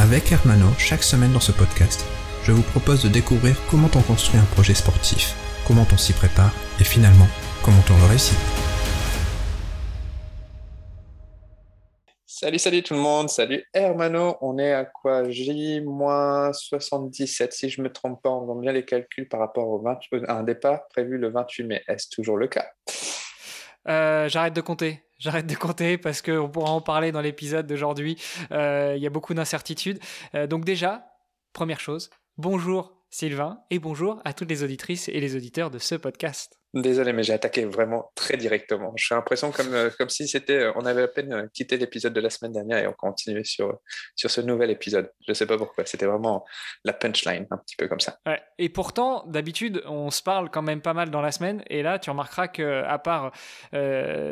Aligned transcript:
Avec 0.00 0.30
Hermano, 0.30 0.68
chaque 0.78 1.02
semaine 1.02 1.32
dans 1.32 1.40
ce 1.40 1.50
podcast, 1.50 2.06
je 2.44 2.52
vous 2.52 2.62
propose 2.62 3.02
de 3.02 3.08
découvrir 3.08 3.56
comment 3.68 3.90
on 3.96 4.02
construit 4.02 4.38
un 4.38 4.44
projet 4.44 4.74
sportif, 4.74 5.34
comment 5.66 5.84
on 5.92 5.96
s'y 5.96 6.12
prépare 6.12 6.54
et 6.78 6.84
finalement, 6.84 7.26
comment 7.64 7.82
on 7.90 7.96
le 8.02 8.10
réussit. 8.10 8.38
Salut, 12.26 12.60
salut 12.60 12.84
tout 12.84 12.94
le 12.94 13.00
monde, 13.00 13.28
salut 13.28 13.64
Hermano, 13.74 14.36
on 14.40 14.56
est 14.60 14.72
à 14.72 14.84
quoi 14.84 15.28
J-77 15.28 17.50
si 17.50 17.68
je 17.68 17.80
ne 17.80 17.88
me 17.88 17.92
trompe 17.92 18.22
pas, 18.22 18.30
on 18.30 18.44
voit 18.44 18.60
bien 18.60 18.70
les 18.70 18.84
calculs 18.84 19.28
par 19.28 19.40
rapport 19.40 19.66
au 19.66 19.82
20, 19.82 19.98
à 20.28 20.34
un 20.34 20.44
départ 20.44 20.86
prévu 20.90 21.18
le 21.18 21.32
28 21.32 21.64
mai. 21.64 21.82
Est-ce 21.88 22.08
toujours 22.08 22.36
le 22.36 22.46
cas? 22.46 22.68
Euh, 23.88 24.28
J'arrête 24.28 24.54
de 24.54 24.60
compter. 24.60 25.02
J'arrête 25.18 25.46
de 25.46 25.54
compter 25.56 25.98
parce 25.98 26.22
qu'on 26.22 26.48
pourra 26.48 26.70
en 26.70 26.80
parler 26.80 27.10
dans 27.10 27.20
l'épisode 27.20 27.66
d'aujourd'hui. 27.66 28.16
Euh, 28.52 28.94
Il 28.96 29.02
y 29.02 29.06
a 29.06 29.10
beaucoup 29.10 29.34
d'incertitudes. 29.34 29.98
Euh, 30.34 30.46
donc 30.46 30.64
déjà, 30.64 31.06
première 31.52 31.80
chose, 31.80 32.10
bonjour 32.36 32.92
Sylvain 33.10 33.60
et 33.70 33.78
bonjour 33.78 34.20
à 34.24 34.32
toutes 34.32 34.50
les 34.50 34.62
auditrices 34.62 35.08
et 35.08 35.18
les 35.20 35.34
auditeurs 35.34 35.70
de 35.70 35.78
ce 35.78 35.96
podcast. 35.96 36.60
Désolé, 36.74 37.12
mais 37.12 37.22
j'ai 37.22 37.32
attaqué 37.32 37.64
vraiment 37.64 38.12
très 38.14 38.36
directement. 38.36 38.92
J'ai 38.96 39.14
l'impression 39.14 39.50
comme, 39.50 39.72
euh, 39.72 39.90
comme 39.98 40.08
si 40.08 40.28
c'était, 40.28 40.64
euh, 40.64 40.72
on 40.76 40.84
avait 40.84 41.02
à 41.02 41.08
peine 41.08 41.32
euh, 41.32 41.46
quitté 41.52 41.78
l'épisode 41.78 42.12
de 42.12 42.20
la 42.20 42.30
semaine 42.30 42.52
dernière 42.52 42.78
et 42.78 42.86
on 42.86 42.92
continuait 42.92 43.44
sur, 43.44 43.78
sur 44.16 44.30
ce 44.30 44.40
nouvel 44.42 44.70
épisode. 44.70 45.10
Je 45.26 45.30
ne 45.30 45.34
sais 45.34 45.46
pas 45.46 45.56
pourquoi, 45.56 45.86
c'était 45.86 46.06
vraiment 46.06 46.44
la 46.84 46.92
punchline, 46.92 47.46
un 47.50 47.56
petit 47.56 47.76
peu 47.76 47.88
comme 47.88 48.00
ça. 48.00 48.18
Et 48.58 48.68
pourtant, 48.68 49.24
d'habitude, 49.26 49.82
on 49.86 50.10
se 50.10 50.22
parle 50.22 50.50
quand 50.50 50.62
même 50.62 50.82
pas 50.82 50.94
mal 50.94 51.10
dans 51.10 51.22
la 51.22 51.32
semaine. 51.32 51.62
Et 51.70 51.82
là, 51.82 51.98
tu 51.98 52.10
remarqueras 52.10 52.48
que, 52.48 52.82
à 52.84 52.98
part 52.98 53.32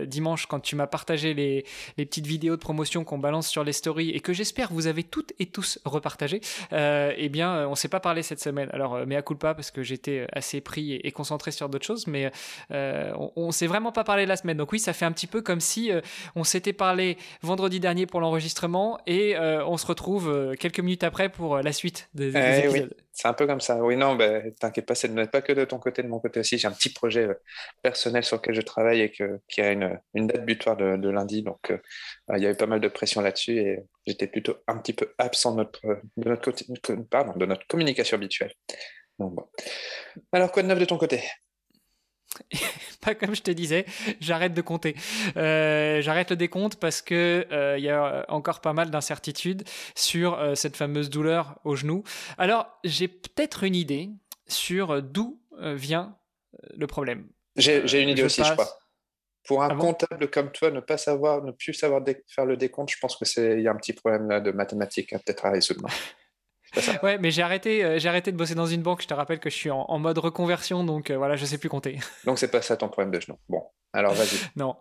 dimanche, 0.07 0.47
quand 0.47 0.61
tu 0.61 0.77
m'as 0.77 0.87
partagé 0.87 1.35
les, 1.35 1.65
les 1.97 2.07
petites 2.07 2.27
vidéos 2.27 2.57
de 2.57 2.61
promotion 2.61 3.05
qu'on 3.05 3.19
balance 3.19 3.49
sur 3.49 3.65
les 3.65 3.73
stories 3.73 4.11
et 4.11 4.21
que 4.21 4.33
j'espère 4.33 4.73
vous 4.73 4.87
avez 4.87 5.05
toutes 5.05 5.33
et 5.39 5.47
tous 5.47 5.79
repartagé, 5.85 6.41
euh, 6.73 7.13
eh 7.17 7.29
bien, 7.29 7.67
on 7.69 7.75
s'est 7.75 7.89
pas 7.89 8.01
parlé 8.01 8.23
cette 8.23 8.41
semaine. 8.41 8.69
Alors, 8.73 8.99
coup 9.25 9.35
pas 9.35 9.55
parce 9.55 9.71
que 9.71 9.83
j'étais 9.83 10.27
assez 10.33 10.61
pris 10.61 10.93
et, 10.93 11.07
et 11.07 11.13
concentré 11.13 11.51
sur 11.51 11.69
d'autres 11.69 11.87
choses, 11.87 12.07
mais 12.07 12.26
euh, 12.71 13.13
on, 13.17 13.33
on 13.37 13.51
s'est 13.51 13.67
vraiment 13.67 13.93
pas 13.93 14.05
parlé 14.05 14.27
la 14.27 14.37
semaine. 14.37 14.57
Donc 14.57 14.73
oui, 14.73 14.79
ça 14.79 14.93
fait 14.93 15.05
un 15.05 15.13
petit 15.13 15.27
peu 15.27 15.43
comme 15.43 15.61
si 15.61 15.91
euh, 15.91 16.01
on 16.35 16.45
s'était 16.45 16.73
parlé 16.73 17.19
vendredi 17.43 17.81
dernier 17.81 18.07
pour 18.07 18.21
l'enregistrement 18.21 18.99
et 19.07 19.37
euh, 19.37 19.65
on 19.67 19.77
se 19.77 19.87
retrouve 19.87 20.31
euh, 20.31 20.55
quelques 20.55 20.81
minutes 20.81 21.05
après 21.05 21.29
pour 21.29 21.57
euh, 21.57 21.63
la 21.63 21.73
suite 21.73 22.09
des, 22.15 22.31
des 22.31 22.39
Eh 22.39 22.69
oui. 22.69 22.79
épisodes. 22.79 22.95
C'est 23.13 23.29
un 23.29 23.33
peu 23.33 23.47
comme 23.47 23.63
ça. 23.63 23.77
Oui, 23.83 23.97
non, 23.97 24.15
ben, 24.15 24.53
t'inquiète 24.61 24.85
pas, 24.85 24.95
c'est 24.95 25.09
pas 25.31 25.41
que 25.41 25.55
de 25.55 25.65
ton 25.65 25.79
côté, 25.79 26.03
de 26.03 26.09
mon 26.09 26.21
côté 26.21 26.41
aussi. 26.41 26.59
J'ai 26.59 26.69
un 26.69 26.73
petit 26.73 26.93
projet 26.93 27.29
euh, 27.29 27.35
personnel 27.81 28.23
sur 28.23 28.37
lequel 28.37 28.55
je 28.55 28.61
travaille 28.61 29.01
et 29.01 29.11
que, 29.11 29.41
qui 29.49 29.63
a 29.63 29.73
une, 29.73 29.99
une 30.13 30.27
date 30.27 30.45
butoir 30.45 30.77
de, 30.77 30.97
de 30.99 31.09
lundi. 31.09 31.43
Donc, 31.43 31.71
euh, 31.71 31.79
il 32.37 32.43
y 32.43 32.47
avait 32.47 32.57
pas 32.57 32.67
mal 32.67 32.81
de 32.81 32.89
pression 32.89 33.23
là-dessus 33.23 33.59
et 33.59 33.79
j'étais 34.07 34.27
plutôt 34.27 34.57
un 34.67 34.77
petit 34.77 34.93
peu 34.93 35.15
absent 35.17 35.53
de 35.53 35.57
notre, 35.57 35.81
de 36.19 36.29
notre, 36.29 36.43
côté- 36.43 36.67
pardon, 37.11 37.33
de 37.37 37.47
notre 37.47 37.67
communication 37.69 38.17
habituelle. 38.17 38.53
Donc, 39.19 39.35
bon. 39.35 39.47
Alors, 40.33 40.53
quoi 40.53 40.63
de 40.63 40.69
neuf 40.69 40.79
de 40.79 40.85
ton 40.85 40.99
côté? 40.99 41.23
pas 43.01 43.15
comme 43.15 43.35
je 43.35 43.43
te 43.43 43.51
disais, 43.51 43.87
j'arrête 44.21 44.55
de 44.55 44.61
compter. 44.63 44.97
Euh, 45.37 46.01
j'arrête 46.01 46.31
le 46.31 46.37
décompte 46.37 46.77
parce 46.77 47.03
que 47.03 47.47
euh, 47.53 47.77
il 47.79 47.85
y 47.85 47.91
a 47.91 48.25
encore 48.29 48.61
pas 48.61 48.73
mal 48.73 48.91
d'incertitudes 48.91 49.65
sur 49.95 50.35
euh, 50.35 50.55
cette 50.55 50.77
fameuse 50.77 51.11
douleur 51.11 51.59
au 51.65 51.77
genou. 51.77 52.05
Alors, 52.39 52.67
j'ai 52.85 53.09
peut-être 53.09 53.65
une 53.65 53.75
idée 53.75 54.11
sur 54.49 55.03
d'où 55.03 55.41
vient 55.59 56.17
le 56.77 56.87
problème. 56.87 57.27
J'ai 57.57 58.03
une 58.03 58.11
idée 58.11 58.21
je 58.21 58.27
aussi, 58.27 58.45
je 58.45 58.53
crois. 58.53 58.69
Pour 59.47 59.63
un 59.63 59.69
Ah 59.71 59.75
bon 59.75 59.93
comptable 59.93 60.29
comme 60.29 60.51
toi, 60.51 60.71
ne 60.71 60.81
pas 60.81 60.99
savoir, 60.99 61.43
ne 61.43 61.53
plus 61.53 61.73
savoir 61.73 62.03
faire 62.27 62.45
le 62.45 62.57
décompte, 62.57 62.91
je 62.91 62.99
pense 62.99 63.17
que 63.17 63.25
c'est, 63.25 63.59
il 63.59 63.63
y 63.63 63.69
a 63.69 63.71
un 63.71 63.77
petit 63.77 63.93
problème 63.93 64.29
là 64.29 64.41
de 64.41 64.51
mathématiques 64.51 65.13
hein, 65.13 65.21
peut-être 65.25 65.47
à 65.47 65.51
résoudre. 65.51 65.87
ça 66.81 66.99
Ouais, 67.03 67.19
mais 67.19 67.31
j'ai 67.31 67.43
arrêté, 67.43 67.85
euh, 67.85 67.99
j'ai 67.99 68.09
arrêté 68.09 68.33
de 68.33 68.37
bosser 68.37 68.55
dans 68.55 68.67
une 68.67 68.83
banque. 68.83 69.03
Je 69.03 69.07
te 69.09 69.15
rappelle 69.15 69.39
que 69.41 69.51
je 69.51 69.55
suis 69.55 69.71
en, 69.71 69.85
en 69.89 69.99
mode 69.99 70.19
reconversion, 70.19 70.85
donc 70.85 71.11
euh, 71.11 71.17
voilà, 71.17 71.37
je 71.37 71.45
sais 71.45 71.59
plus 71.59 71.69
compter. 71.69 71.99
Donc 72.25 72.39
c'est 72.39 72.51
pas 72.51 72.63
ça 72.63 72.77
ton 72.77 72.89
problème 72.89 73.11
de 73.13 73.21
genou. 73.21 73.39
Bon, 73.49 73.63
alors 73.93 74.13
vas-y. 74.15 74.37
Non. 74.57 74.77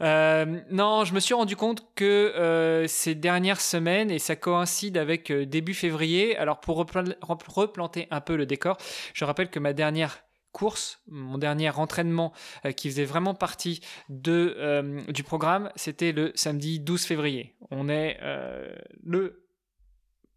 Euh, 0.00 0.60
non, 0.70 1.04
je 1.04 1.14
me 1.14 1.20
suis 1.20 1.34
rendu 1.34 1.56
compte 1.56 1.84
que 1.94 2.84
ces 2.88 3.14
dernières 3.14 3.60
semaines, 3.60 4.10
et 4.10 4.18
ça 4.18 4.36
coïncide 4.36 4.96
avec 4.96 5.32
début 5.32 5.74
février, 5.74 6.36
alors 6.36 6.60
pour 6.60 6.82
repla- 6.82 7.16
rep- 7.22 7.48
replanter 7.48 8.06
un 8.10 8.20
peu 8.20 8.36
le 8.36 8.46
décor, 8.46 8.76
je 9.14 9.24
rappelle 9.24 9.50
que 9.50 9.58
ma 9.58 9.72
dernière 9.72 10.20
course, 10.52 11.00
mon 11.08 11.36
dernier 11.38 11.68
entraînement 11.70 12.32
euh, 12.64 12.72
qui 12.72 12.88
faisait 12.90 13.04
vraiment 13.04 13.34
partie 13.34 13.80
de, 14.08 14.56
euh, 14.58 15.00
du 15.08 15.22
programme, 15.22 15.70
c'était 15.76 16.10
le 16.12 16.32
samedi 16.34 16.80
12 16.80 17.04
février. 17.04 17.54
On 17.70 17.88
est 17.88 18.18
euh, 18.22 18.74
le 19.04 19.44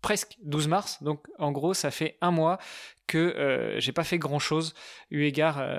presque 0.01 0.38
12 0.44 0.67
mars, 0.67 1.03
donc 1.03 1.28
en 1.38 1.51
gros 1.51 1.73
ça 1.73 1.91
fait 1.91 2.17
un 2.22 2.31
mois 2.31 2.57
que 3.07 3.17
euh, 3.17 3.79
j'ai 3.79 3.91
pas 3.91 4.03
fait 4.03 4.17
grand 4.17 4.39
chose 4.39 4.73
eu 5.09 5.23
égard 5.23 5.59
euh, 5.59 5.78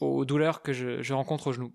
aux 0.00 0.24
douleurs 0.24 0.62
que 0.62 0.72
je, 0.72 1.12
rencontre 1.12 1.48
au 1.48 1.52
genou. 1.52 1.72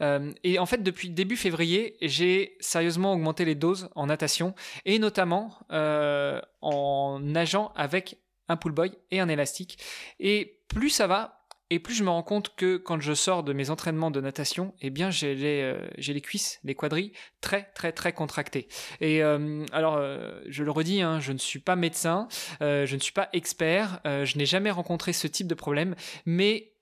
Euh, 0.00 0.32
et 0.42 0.58
en 0.58 0.66
fait, 0.66 0.82
depuis 0.82 1.10
début 1.10 1.36
février, 1.36 1.96
j'ai 2.00 2.56
sérieusement 2.58 3.12
augmenté 3.12 3.44
les 3.44 3.54
doses 3.54 3.90
en 3.94 4.06
natation 4.06 4.54
et 4.86 4.98
notamment 4.98 5.58
en 5.70 7.20
nageant 7.20 7.72
avec 7.76 8.18
un 8.48 8.56
pull 8.56 8.72
boy 8.72 8.92
et 9.10 9.20
un 9.20 9.28
élastique. 9.28 9.78
Et 10.18 10.62
plus 10.68 10.90
ça 10.90 11.06
va, 11.06 11.41
et 11.72 11.78
plus 11.78 11.94
je 11.94 12.04
me 12.04 12.10
rends 12.10 12.22
compte 12.22 12.54
que 12.54 12.76
quand 12.76 13.00
je 13.00 13.14
sors 13.14 13.42
de 13.42 13.54
mes 13.54 13.70
entraînements 13.70 14.10
de 14.10 14.20
natation, 14.20 14.74
eh 14.82 14.90
bien 14.90 15.10
j'ai 15.10 15.34
les, 15.34 15.62
euh, 15.62 15.88
les 15.96 16.20
cuisses, 16.20 16.60
les 16.64 16.74
quadrilles 16.74 17.12
très 17.40 17.70
très 17.74 17.92
très 17.92 18.12
contractés. 18.12 18.68
Et 19.00 19.22
euh, 19.22 19.64
alors, 19.72 19.96
euh, 19.96 20.40
je 20.48 20.64
le 20.64 20.70
redis, 20.70 21.00
hein, 21.00 21.18
je 21.18 21.32
ne 21.32 21.38
suis 21.38 21.60
pas 21.60 21.74
médecin, 21.74 22.28
je 22.60 22.94
ne 22.94 23.00
suis 23.00 23.12
pas 23.14 23.30
expert, 23.32 24.00
je 24.04 24.36
n'ai 24.36 24.46
jamais 24.46 24.70
rencontré 24.70 25.12
ce 25.12 25.26
type 25.26 25.46
de 25.46 25.54
problème, 25.54 25.94
mais 26.26 26.74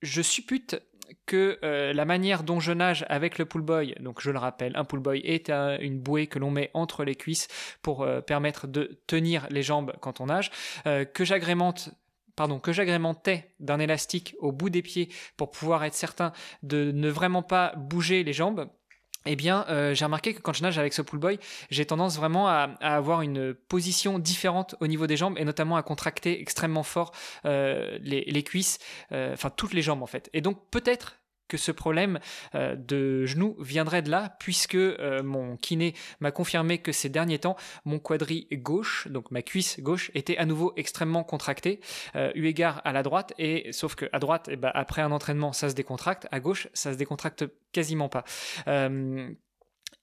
je 0.00 0.22
suppute 0.22 0.80
que 1.26 1.58
la 1.92 2.04
manière 2.04 2.42
dont 2.42 2.60
je 2.60 2.72
nage 2.72 3.04
avec 3.08 3.38
le 3.38 3.44
pull 3.44 3.62
boy, 3.62 3.94
donc 4.00 4.20
je 4.22 4.30
le 4.30 4.38
rappelle, 4.38 4.72
un 4.76 4.84
pull 4.84 5.00
boy 5.00 5.20
est 5.24 5.50
un- 5.50 5.78
une 5.78 6.00
bouée 6.00 6.28
que 6.28 6.38
l'on 6.38 6.50
met 6.50 6.70
entre 6.72 7.04
les 7.04 7.16
cuisses 7.16 7.48
pour 7.82 8.06
permettre 8.26 8.66
de 8.66 9.00
tenir 9.06 9.46
les 9.50 9.62
jambes 9.62 9.92
quand 10.00 10.20
on 10.20 10.26
nage, 10.26 10.50
que 10.84 11.24
j'agrémente 11.24 11.90
pardon, 12.36 12.58
que 12.58 12.72
j'agrémentais 12.72 13.54
d'un 13.60 13.78
élastique 13.78 14.34
au 14.38 14.52
bout 14.52 14.70
des 14.70 14.82
pieds 14.82 15.08
pour 15.36 15.50
pouvoir 15.50 15.84
être 15.84 15.94
certain 15.94 16.32
de 16.62 16.92
ne 16.92 17.08
vraiment 17.08 17.42
pas 17.42 17.74
bouger 17.76 18.24
les 18.24 18.32
jambes. 18.32 18.68
Eh 19.26 19.36
bien, 19.36 19.66
euh, 19.68 19.92
j'ai 19.92 20.06
remarqué 20.06 20.32
que 20.32 20.40
quand 20.40 20.54
je 20.54 20.62
nage 20.62 20.78
avec 20.78 20.94
ce 20.94 21.02
pull 21.02 21.18
boy, 21.18 21.38
j'ai 21.70 21.84
tendance 21.84 22.16
vraiment 22.16 22.48
à, 22.48 22.70
avoir 22.80 23.20
une 23.20 23.52
position 23.52 24.18
différente 24.18 24.76
au 24.80 24.86
niveau 24.86 25.06
des 25.06 25.18
jambes 25.18 25.36
et 25.38 25.44
notamment 25.44 25.76
à 25.76 25.82
contracter 25.82 26.40
extrêmement 26.40 26.82
fort 26.82 27.12
euh, 27.44 27.98
les, 28.00 28.22
les 28.22 28.42
cuisses, 28.42 28.78
euh, 29.12 29.34
enfin 29.34 29.50
toutes 29.50 29.74
les 29.74 29.82
jambes 29.82 30.02
en 30.02 30.06
fait. 30.06 30.30
Et 30.32 30.40
donc 30.40 30.58
peut-être 30.70 31.19
que 31.50 31.56
ce 31.56 31.72
problème 31.72 32.20
euh, 32.54 32.76
de 32.76 33.26
genou 33.26 33.56
viendrait 33.58 34.02
de 34.02 34.10
là, 34.10 34.36
puisque 34.38 34.76
euh, 34.76 35.22
mon 35.22 35.56
kiné 35.56 35.94
m'a 36.20 36.30
confirmé 36.30 36.78
que 36.78 36.92
ces 36.92 37.08
derniers 37.08 37.40
temps, 37.40 37.56
mon 37.84 37.98
quadri 37.98 38.46
gauche, 38.52 39.08
donc 39.08 39.30
ma 39.32 39.42
cuisse 39.42 39.80
gauche, 39.80 40.10
était 40.14 40.38
à 40.38 40.46
nouveau 40.46 40.72
extrêmement 40.76 41.24
contractée, 41.24 41.80
euh, 42.14 42.30
eu 42.34 42.46
égard 42.46 42.80
à 42.84 42.92
la 42.92 43.02
droite, 43.02 43.34
et 43.36 43.72
sauf 43.72 43.96
que 43.96 44.06
à 44.12 44.20
droite, 44.20 44.48
eh 44.50 44.56
ben, 44.56 44.70
après 44.74 45.02
un 45.02 45.10
entraînement, 45.10 45.52
ça 45.52 45.68
se 45.68 45.74
décontracte, 45.74 46.28
à 46.30 46.38
gauche, 46.38 46.68
ça 46.72 46.92
se 46.92 46.98
décontracte 46.98 47.44
quasiment 47.72 48.08
pas. 48.08 48.24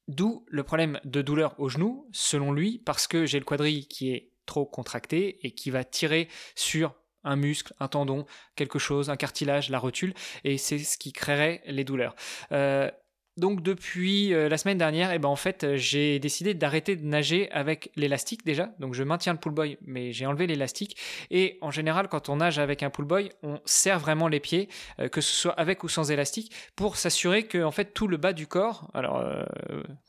D'où 0.07 0.45
le 0.47 0.63
problème 0.63 0.99
de 1.03 1.21
douleur 1.21 1.59
au 1.59 1.67
genou, 1.67 2.07
selon 2.13 2.53
lui, 2.53 2.81
parce 2.85 3.07
que 3.07 3.25
j'ai 3.25 3.39
le 3.39 3.45
quadrille 3.45 3.87
qui 3.87 4.11
est 4.11 4.31
trop 4.45 4.65
contracté 4.65 5.45
et 5.45 5.51
qui 5.51 5.69
va 5.69 5.83
tirer 5.83 6.29
sur 6.55 6.95
un 7.27 7.35
muscle, 7.35 7.73
un 7.79 7.87
tendon, 7.87 8.25
quelque 8.55 8.79
chose, 8.79 9.09
un 9.09 9.17
cartilage, 9.17 9.69
la 9.69 9.79
rotule, 9.79 10.13
et 10.43 10.57
c'est 10.57 10.79
ce 10.79 10.97
qui 10.97 11.11
créerait 11.11 11.61
les 11.65 11.83
douleurs. 11.83 12.15
Euh, 12.51 12.89
donc 13.37 13.61
depuis 13.61 14.33
euh, 14.33 14.49
la 14.49 14.57
semaine 14.57 14.79
dernière, 14.79 15.11
eh 15.11 15.19
ben, 15.19 15.29
en 15.29 15.35
fait, 15.35 15.63
euh, 15.63 15.77
j'ai 15.77 16.17
décidé 16.19 16.55
d'arrêter 16.55 16.95
de 16.95 17.05
nager 17.05 17.51
avec 17.51 17.91
l'élastique 17.95 18.43
déjà. 18.43 18.71
Donc 18.79 18.95
je 18.95 19.03
maintiens 19.03 19.33
le 19.33 19.39
pool 19.39 19.53
boy, 19.53 19.77
mais 19.85 20.11
j'ai 20.11 20.25
enlevé 20.25 20.47
l'élastique. 20.47 20.97
Et 21.29 21.59
en 21.61 21.69
général, 21.69 22.07
quand 22.07 22.29
on 22.29 22.37
nage 22.37 22.57
avec 22.57 22.81
un 22.81 22.89
pool 22.89 23.05
boy, 23.05 23.29
on 23.43 23.59
serre 23.65 23.99
vraiment 23.99 24.27
les 24.27 24.39
pieds, 24.39 24.69
euh, 24.99 25.07
que 25.07 25.21
ce 25.21 25.31
soit 25.31 25.53
avec 25.53 25.83
ou 25.83 25.87
sans 25.87 26.11
élastique, 26.11 26.51
pour 26.75 26.97
s'assurer 26.97 27.43
que 27.43 27.63
en 27.63 27.71
fait 27.71 27.93
tout 27.93 28.07
le 28.07 28.17
bas 28.17 28.33
du 28.33 28.47
corps. 28.47 28.89
Alors 28.93 29.23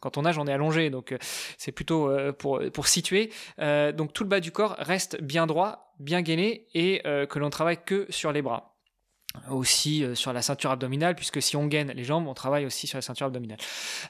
quand 0.01 0.17
on 0.17 0.23
nage, 0.23 0.39
on 0.39 0.47
est 0.47 0.53
allongé, 0.53 0.91
donc 0.91 1.15
c'est 1.57 1.73
plutôt 1.73 2.11
pour 2.39 2.61
pour 2.73 2.89
situer. 2.89 3.31
donc 3.59 4.13
tout 4.13 4.25
le 4.25 4.29
bas 4.29 4.41
du 4.41 4.53
corps 4.53 4.77
reste 4.79 5.21
bien 5.23 5.47
droit, 5.47 5.95
bien 5.99 6.23
gainé, 6.23 6.67
et 6.75 7.03
que 7.03 7.39
l'on 7.39 7.51
travaille 7.51 7.79
que 7.85 8.07
sur 8.11 8.33
les 8.33 8.43
bras 8.43 8.78
aussi 9.51 10.05
euh, 10.05 10.15
sur 10.15 10.33
la 10.33 10.43
ceinture 10.43 10.71
abdominale, 10.71 11.15
puisque 11.15 11.43
si 11.43 11.57
on 11.57 11.67
gaine 11.67 11.93
les 11.93 12.05
jambes, 12.05 12.27
on 12.27 12.35
travaille 12.35 12.65
aussi 12.65 12.87
sur 12.87 12.97
la 12.97 13.03
ceinture 13.03 13.27
abdominale. 13.27 13.59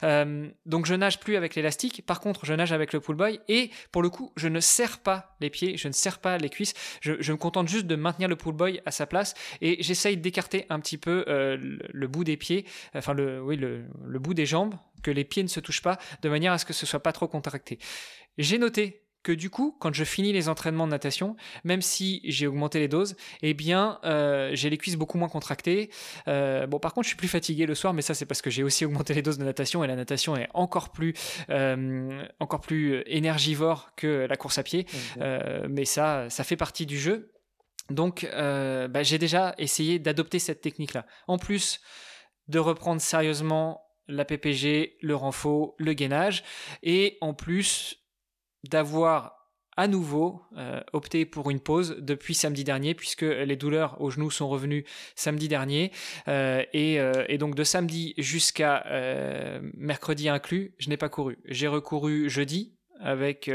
Euh, 0.03 0.47
donc 0.65 0.85
je 0.85 0.95
nage 0.95 1.19
plus 1.19 1.35
avec 1.35 1.55
l'élastique, 1.55 2.05
par 2.05 2.19
contre 2.19 2.45
je 2.45 2.53
nage 2.53 2.71
avec 2.71 2.93
le 2.93 2.99
pull 2.99 3.15
boy, 3.15 3.39
et 3.47 3.69
pour 3.91 4.01
le 4.01 4.09
coup 4.09 4.31
je 4.37 4.47
ne 4.47 4.59
serre 4.59 4.99
pas 4.99 5.35
les 5.41 5.49
pieds, 5.49 5.77
je 5.77 5.87
ne 5.87 5.93
serre 5.93 6.19
pas 6.19 6.37
les 6.37 6.49
cuisses, 6.49 6.73
je, 7.01 7.31
me 7.31 7.37
contente 7.37 7.67
juste 7.67 7.85
de 7.85 7.95
maintenir 7.95 8.29
le 8.29 8.35
pull 8.35 8.53
boy 8.53 8.81
à 8.85 8.91
sa 8.91 9.05
place, 9.05 9.33
et 9.61 9.81
j'essaye 9.83 10.17
d'écarter 10.17 10.65
un 10.69 10.79
petit 10.79 10.97
peu 10.97 11.25
euh, 11.27 11.57
le, 11.59 12.07
bout 12.07 12.23
des 12.23 12.37
pieds, 12.37 12.65
enfin 12.95 13.13
le, 13.13 13.41
oui, 13.41 13.57
le, 13.57 13.85
le 14.05 14.19
bout 14.19 14.33
des 14.33 14.45
jambes, 14.45 14.75
que 15.03 15.11
les 15.11 15.23
pieds 15.25 15.43
ne 15.43 15.49
se 15.49 15.59
touchent 15.59 15.81
pas, 15.81 15.97
de 16.21 16.29
manière 16.29 16.53
à 16.53 16.57
ce 16.57 16.65
que 16.65 16.73
ce 16.73 16.85
soit 16.85 17.01
pas 17.01 17.13
trop 17.13 17.27
contracté. 17.27 17.79
J'ai 18.37 18.57
noté 18.57 19.03
que 19.23 19.31
du 19.31 19.49
coup, 19.49 19.75
quand 19.79 19.93
je 19.93 20.03
finis 20.03 20.31
les 20.31 20.49
entraînements 20.49 20.85
de 20.85 20.91
natation, 20.91 21.35
même 21.63 21.81
si 21.81 22.21
j'ai 22.23 22.47
augmenté 22.47 22.79
les 22.79 22.87
doses, 22.87 23.15
eh 23.41 23.53
bien, 23.53 23.99
euh, 24.05 24.51
j'ai 24.53 24.69
les 24.69 24.77
cuisses 24.77 24.95
beaucoup 24.95 25.17
moins 25.17 25.29
contractées. 25.29 25.89
Euh, 26.27 26.67
bon, 26.67 26.79
par 26.79 26.93
contre, 26.93 27.05
je 27.05 27.09
suis 27.09 27.17
plus 27.17 27.27
fatigué 27.27 27.65
le 27.65 27.75
soir, 27.75 27.93
mais 27.93 28.01
ça, 28.01 28.13
c'est 28.13 28.25
parce 28.25 28.41
que 28.41 28.49
j'ai 28.49 28.63
aussi 28.63 28.85
augmenté 28.85 29.13
les 29.13 29.21
doses 29.21 29.37
de 29.37 29.43
natation 29.43 29.83
et 29.83 29.87
la 29.87 29.95
natation 29.95 30.37
est 30.37 30.47
encore 30.53 30.89
plus, 30.89 31.13
euh, 31.49 32.23
encore 32.39 32.61
plus 32.61 33.03
énergivore 33.07 33.91
que 33.95 34.25
la 34.29 34.37
course 34.37 34.57
à 34.57 34.63
pied. 34.63 34.85
mais 35.69 35.85
ça, 35.85 36.29
ça 36.29 36.43
fait 36.43 36.57
partie 36.57 36.85
du 36.85 36.97
jeu. 36.97 37.31
Donc, 37.89 38.27
bah, 38.31 39.03
j'ai 39.03 39.17
déjà 39.17 39.53
essayé 39.57 39.99
d'adopter 39.99 40.39
cette 40.39 40.61
technique-là. 40.61 41.05
En 41.27 41.37
plus 41.37 41.81
de 42.47 42.59
reprendre 42.59 43.01
sérieusement 43.01 43.81
la 44.07 44.25
PPG, 44.25 44.97
le 45.01 45.15
renfort, 45.15 45.75
le 45.77 45.93
gainage, 45.93 46.43
et 46.83 47.17
en 47.21 47.33
plus 47.33 47.99
d'avoir 48.67 49.39
à 49.79 49.87
nouveau 49.87 50.41
euh, 50.57 50.81
opté 50.91 51.25
pour 51.25 51.49
une 51.49 51.61
pause 51.61 51.95
depuis 51.99 52.33
samedi 52.33 52.65
dernier, 52.65 52.93
puisque 52.93 53.21
les 53.21 53.55
douleurs 53.55 53.95
au 54.01 54.09
genou 54.09 54.29
sont 54.29 54.49
revenues 54.49 54.83
samedi 55.15 55.47
dernier. 55.47 55.93
Euh, 56.27 56.65
euh, 56.75 57.23
et, 57.29 57.37
donc 57.37 57.55
de 57.55 57.63
samedi 57.63 58.13
jusqu'à 58.17 58.83
mercredi 59.73 60.27
inclus, 60.27 60.73
je 60.79 60.89
n'ai 60.89 60.97
pas 60.97 61.07
couru. 61.07 61.37
J'ai 61.45 61.67
recouru 61.67 62.29
jeudi 62.29 62.75
avec 62.99 63.49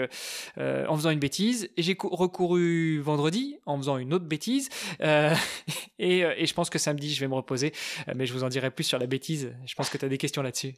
en 0.56 0.96
faisant 0.96 1.10
une 1.10 1.18
bêtise 1.18 1.68
et 1.76 1.82
j'ai 1.82 1.94
recouru 2.00 3.00
vendredi 3.00 3.58
en 3.66 3.76
faisant 3.76 3.98
une 3.98 4.14
autre 4.14 4.24
bêtise 4.24 4.70
et, 5.00 6.20
et, 6.20 6.46
je 6.46 6.54
pense 6.54 6.70
que 6.70 6.78
samedi 6.78 7.12
je 7.12 7.20
vais 7.20 7.28
me 7.28 7.34
reposer 7.34 7.74
mais 8.14 8.24
je 8.24 8.32
vous 8.32 8.42
en 8.42 8.48
dirai 8.48 8.70
plus 8.70 8.84
sur 8.84 8.98
la 8.98 9.06
bêtise 9.06 9.54
je 9.66 9.74
pense 9.74 9.90
que 9.90 9.98
tu 9.98 10.06
as 10.06 10.08
des 10.08 10.16
questions 10.16 10.40
là-dessus 10.40 10.76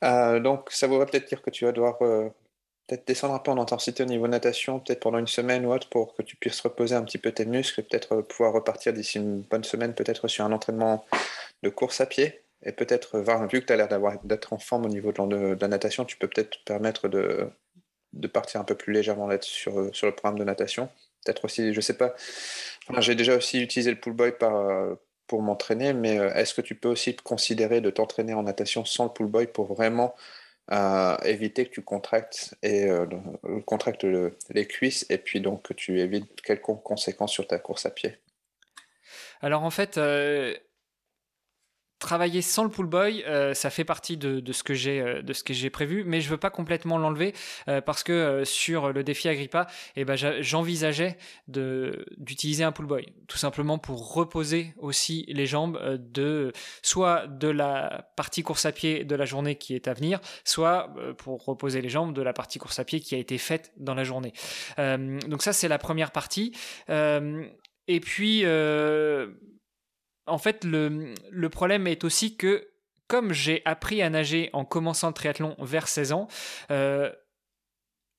donc 0.00 0.70
ça 0.70 0.86
voudrait 0.86 1.06
peut-être 1.06 1.26
dire 1.26 1.42
que 1.42 1.50
tu 1.50 1.64
vas 1.64 1.72
devoir 1.72 1.98
peut-être 2.90 3.06
descendre 3.06 3.34
un 3.34 3.38
peu 3.38 3.52
en 3.52 3.58
intensité 3.58 4.02
au 4.02 4.06
niveau 4.06 4.26
natation, 4.26 4.80
peut-être 4.80 5.00
pendant 5.00 5.18
une 5.18 5.28
semaine 5.28 5.64
ou 5.64 5.72
autre, 5.72 5.88
pour 5.88 6.14
que 6.16 6.22
tu 6.22 6.34
puisses 6.34 6.60
reposer 6.60 6.96
un 6.96 7.04
petit 7.04 7.18
peu 7.18 7.30
tes 7.30 7.44
muscles 7.44 7.84
peut-être 7.84 8.16
euh, 8.16 8.22
pouvoir 8.22 8.52
repartir 8.52 8.92
d'ici 8.92 9.18
une 9.18 9.42
bonne 9.42 9.62
semaine, 9.62 9.94
peut-être 9.94 10.26
sur 10.26 10.44
un 10.44 10.50
entraînement 10.50 11.04
de 11.62 11.68
course 11.68 12.00
à 12.00 12.06
pied. 12.06 12.42
Et 12.64 12.72
peut-être, 12.72 13.14
euh, 13.16 13.46
vu 13.46 13.60
que 13.60 13.66
tu 13.66 13.72
as 13.72 13.76
l'air 13.76 13.88
d'être 14.24 14.52
en 14.52 14.58
forme 14.58 14.86
au 14.86 14.88
niveau 14.88 15.12
de, 15.12 15.56
la 15.60 15.68
natation, 15.68 16.04
tu 16.04 16.16
peux 16.16 16.26
peut-être 16.26 16.50
te 16.50 16.64
permettre 16.64 17.06
de, 17.08 17.48
de 18.12 18.26
partir 18.26 18.60
un 18.60 18.64
peu 18.64 18.74
plus 18.74 18.92
légèrement 18.92 19.28
là 19.28 19.38
sur, 19.40 19.78
euh, 19.78 19.90
sur 19.92 20.08
le 20.08 20.14
programme 20.14 20.38
de 20.38 20.44
natation. 20.44 20.88
Peut-être 21.24 21.44
aussi, 21.44 21.72
je 21.72 21.80
sais 21.80 21.96
pas, 21.96 22.14
j'ai 22.98 23.14
déjà 23.14 23.36
aussi 23.36 23.60
utilisé 23.60 23.90
le 23.90 24.00
pull 24.00 24.14
boy 24.14 24.32
pour 25.26 25.42
m'entraîner, 25.42 25.92
mais 25.92 26.16
est-ce 26.16 26.54
que 26.54 26.62
tu 26.62 26.74
peux 26.74 26.88
aussi 26.88 27.14
considérer 27.14 27.82
de 27.82 27.90
t'entraîner 27.90 28.32
en 28.32 28.42
natation 28.42 28.86
sans 28.86 29.04
le 29.04 29.10
pull 29.10 29.26
boy 29.26 29.46
pour 29.46 29.66
vraiment 29.74 30.16
éviter 31.24 31.66
que 31.66 31.70
tu 31.70 31.82
contractes, 31.82 32.54
et, 32.62 32.84
euh, 32.84 33.06
contractes 33.66 34.06
les 34.50 34.66
cuisses 34.66 35.04
et 35.10 35.18
puis 35.18 35.40
donc 35.40 35.62
que 35.62 35.74
tu 35.74 36.00
évites 36.00 36.40
quelconque 36.42 36.82
conséquence 36.82 37.32
sur 37.32 37.46
ta 37.46 37.58
course 37.58 37.86
à 37.86 37.90
pied. 37.90 38.16
Alors 39.40 39.64
en 39.64 39.70
fait, 39.70 39.98
euh, 39.98 40.54
travailler 42.00 42.42
sans 42.42 42.64
le 42.64 42.70
pull 42.70 42.86
boy, 42.86 43.22
euh, 43.28 43.54
ça 43.54 43.70
fait 43.70 43.84
partie 43.84 44.16
de, 44.16 44.52
ce 44.52 44.62
que 44.64 44.74
j'ai 44.74 45.00
euh, 45.00 45.22
de 45.22 45.32
ce 45.32 45.44
que 45.44 45.52
j'ai 45.52 45.70
prévu, 45.70 46.02
mais 46.04 46.20
je 46.20 46.28
veux 46.28 46.38
pas 46.38 46.50
complètement 46.50 46.98
l'enlever 46.98 47.34
euh, 47.68 47.80
parce 47.80 48.02
que 48.02 48.42
sur 48.44 48.92
le 48.92 49.04
défi 49.04 49.28
Agrippa, 49.28 49.68
eh 49.94 50.04
ben 50.04 50.16
j'envisageais 50.16 51.18
d'utiliser 51.46 52.64
un 52.64 52.72
pull 52.72 52.86
boy, 52.86 53.06
tout 53.28 53.36
simplement 53.36 53.78
pour 53.78 54.14
reposer 54.14 54.74
aussi 54.78 55.26
les 55.28 55.46
jambes 55.46 55.78
de 55.98 56.52
soit 56.82 57.26
de 57.26 57.48
la 57.48 58.08
partie 58.16 58.42
course 58.42 58.64
à 58.64 58.72
pied 58.72 59.04
de 59.04 59.14
la 59.14 59.26
journée 59.26 59.56
qui 59.56 59.74
est 59.74 59.86
à 59.86 59.92
venir, 59.92 60.20
soit 60.44 60.92
pour 61.18 61.44
reposer 61.44 61.82
les 61.82 61.90
jambes 61.90 62.14
de 62.14 62.22
la 62.22 62.32
partie 62.32 62.58
course 62.58 62.78
à 62.78 62.84
pied 62.84 63.00
qui 63.00 63.14
a 63.14 63.18
été 63.18 63.36
faite 63.36 63.72
dans 63.76 63.94
la 63.94 64.04
journée. 64.04 64.32
donc 64.78 65.42
ça 65.42 65.52
c'est 65.52 65.68
la 65.68 65.78
première 65.78 66.12
partie. 66.12 66.52
et 66.88 68.00
puis 68.00 68.44
en 70.26 70.38
fait, 70.38 70.64
le, 70.64 71.48
problème 71.48 71.86
est 71.86 72.04
aussi 72.04 72.36
que, 72.36 72.68
comme 73.06 73.32
j'ai 73.32 73.62
appris 73.64 74.02
à 74.02 74.10
nager 74.10 74.50
en 74.52 74.64
commençant 74.64 75.08
le 75.08 75.14
triathlon 75.14 75.56
vers 75.58 75.88
16 75.88 76.12
ans, 76.12 76.28
euh, 76.70 77.10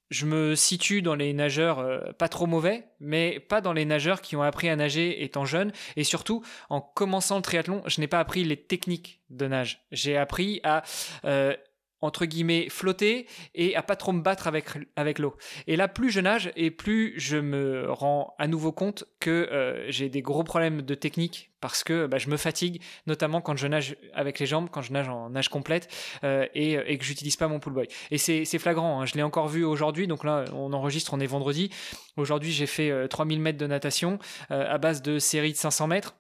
je 0.10 0.26
me 0.26 0.56
situe 0.56 1.02
dans 1.02 1.16
les 1.16 1.32
nageurs 1.34 1.80
euh, 1.80 2.12
pas 2.18 2.28
trop 2.28 2.46
mauvais, 2.46 2.90
mais 3.00 3.40
pas 3.40 3.62
dans 3.62 3.72
les 3.72 3.86
nageurs 3.86 4.22
qui 4.22 4.36
ont 4.36 4.42
appris 4.42 4.68
à 4.68 4.76
nager 4.76 5.24
étant 5.24 5.46
jeune. 5.46 5.72
Et 5.96 6.04
surtout, 6.04 6.44
en 6.70 6.82
commençant 6.82 7.38
le 7.38 7.42
triathlon, 7.42 7.82
je 7.86 8.02
n'ai 8.02 8.08
pas 8.08 8.20
appris 8.20 8.44
les 8.44 8.58
techniques 8.58 9.22
de 9.30 9.48
nage. 9.48 9.86
J'ai 9.92 10.18
appris 10.18 10.60
à 10.64 10.84
euh, 11.24 11.56
entre 12.02 12.26
guillemets 12.26 12.68
flotter 12.70 13.28
et 13.56 13.76
à 13.76 13.84
pas 13.84 13.96
trop 13.96 14.12
me 14.12 14.22
battre 14.22 14.48
avec 14.48 14.66
avec 14.96 15.20
l'eau. 15.20 15.36
Et 15.68 15.76
là 15.76 15.88
plus 15.88 16.10
je 16.10 16.20
nage 16.20 16.52
et 16.56 16.72
plus 16.72 17.14
je 17.18 17.38
me 17.38 17.92
rends 17.92 18.36
à 18.40 18.48
nouveau 18.48 18.72
compte 18.72 19.06
que 19.20 19.30
euh, 19.30 19.90
j'ai 19.90 20.10
des 20.10 20.22
gros 20.22 20.44
problèmes 20.44 20.82
de 20.82 20.96
technique 20.96 21.52
parce 21.62 21.84
que 21.84 22.08
bah, 22.08 22.18
je 22.18 22.30
me 22.30 22.38
fatigue 22.38 22.82
notamment 23.06 23.40
quand 23.40 23.56
je 23.56 23.68
nage 23.68 23.96
avec 24.14 24.40
les 24.40 24.46
jambes, 24.46 24.70
quand 24.72 24.82
je 24.82 24.92
nage 24.94 25.10
en 25.10 25.30
nage 25.30 25.50
complète 25.50 25.88
euh, 26.24 26.48
et, 26.56 26.74
et, 26.74 26.98
que 26.98 27.06
j'utilise 27.06 27.36
pas 27.36 27.48
mon 27.48 27.60
pull 27.60 27.74
boy. 27.74 27.88
Et 28.10 28.18
c'est 28.18 28.60
flagrant, 28.60 29.02
hein. 29.02 29.06
je 29.06 29.14
l'ai 29.14 29.24
encore 29.24 29.48
vu 29.48 29.64
aujourd'hui, 29.64 30.08
donc 30.08 30.24
là 30.24 30.46
on 30.54 30.74
enregistre, 30.74 31.14
on 31.14 31.20
est 31.20 31.28
vendredi. 31.28 31.70
Aujourd'hui 32.18 32.52
j'ai 32.52 32.66
fait 32.66 33.08
3000 33.08 33.38
euh, 33.38 33.42
mètres 33.42 33.60
de 33.60 33.68
natation 33.68 34.18
à 34.50 34.78
base 34.78 35.02
de 35.02 35.20
série 35.20 35.52
de 35.52 35.58
500 35.58 35.88
mètres. 35.88 36.16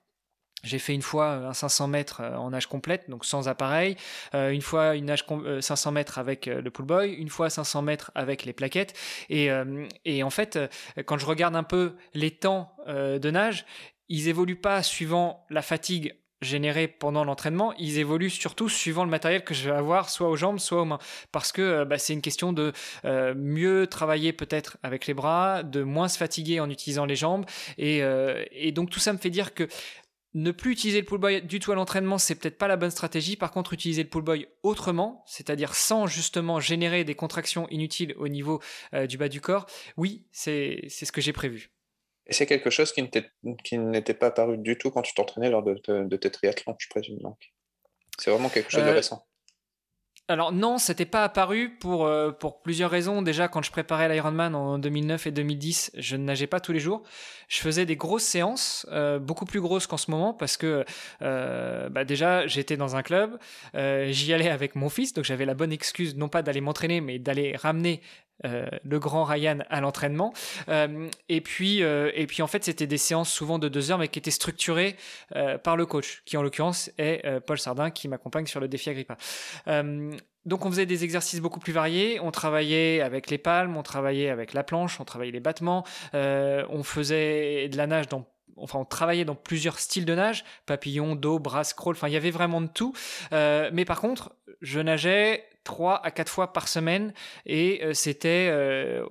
J'ai 0.63 0.79
fait 0.79 0.93
une 0.93 1.01
fois 1.01 1.31
un 1.31 1.53
500 1.53 1.87
mètres 1.87 2.21
euh, 2.21 2.35
en 2.35 2.51
nage 2.51 2.67
complète, 2.67 3.09
donc 3.09 3.25
sans 3.25 3.47
appareil, 3.47 3.95
euh, 4.35 4.51
une 4.51 4.61
fois 4.61 4.95
une 4.95 5.05
nage 5.05 5.25
500 5.59 5.89
euh, 5.89 5.93
mètres 5.93 6.19
avec 6.19 6.45
le 6.45 6.69
pull 6.69 6.85
boy, 6.85 7.11
une 7.13 7.29
fois 7.29 7.49
500 7.49 7.81
mètres 7.81 8.11
avec 8.15 8.45
les 8.45 8.53
plaquettes. 8.53 8.93
Et, 9.29 9.51
en 9.51 10.29
fait, 10.29 10.59
quand 11.05 11.17
je 11.17 11.25
regarde 11.25 11.55
un 11.55 11.63
peu 11.63 11.95
les 12.13 12.31
temps 12.31 12.75
de 12.87 13.31
nage, 13.31 13.65
ils 14.09 14.27
évoluent 14.27 14.59
pas 14.59 14.83
suivant 14.83 15.45
la 15.49 15.61
fatigue 15.61 16.15
générée 16.41 16.87
pendant 16.87 17.23
l'entraînement, 17.23 17.73
ils 17.77 17.99
évoluent 17.99 18.29
surtout 18.29 18.67
suivant 18.67 19.03
le 19.03 19.09
matériel 19.09 19.43
que 19.43 19.53
je 19.53 19.69
vais 19.69 19.75
avoir, 19.75 20.09
soit 20.09 20.27
aux 20.27 20.35
jambes, 20.35 20.59
soit 20.59 20.81
aux 20.81 20.85
mains. 20.85 20.99
Parce 21.31 21.51
que 21.51 21.83
bah, 21.83 21.97
c'est 21.97 22.13
une 22.13 22.21
question 22.21 22.53
de 22.53 22.73
mieux 23.35 23.87
travailler 23.87 24.33
peut-être 24.33 24.77
avec 24.83 25.07
les 25.07 25.13
bras, 25.13 25.63
de 25.63 25.83
moins 25.83 26.07
se 26.07 26.17
fatiguer 26.17 26.59
en 26.59 26.69
utilisant 26.69 27.05
les 27.05 27.15
jambes. 27.15 27.45
Et 27.77 28.71
donc 28.73 28.89
tout 28.89 28.99
ça 28.99 29.13
me 29.13 29.17
fait 29.17 29.29
dire 29.29 29.53
que 29.53 29.67
ne 30.33 30.51
plus 30.51 30.71
utiliser 30.71 30.99
le 30.99 31.05
pull 31.05 31.19
boy 31.19 31.41
du 31.41 31.59
tout 31.59 31.71
à 31.71 31.75
l'entraînement, 31.75 32.17
c'est 32.17 32.35
peut-être 32.35 32.57
pas 32.57 32.67
la 32.67 32.77
bonne 32.77 32.91
stratégie. 32.91 33.35
Par 33.35 33.51
contre, 33.51 33.73
utiliser 33.73 34.03
le 34.03 34.09
pull 34.09 34.23
boy 34.23 34.47
autrement, 34.63 35.23
c'est-à-dire 35.27 35.75
sans 35.75 36.07
justement 36.07 36.59
générer 36.59 37.03
des 37.03 37.15
contractions 37.15 37.67
inutiles 37.69 38.15
au 38.17 38.27
niveau 38.27 38.61
euh, 38.93 39.07
du 39.07 39.17
bas 39.17 39.29
du 39.29 39.41
corps, 39.41 39.65
oui, 39.97 40.25
c'est 40.31 40.87
ce 40.89 41.11
que 41.11 41.21
j'ai 41.21 41.33
prévu. 41.33 41.71
Et 42.27 42.33
c'est 42.33 42.45
quelque 42.45 42.69
chose 42.69 42.93
qui 42.93 43.01
n'était 43.77 44.13
pas 44.13 44.27
apparu 44.27 44.57
du 44.57 44.77
tout 44.77 44.91
quand 44.91 45.01
tu 45.01 45.13
t'entraînais 45.13 45.49
lors 45.49 45.63
de, 45.63 46.15
tes 46.15 46.31
triathlons, 46.31 46.75
je 46.79 46.87
présume. 46.87 47.19
C'est 48.17 48.31
vraiment 48.31 48.49
quelque 48.49 48.71
chose 48.71 48.83
de 48.83 48.89
euh, 48.89 48.93
récent. 48.93 49.25
Alors 50.27 50.53
non, 50.53 50.77
c'était 50.77 51.05
pas 51.05 51.25
apparu 51.25 51.71
pour, 51.77 52.05
euh, 52.05 52.31
pour 52.31 52.61
plusieurs 52.61 52.89
raisons. 52.89 53.21
Déjà, 53.21 53.49
quand 53.49 53.61
je 53.61 53.71
préparais 53.71 54.07
l'Ironman 54.07 54.55
en 54.55 54.79
2009 54.79 55.27
et 55.27 55.31
2010, 55.31 55.91
je 55.97 56.15
ne 56.15 56.23
nageais 56.23 56.47
pas 56.47 56.61
tous 56.61 56.71
les 56.71 56.79
jours. 56.79 57.03
Je 57.49 57.59
faisais 57.59 57.85
des 57.85 57.97
grosses 57.97 58.23
séances, 58.23 58.87
euh, 58.91 59.19
beaucoup 59.19 59.43
plus 59.43 59.59
grosses 59.59 59.87
qu'en 59.87 59.97
ce 59.97 60.09
moment, 60.09 60.33
parce 60.33 60.55
que 60.55 60.85
euh, 61.21 61.89
bah 61.89 62.05
déjà, 62.05 62.47
j'étais 62.47 62.77
dans 62.77 62.95
un 62.95 63.03
club, 63.03 63.37
j'y 63.73 64.31
allais 64.33 64.49
avec 64.49 64.75
mon 64.75 64.87
fils, 64.87 65.13
donc 65.13 65.25
j'avais 65.25 65.45
la 65.45 65.53
bonne 65.53 65.73
excuse, 65.73 66.15
non 66.15 66.29
pas 66.29 66.43
d'aller 66.43 66.61
m'entraîner, 66.61 67.01
mais 67.01 67.19
d'aller 67.19 67.57
ramener 67.57 68.01
le 68.43 68.99
grand 68.99 69.23
Ryan 69.23 69.59
à 69.69 69.81
l'entraînement. 69.81 70.33
et 70.67 71.41
puis, 71.41 71.79
et 71.79 72.27
puis 72.27 72.41
en 72.41 72.47
fait, 72.47 72.63
c'était 72.63 72.87
des 72.87 72.97
séances 72.97 73.31
souvent 73.31 73.59
de 73.59 73.67
deux 73.69 73.91
heures, 73.91 73.97
mais 73.97 74.07
qui 74.07 74.19
étaient 74.19 74.31
structurées 74.31 74.95
par 75.63 75.77
le 75.77 75.85
coach, 75.85 76.21
qui 76.25 76.37
en 76.37 76.43
l'occurrence 76.43 76.91
est 76.97 77.39
Paul 77.41 77.59
Sardin, 77.59 77.91
qui 77.91 78.07
m'accompagne 78.07 78.45
sur 78.45 78.59
le 78.59 78.67
défi 78.67 78.89
Agrippa. 78.89 79.17
Donc 80.45 80.65
on 80.65 80.71
faisait 80.71 80.87
des 80.87 81.03
exercices 81.03 81.39
beaucoup 81.39 81.59
plus 81.59 81.73
variés, 81.73 82.19
on 82.19 82.31
travaillait 82.31 83.01
avec 83.01 83.29
les 83.29 83.37
palmes, 83.37 83.77
on 83.77 83.83
travaillait 83.83 84.29
avec 84.29 84.53
la 84.53 84.63
planche, 84.63 84.99
on 84.99 85.05
travaillait 85.05 85.33
les 85.33 85.39
battements, 85.39 85.85
on 86.13 86.83
faisait 86.83 87.69
de 87.69 87.77
la 87.77 87.87
nage 87.87 88.07
dans 88.07 88.25
enfin 88.57 88.79
on 88.79 88.85
travaillait 88.85 89.25
dans 89.25 89.35
plusieurs 89.35 89.79
styles 89.79 90.05
de 90.05 90.15
nage, 90.15 90.43
papillon, 90.65 91.15
dos, 91.15 91.39
bras, 91.39 91.63
crawl, 91.75 91.95
enfin 91.95 92.07
il 92.07 92.13
y 92.13 92.17
avait 92.17 92.31
vraiment 92.31 92.61
de 92.61 92.67
tout. 92.67 92.93
Euh, 93.33 93.69
mais 93.73 93.85
par 93.85 94.01
contre, 94.01 94.35
je 94.61 94.79
nageais 94.79 95.43
trois 95.63 96.03
à 96.05 96.11
quatre 96.11 96.31
fois 96.31 96.53
par 96.53 96.67
semaine 96.67 97.13
et 97.45 97.83
euh, 97.83 97.93
c'était, 97.93 98.47
euh, 98.49 99.05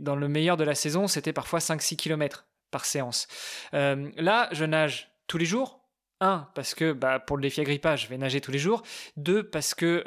dans 0.00 0.16
le 0.16 0.28
meilleur 0.28 0.56
de 0.56 0.64
la 0.64 0.74
saison, 0.74 1.06
c'était 1.06 1.32
parfois 1.32 1.60
5-6 1.60 1.96
km 1.96 2.46
par 2.70 2.84
séance. 2.84 3.28
là, 3.72 4.48
je 4.52 4.64
nage 4.64 5.10
tous 5.26 5.38
les 5.38 5.46
jours. 5.46 5.80
Un, 6.20 6.48
parce 6.54 6.74
que 6.74 6.92
bah, 6.92 7.18
pour 7.18 7.36
le 7.36 7.42
défi 7.42 7.60
Agrippa, 7.60 7.96
je 7.96 8.06
vais 8.06 8.16
nager 8.16 8.40
tous 8.40 8.52
les 8.52 8.58
jours. 8.58 8.82
Deux, 9.16 9.42
parce 9.42 9.74
que 9.74 10.04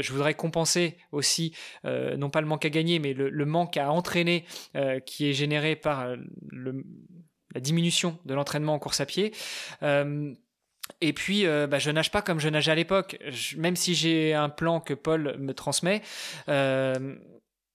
je 0.00 0.12
voudrais 0.12 0.34
compenser 0.34 0.98
aussi, 1.10 1.56
non 1.84 2.30
pas 2.30 2.40
le 2.40 2.46
manque 2.46 2.64
à 2.64 2.70
gagner, 2.70 2.98
mais 2.98 3.14
le 3.14 3.46
manque 3.46 3.76
à 3.76 3.90
entraîner 3.90 4.44
qui 5.06 5.28
est 5.28 5.32
généré 5.32 5.74
par 5.74 6.06
le, 6.50 6.84
la 7.54 7.60
diminution 7.60 8.18
de 8.24 8.34
l'entraînement 8.34 8.74
en 8.74 8.78
course 8.78 9.00
à 9.00 9.06
pied. 9.06 9.34
Euh, 9.82 10.34
et 11.00 11.12
puis, 11.12 11.46
euh, 11.46 11.66
bah, 11.66 11.78
je 11.78 11.90
nage 11.90 12.10
pas 12.10 12.22
comme 12.22 12.40
je 12.40 12.48
nageais 12.48 12.72
à 12.72 12.74
l'époque. 12.74 13.18
Même 13.56 13.76
si 13.76 13.94
j'ai 13.94 14.34
un 14.34 14.48
plan 14.48 14.80
que 14.80 14.94
Paul 14.94 15.36
me 15.38 15.54
transmet, 15.54 16.02
euh, 16.48 17.16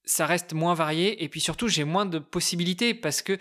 ça 0.03 0.25
reste 0.25 0.53
moins 0.53 0.73
varié. 0.73 1.23
Et 1.23 1.29
puis 1.29 1.41
surtout, 1.41 1.67
j'ai 1.67 1.83
moins 1.83 2.05
de 2.05 2.19
possibilités 2.19 2.93
parce 2.93 3.21
que, 3.21 3.37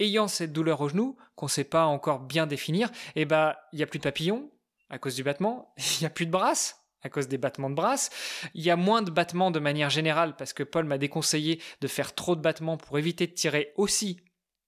ayant 0.00 0.28
cette 0.28 0.52
douleur 0.52 0.80
au 0.80 0.88
genou, 0.88 1.16
qu'on 1.34 1.46
ne 1.46 1.50
sait 1.50 1.64
pas 1.64 1.86
encore 1.86 2.20
bien 2.20 2.46
définir, 2.46 2.88
et 3.14 3.22
eh 3.22 3.24
bah, 3.24 3.58
il 3.72 3.78
y 3.78 3.82
a 3.82 3.86
plus 3.86 3.98
de 3.98 4.04
papillons 4.04 4.50
à 4.88 4.98
cause 4.98 5.16
du 5.16 5.22
battement, 5.22 5.74
il 6.00 6.02
y 6.02 6.06
a 6.06 6.10
plus 6.10 6.26
de 6.26 6.30
brasses 6.30 6.82
à 7.02 7.08
cause 7.08 7.28
des 7.28 7.38
battements 7.38 7.70
de 7.70 7.74
brasses. 7.74 8.10
Il 8.54 8.64
y 8.64 8.70
a 8.70 8.76
moins 8.76 9.02
de 9.02 9.10
battements 9.10 9.50
de 9.50 9.60
manière 9.60 9.90
générale 9.90 10.34
parce 10.36 10.52
que 10.52 10.62
Paul 10.62 10.86
m'a 10.86 10.98
déconseillé 10.98 11.60
de 11.80 11.86
faire 11.86 12.14
trop 12.14 12.34
de 12.34 12.40
battements 12.40 12.76
pour 12.76 12.98
éviter 12.98 13.26
de 13.26 13.32
tirer 13.32 13.72
aussi 13.76 14.20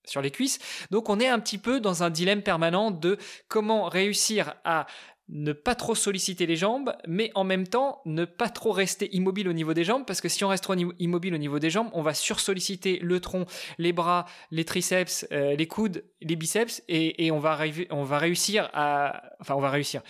sur 0.09 0.23
les 0.23 0.31
cuisses. 0.31 0.59
Donc 0.91 1.09
on 1.09 1.21
est 1.21 1.29
un 1.29 1.39
petit 1.39 1.59
peu 1.59 1.81
dans 1.81 2.03
un 2.03 2.11
dilemme 2.11 2.43
permanent 2.43 2.91
de 2.91 3.19
comment 3.49 3.89
réussir 3.89 4.55
à 4.65 4.87
ne 5.29 5.53
pas 5.53 5.75
trop 5.75 5.95
solliciter 5.95 6.47
les 6.47 6.57
jambes, 6.57 6.95
mais 7.07 7.31
en 7.35 7.45
même 7.45 7.67
temps 7.67 8.01
ne 8.07 8.25
pas 8.25 8.49
trop 8.49 8.73
rester 8.73 9.15
immobile 9.15 9.49
au 9.49 9.53
niveau 9.53 9.75
des 9.75 9.85
jambes, 9.85 10.05
parce 10.07 10.21
que 10.21 10.29
si 10.29 10.45
on 10.45 10.49
reste 10.49 10.65
trop 10.65 10.75
immobile 10.99 11.35
au 11.35 11.39
niveau 11.39 11.59
des 11.59 11.71
jambes, 11.71 11.91
on 11.93 12.03
va 12.03 12.15
sursolliciter 12.15 12.99
le 13.03 13.21
tronc, 13.21 13.45
les 13.77 13.93
bras, 13.93 14.25
les 14.51 14.65
triceps, 14.65 15.27
euh, 15.33 15.55
les 15.55 15.67
coudes, 15.67 16.05
les 16.23 16.37
biceps, 16.37 16.83
et, 16.89 17.31
on, 17.31 17.39
va 17.39 17.59
on 17.91 18.05
va 18.05 18.19
réussir 18.19 18.71
à... 18.73 19.23
Enfin, 19.41 19.55
on 19.55 19.61
va 19.61 19.71
réussir. 19.71 20.03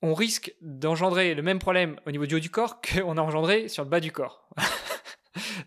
On 0.00 0.14
risque 0.14 0.54
d'engendrer 0.62 1.34
le 1.34 1.42
même 1.42 1.58
problème 1.58 1.96
au 2.06 2.10
niveau 2.10 2.26
du 2.26 2.36
haut 2.36 2.40
du 2.40 2.50
corps 2.50 2.80
qu'on 2.80 3.18
a 3.18 3.20
engendré 3.20 3.68
sur 3.68 3.84
le 3.84 3.90
bas 3.90 4.00
du 4.00 4.10
corps. 4.10 4.48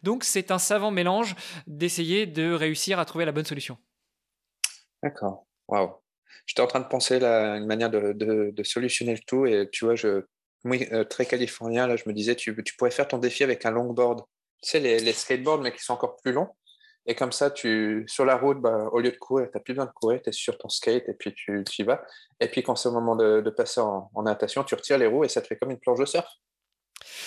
Donc 0.03 0.23
c'est 0.23 0.51
un 0.51 0.59
savant 0.59 0.91
mélange 0.91 1.35
d'essayer 1.67 2.25
de 2.25 2.51
réussir 2.51 2.99
à 2.99 3.05
trouver 3.05 3.25
la 3.25 3.31
bonne 3.31 3.45
solution. 3.45 3.77
D'accord. 5.03 5.45
Waouh. 5.67 5.91
J'étais 6.45 6.61
en 6.61 6.67
train 6.67 6.79
de 6.79 6.87
penser 6.87 7.23
à 7.23 7.57
une 7.57 7.65
manière 7.65 7.89
de, 7.89 8.63
solutionner 8.63 9.13
le 9.13 9.21
tout 9.25 9.45
et 9.45 9.67
tu 9.71 9.85
vois, 9.85 9.95
je, 9.95 10.25
oui, 10.63 10.87
euh, 10.91 11.03
très 11.03 11.25
californien, 11.25 11.87
là, 11.87 11.95
je 11.95 12.03
me 12.07 12.13
disais, 12.13 12.35
tu, 12.35 12.55
pourrais 12.77 12.91
faire 12.91 13.07
ton 13.07 13.17
défi 13.17 13.43
avec 13.43 13.65
un 13.65 13.71
longboard. 13.71 14.21
Tu 14.61 14.71
sais, 14.71 14.79
les, 14.79 15.13
skateboards, 15.13 15.61
mais 15.61 15.71
qui 15.71 15.83
sont 15.83 15.93
encore 15.93 16.17
plus 16.17 16.33
longs. 16.33 16.49
Et 17.07 17.13
comme 17.13 17.31
ça, 17.31 17.51
tu, 17.51 18.03
sur 18.07 18.25
la 18.25 18.35
route, 18.35 18.59
bah, 18.59 18.89
au 18.91 18.99
lieu 18.99 19.11
de 19.11 19.17
courir, 19.17 19.47
tu 19.51 19.57
n'as 19.57 19.61
plus 19.61 19.75
besoin 19.75 19.85
de 19.85 19.91
courir, 19.91 20.21
tu 20.23 20.29
es 20.29 20.31
sur 20.31 20.57
ton 20.57 20.69
skate 20.69 21.07
et 21.07 21.13
puis 21.13 21.33
tu, 21.35 21.63
y 21.77 21.83
vas. 21.83 22.03
Et 22.39 22.47
puis 22.47 22.63
quand 22.63 22.75
c'est 22.75 22.89
au 22.89 22.93
moment 22.93 23.15
de, 23.15 23.47
passer 23.55 23.79
en, 23.79 24.09
en, 24.13 24.23
natation, 24.23 24.63
tu 24.63 24.73
retires 24.73 24.97
les 24.97 25.05
roues 25.05 25.23
et 25.23 25.29
ça 25.29 25.41
te 25.41 25.47
fait 25.47 25.55
comme 25.55 25.69
une 25.69 25.79
planche 25.79 25.99
de 25.99 26.05
surf. 26.05 26.27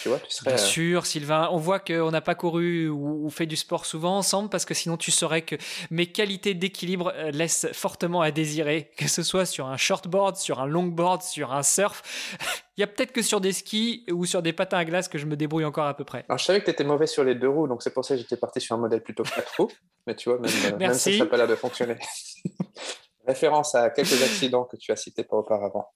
Tu 0.03 0.09
vois, 0.09 0.21
Bien 0.45 0.55
euh, 0.55 0.57
sûr, 0.57 1.07
Sylvain. 1.07 1.49
On 1.53 1.57
voit 1.57 1.81
qu'on 1.81 2.11
n'a 2.11 2.21
pas 2.21 2.35
couru 2.35 2.89
ou, 2.89 3.29
fait 3.31 3.47
du 3.47 3.57
sport 3.57 3.87
souvent 3.87 4.17
ensemble 4.17 4.49
parce 4.49 4.65
que 4.65 4.75
sinon 4.75 4.97
tu 4.97 5.11
saurais 5.11 5.43
que 5.43 5.57
mes 5.91 6.07
qualités 6.07 6.55
d'équilibre 6.55 7.13
euh, 7.17 7.31
laissent 7.31 7.67
fortement 7.73 8.21
à 8.21 8.31
désirer, 8.31 8.91
que 8.97 9.09
ce 9.09 9.23
soit 9.23 9.47
sur 9.47 9.67
un 9.67 9.77
shortboard, 9.77 10.37
sur 10.37 10.61
un 10.61 10.67
longboard, 10.67 11.23
sur 11.23 11.53
un 11.53 11.63
surf. 11.63 12.03
Il 12.77 12.81
y 12.81 12.85
a 12.85 12.87
peut-être 12.87 13.11
que 13.11 13.23
sur 13.23 13.41
des 13.41 13.53
skis 13.53 14.05
ou 14.13 14.25
sur 14.25 14.41
des 14.41 14.53
patins 14.53 14.79
à 14.79 14.85
glace 14.85 15.09
que 15.09 15.19
je 15.19 15.27
me 15.27 15.37
débrouille 15.37 15.65
encore 15.65 15.87
à 15.87 15.95
peu 15.95 16.05
près. 16.05 16.25
Alors, 16.29 16.39
je 16.39 16.45
savais 16.45 16.61
que 16.61 16.67
tu 16.67 16.71
étais 16.71 16.85
mauvais 16.85 17.09
sur 17.09 17.25
les 17.25 17.35
deux 17.35 17.49
roues, 17.49 17.67
donc 17.67 17.83
c'est 17.83 17.93
pour 17.93 18.05
ça 18.05 18.15
que 18.15 18.21
j'étais 18.21 18.37
parti 18.37 18.61
sur 18.61 18.77
un 18.77 18.79
modèle 18.79 19.03
plutôt 19.03 19.25
quatre 19.25 19.57
roues. 19.59 19.71
Mais 20.07 20.15
tu 20.15 20.31
vois, 20.31 20.39
même, 20.39 20.79
même 20.79 20.95
ça, 20.95 21.11
ça 21.11 21.19
n'a 21.19 21.27
pas 21.27 21.37
l'air 21.37 21.49
de 21.49 21.57
fonctionner. 21.57 21.97
Référence 23.27 23.75
à 23.75 23.91
quelques 23.91 24.23
accidents 24.23 24.65
que 24.65 24.77
tu 24.77 24.93
as 24.93 24.97
cités 24.97 25.25
pas 25.25 25.37
auparavant. 25.37 25.91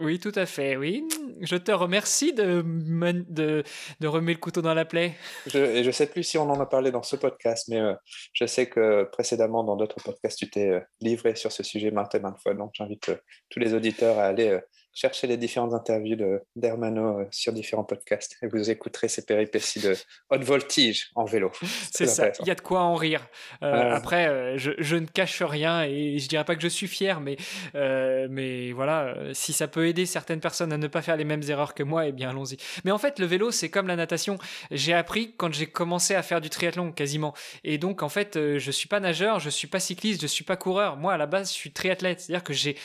Oui, 0.00 0.18
tout 0.18 0.32
à 0.34 0.46
fait, 0.46 0.76
oui. 0.76 1.06
Je 1.42 1.56
te 1.56 1.72
remercie 1.72 2.32
de, 2.32 2.62
de, 2.62 3.62
de 4.00 4.08
le 4.08 4.34
couteau 4.36 4.60
dans 4.60 4.74
la 4.74 4.84
plaie. 4.84 5.14
Je, 5.46 5.58
et 5.58 5.82
je 5.82 5.88
ne 5.88 5.92
sais 5.92 6.06
plus 6.06 6.22
si 6.22 6.36
on 6.36 6.50
en 6.50 6.60
a 6.60 6.66
parlé 6.66 6.90
dans 6.90 7.02
ce 7.02 7.16
podcast, 7.16 7.68
mais 7.68 7.80
euh, 7.80 7.94
je 8.34 8.44
sais 8.44 8.66
que 8.68 9.04
précédemment, 9.04 9.64
dans 9.64 9.76
d'autres 9.76 10.02
podcasts, 10.02 10.38
tu 10.38 10.50
t'es 10.50 10.68
euh, 10.68 10.80
livré 11.00 11.34
sur 11.36 11.50
ce 11.52 11.62
sujet 11.62 11.90
maintes 11.90 12.14
et 12.14 12.20
maintes 12.20 12.40
fois. 12.42 12.52
Donc, 12.54 12.72
j'invite 12.74 13.08
euh, 13.10 13.16
tous 13.48 13.58
les 13.58 13.72
auditeurs 13.72 14.18
à 14.18 14.24
aller 14.24 14.58
cherchez 14.92 15.26
les 15.26 15.36
différentes 15.36 15.72
interviews 15.72 16.16
d'Hermano 16.56 17.20
euh, 17.20 17.24
sur 17.30 17.52
différents 17.52 17.84
podcasts 17.84 18.36
et 18.42 18.48
vous 18.48 18.70
écouterez 18.70 19.08
ces 19.08 19.24
péripéties 19.24 19.80
de 19.80 19.94
haute 20.30 20.42
voltige 20.42 21.10
en 21.14 21.24
vélo. 21.24 21.52
C'est 21.92 22.06
ça, 22.06 22.30
il 22.40 22.46
y 22.46 22.50
a 22.50 22.54
de 22.54 22.60
quoi 22.60 22.80
en 22.82 22.94
rire. 22.94 23.26
Euh, 23.62 23.92
après, 23.92 24.28
euh, 24.28 24.56
je, 24.56 24.96
ne 24.96 25.06
cache 25.06 25.42
rien 25.42 25.82
et 25.84 26.18
je 26.18 26.28
dirais 26.28 26.44
pas 26.44 26.56
que 26.56 26.62
je 26.62 26.68
suis 26.68 26.88
fier, 26.88 27.20
mais, 27.20 27.36
mais 27.74 28.72
voilà, 28.72 29.14
si 29.32 29.52
ça 29.52 29.68
peut 29.68 29.86
aider 29.86 30.06
certaines 30.06 30.40
personnes 30.40 30.72
à 30.72 30.76
ne 30.76 30.86
pas 30.86 31.02
faire 31.02 31.16
les 31.16 31.24
mêmes 31.24 31.42
erreurs 31.48 31.74
que 31.74 31.82
moi, 31.82 32.06
eh 32.06 32.12
bien 32.12 32.30
allons-y. 32.30 32.56
Mais 32.84 32.90
en 32.90 32.98
fait, 32.98 33.18
le 33.18 33.26
vélo, 33.26 33.50
c'est 33.50 33.70
comme 33.70 33.86
la 33.86 33.96
natation. 33.96 34.38
J'ai 34.70 34.92
appris 34.92 35.34
quand 35.36 35.52
j'ai 35.52 35.66
commencé 35.66 36.14
à 36.14 36.22
faire 36.22 36.40
du 36.40 36.50
triathlon 36.50 36.92
quasiment. 36.92 37.34
Et 37.64 37.78
donc, 37.78 38.02
en 38.02 38.08
fait, 38.08 38.38
je 38.58 38.70
suis 38.70 38.88
pas 38.88 39.00
nageur, 39.00 39.40
je 39.40 39.50
suis 39.50 39.68
pas 39.68 39.80
cycliste, 39.80 40.20
je 40.20 40.26
suis 40.26 40.44
pas 40.44 40.56
coureur. 40.56 40.96
Moi, 40.96 41.12
à 41.12 41.16
la 41.16 41.26
base, 41.26 41.48
je 41.48 41.54
suis 41.54 41.72
triathlète. 41.72 42.20
C'est-à-dire 42.20 42.44
que 42.44 42.52
j'ai 42.52 42.76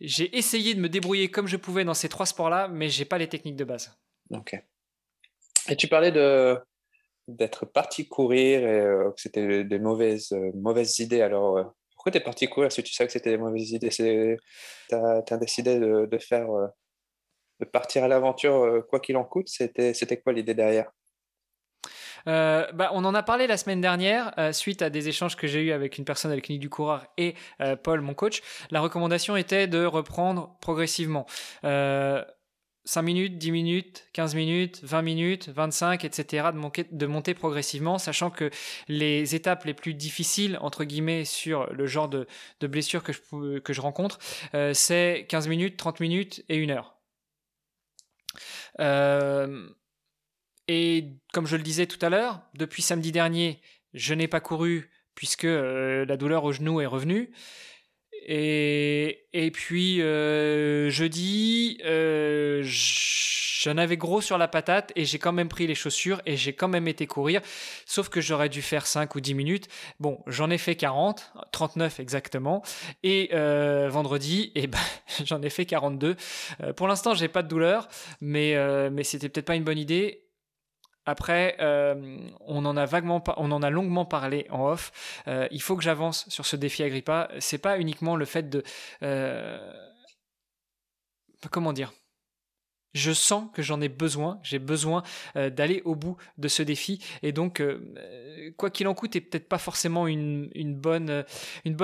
j'ai 0.00 0.36
essayé 0.36 0.74
de 0.74 0.80
me 0.80 0.88
débrouiller 0.88 1.30
comme 1.30 1.46
je 1.46 1.56
pouvais 1.56 1.84
dans 1.84 1.94
ces 1.94 2.08
trois 2.08 2.26
sports-là, 2.26 2.68
mais 2.68 2.88
j'ai 2.88 3.04
pas 3.04 3.18
les 3.18 3.28
techniques 3.28 3.56
de 3.56 3.64
base. 3.64 3.96
Ok. 4.30 4.60
Et 5.68 5.76
tu 5.76 5.88
parlais 5.88 6.12
de 6.12 6.58
d'être 7.28 7.66
parti 7.66 8.06
courir 8.06 8.60
et 8.60 8.80
euh, 8.80 9.10
que 9.10 9.20
c'était 9.20 9.64
des 9.64 9.78
mauvaises, 9.80 10.32
euh, 10.32 10.52
mauvaises 10.54 11.00
idées. 11.00 11.22
Alors, 11.22 11.58
euh, 11.58 11.64
pourquoi 11.96 12.12
tu 12.12 12.18
es 12.18 12.20
parti 12.20 12.46
courir? 12.46 12.70
Si 12.70 12.82
tu 12.82 12.92
sais 12.92 13.04
que 13.04 13.12
c'était 13.12 13.30
des 13.30 13.38
mauvaises 13.38 13.72
idées? 13.72 13.88
Tu 13.88 14.94
as, 14.94 15.38
décidé 15.38 15.80
de, 15.80 16.06
de 16.06 16.18
faire, 16.18 16.46
de 17.58 17.64
partir 17.64 18.04
à 18.04 18.08
l'aventure 18.08 18.84
quoi 18.88 19.00
qu'il 19.00 19.16
en 19.16 19.24
coûte? 19.24 19.48
C'était 19.48 20.20
quoi 20.22 20.32
l'idée 20.32 20.54
derrière? 20.54 20.90
Euh, 22.28 22.66
bah, 22.72 22.90
on 22.92 23.04
en 23.04 23.14
a 23.14 23.22
parlé 23.22 23.46
la 23.46 23.56
semaine 23.56 23.80
dernière, 23.80 24.32
euh, 24.38 24.52
suite 24.52 24.82
à 24.82 24.90
des 24.90 25.08
échanges 25.08 25.36
que 25.36 25.46
j'ai 25.46 25.62
eus 25.62 25.72
avec 25.72 25.98
une 25.98 26.04
personne 26.04 26.38
clinique 26.40 26.60
du 26.60 26.70
coureur 26.70 27.06
et 27.16 27.34
euh, 27.60 27.76
Paul, 27.76 28.00
mon 28.00 28.14
coach. 28.14 28.42
La 28.70 28.80
recommandation 28.80 29.36
était 29.36 29.66
de 29.66 29.84
reprendre 29.84 30.56
progressivement. 30.60 31.26
5 32.88 33.02
minutes, 33.02 33.36
10 33.36 33.50
minutes, 33.50 34.08
15 34.12 34.36
minutes, 34.36 34.80
20 34.84 35.02
minutes, 35.02 35.48
25, 35.48 36.04
etc., 36.04 36.50
de, 36.92 37.06
monter, 37.06 37.34
progressivement, 37.34 37.98
sachant 37.98 38.30
que 38.30 38.48
les 38.86 39.34
étapes 39.34 39.64
les 39.64 39.74
plus 39.74 39.92
difficiles, 39.92 40.56
entre 40.60 40.84
guillemets, 40.84 41.24
sur 41.24 41.66
le 41.72 41.86
genre 41.88 42.08
de, 42.08 42.28
blessure 42.62 43.02
que 43.02 43.12
je, 43.12 43.80
rencontre, 43.80 44.20
c'est 44.72 45.26
15 45.28 45.48
minutes, 45.48 45.76
30 45.76 45.98
minutes 45.98 46.44
et 46.48 46.62
1 46.62 46.70
heure. 46.70 46.96
Et 50.68 51.12
comme 51.32 51.46
je 51.46 51.56
le 51.56 51.62
disais 51.62 51.86
tout 51.86 52.04
à 52.04 52.08
l'heure, 52.08 52.40
depuis 52.54 52.82
samedi 52.82 53.12
dernier, 53.12 53.60
je 53.94 54.14
n'ai 54.14 54.28
pas 54.28 54.40
couru 54.40 54.90
puisque 55.14 55.44
euh, 55.44 56.04
la 56.06 56.16
douleur 56.16 56.44
au 56.44 56.52
genou 56.52 56.80
est 56.80 56.86
revenue. 56.86 57.30
Et, 58.28 59.26
et 59.32 59.50
puis 59.50 60.02
euh, 60.02 60.90
jeudi, 60.90 61.78
euh, 61.84 62.60
j'en 62.64 63.78
avais 63.78 63.96
gros 63.96 64.20
sur 64.20 64.36
la 64.36 64.48
patate 64.48 64.92
et 64.96 65.04
j'ai 65.04 65.18
quand 65.20 65.32
même 65.32 65.48
pris 65.48 65.66
les 65.68 65.76
chaussures 65.76 66.20
et 66.26 66.36
j'ai 66.36 66.52
quand 66.52 66.66
même 66.66 66.88
été 66.88 67.06
courir. 67.06 67.40
Sauf 67.84 68.08
que 68.08 68.20
j'aurais 68.20 68.48
dû 68.48 68.62
faire 68.62 68.86
5 68.86 69.14
ou 69.14 69.20
10 69.20 69.34
minutes. 69.34 69.68
Bon, 70.00 70.22
j'en 70.26 70.50
ai 70.50 70.58
fait 70.58 70.74
40, 70.74 71.32
39 71.52 72.00
exactement. 72.00 72.62
Et 73.04 73.30
vendredi, 73.32 74.50
eh 74.56 74.66
ben, 74.66 74.78
j'en 75.24 75.40
ai 75.42 75.50
fait 75.50 75.66
42. 75.66 76.16
pour 76.74 76.88
l'instant, 76.88 77.14
j'ai 77.14 77.28
pas 77.28 77.42
de 77.42 77.48
douleur, 77.48 77.88
mais, 78.20 78.56
mais 78.90 79.04
c'était 79.04 79.28
peut-être 79.28 79.46
pas 79.46 79.56
une 79.56 79.64
bonne 79.64 79.78
idée. 79.78 80.25
Après, 81.06 81.56
euh, 81.60 82.18
on 82.40 82.64
en 82.64 82.76
a 82.76 82.84
vaguement, 82.84 83.22
on 83.36 83.52
en 83.52 83.62
a 83.62 83.70
longuement 83.70 84.04
parlé 84.04 84.46
en 84.50 84.66
off. 84.66 85.22
Euh, 85.28 85.46
il 85.52 85.62
faut 85.62 85.76
que 85.76 85.82
j'avance 85.82 86.28
sur 86.28 86.44
ce 86.46 86.56
défi 86.56 86.82
Agrippa. 86.82 87.28
C'est 87.38 87.58
pas 87.58 87.78
uniquement 87.78 88.16
le 88.16 88.24
fait 88.24 88.50
de, 88.50 88.64
euh, 89.02 89.72
comment 91.50 91.72
dire, 91.72 91.92
je 92.94 93.12
sens 93.12 93.48
que 93.52 93.62
j'en 93.62 93.80
ai 93.80 93.88
besoin, 93.88 94.40
j'ai 94.42 94.58
besoin 94.58 95.02
euh, 95.36 95.50
d'aller 95.50 95.82
au 95.84 95.94
bout 95.94 96.16
de 96.38 96.48
ce 96.48 96.62
défi. 96.62 97.04
Et 97.22 97.32
donc, 97.32 97.60
euh, 97.60 97.92
euh, 97.98 98.50
quoi 98.56 98.70
qu'il 98.70 98.88
en 98.88 98.94
coûte, 98.94 99.14
est 99.16 99.20
peut-être 99.20 99.48
pas 99.48 99.58
forcément 99.58 100.06
une, 100.06 100.48
bonne, 100.74 101.24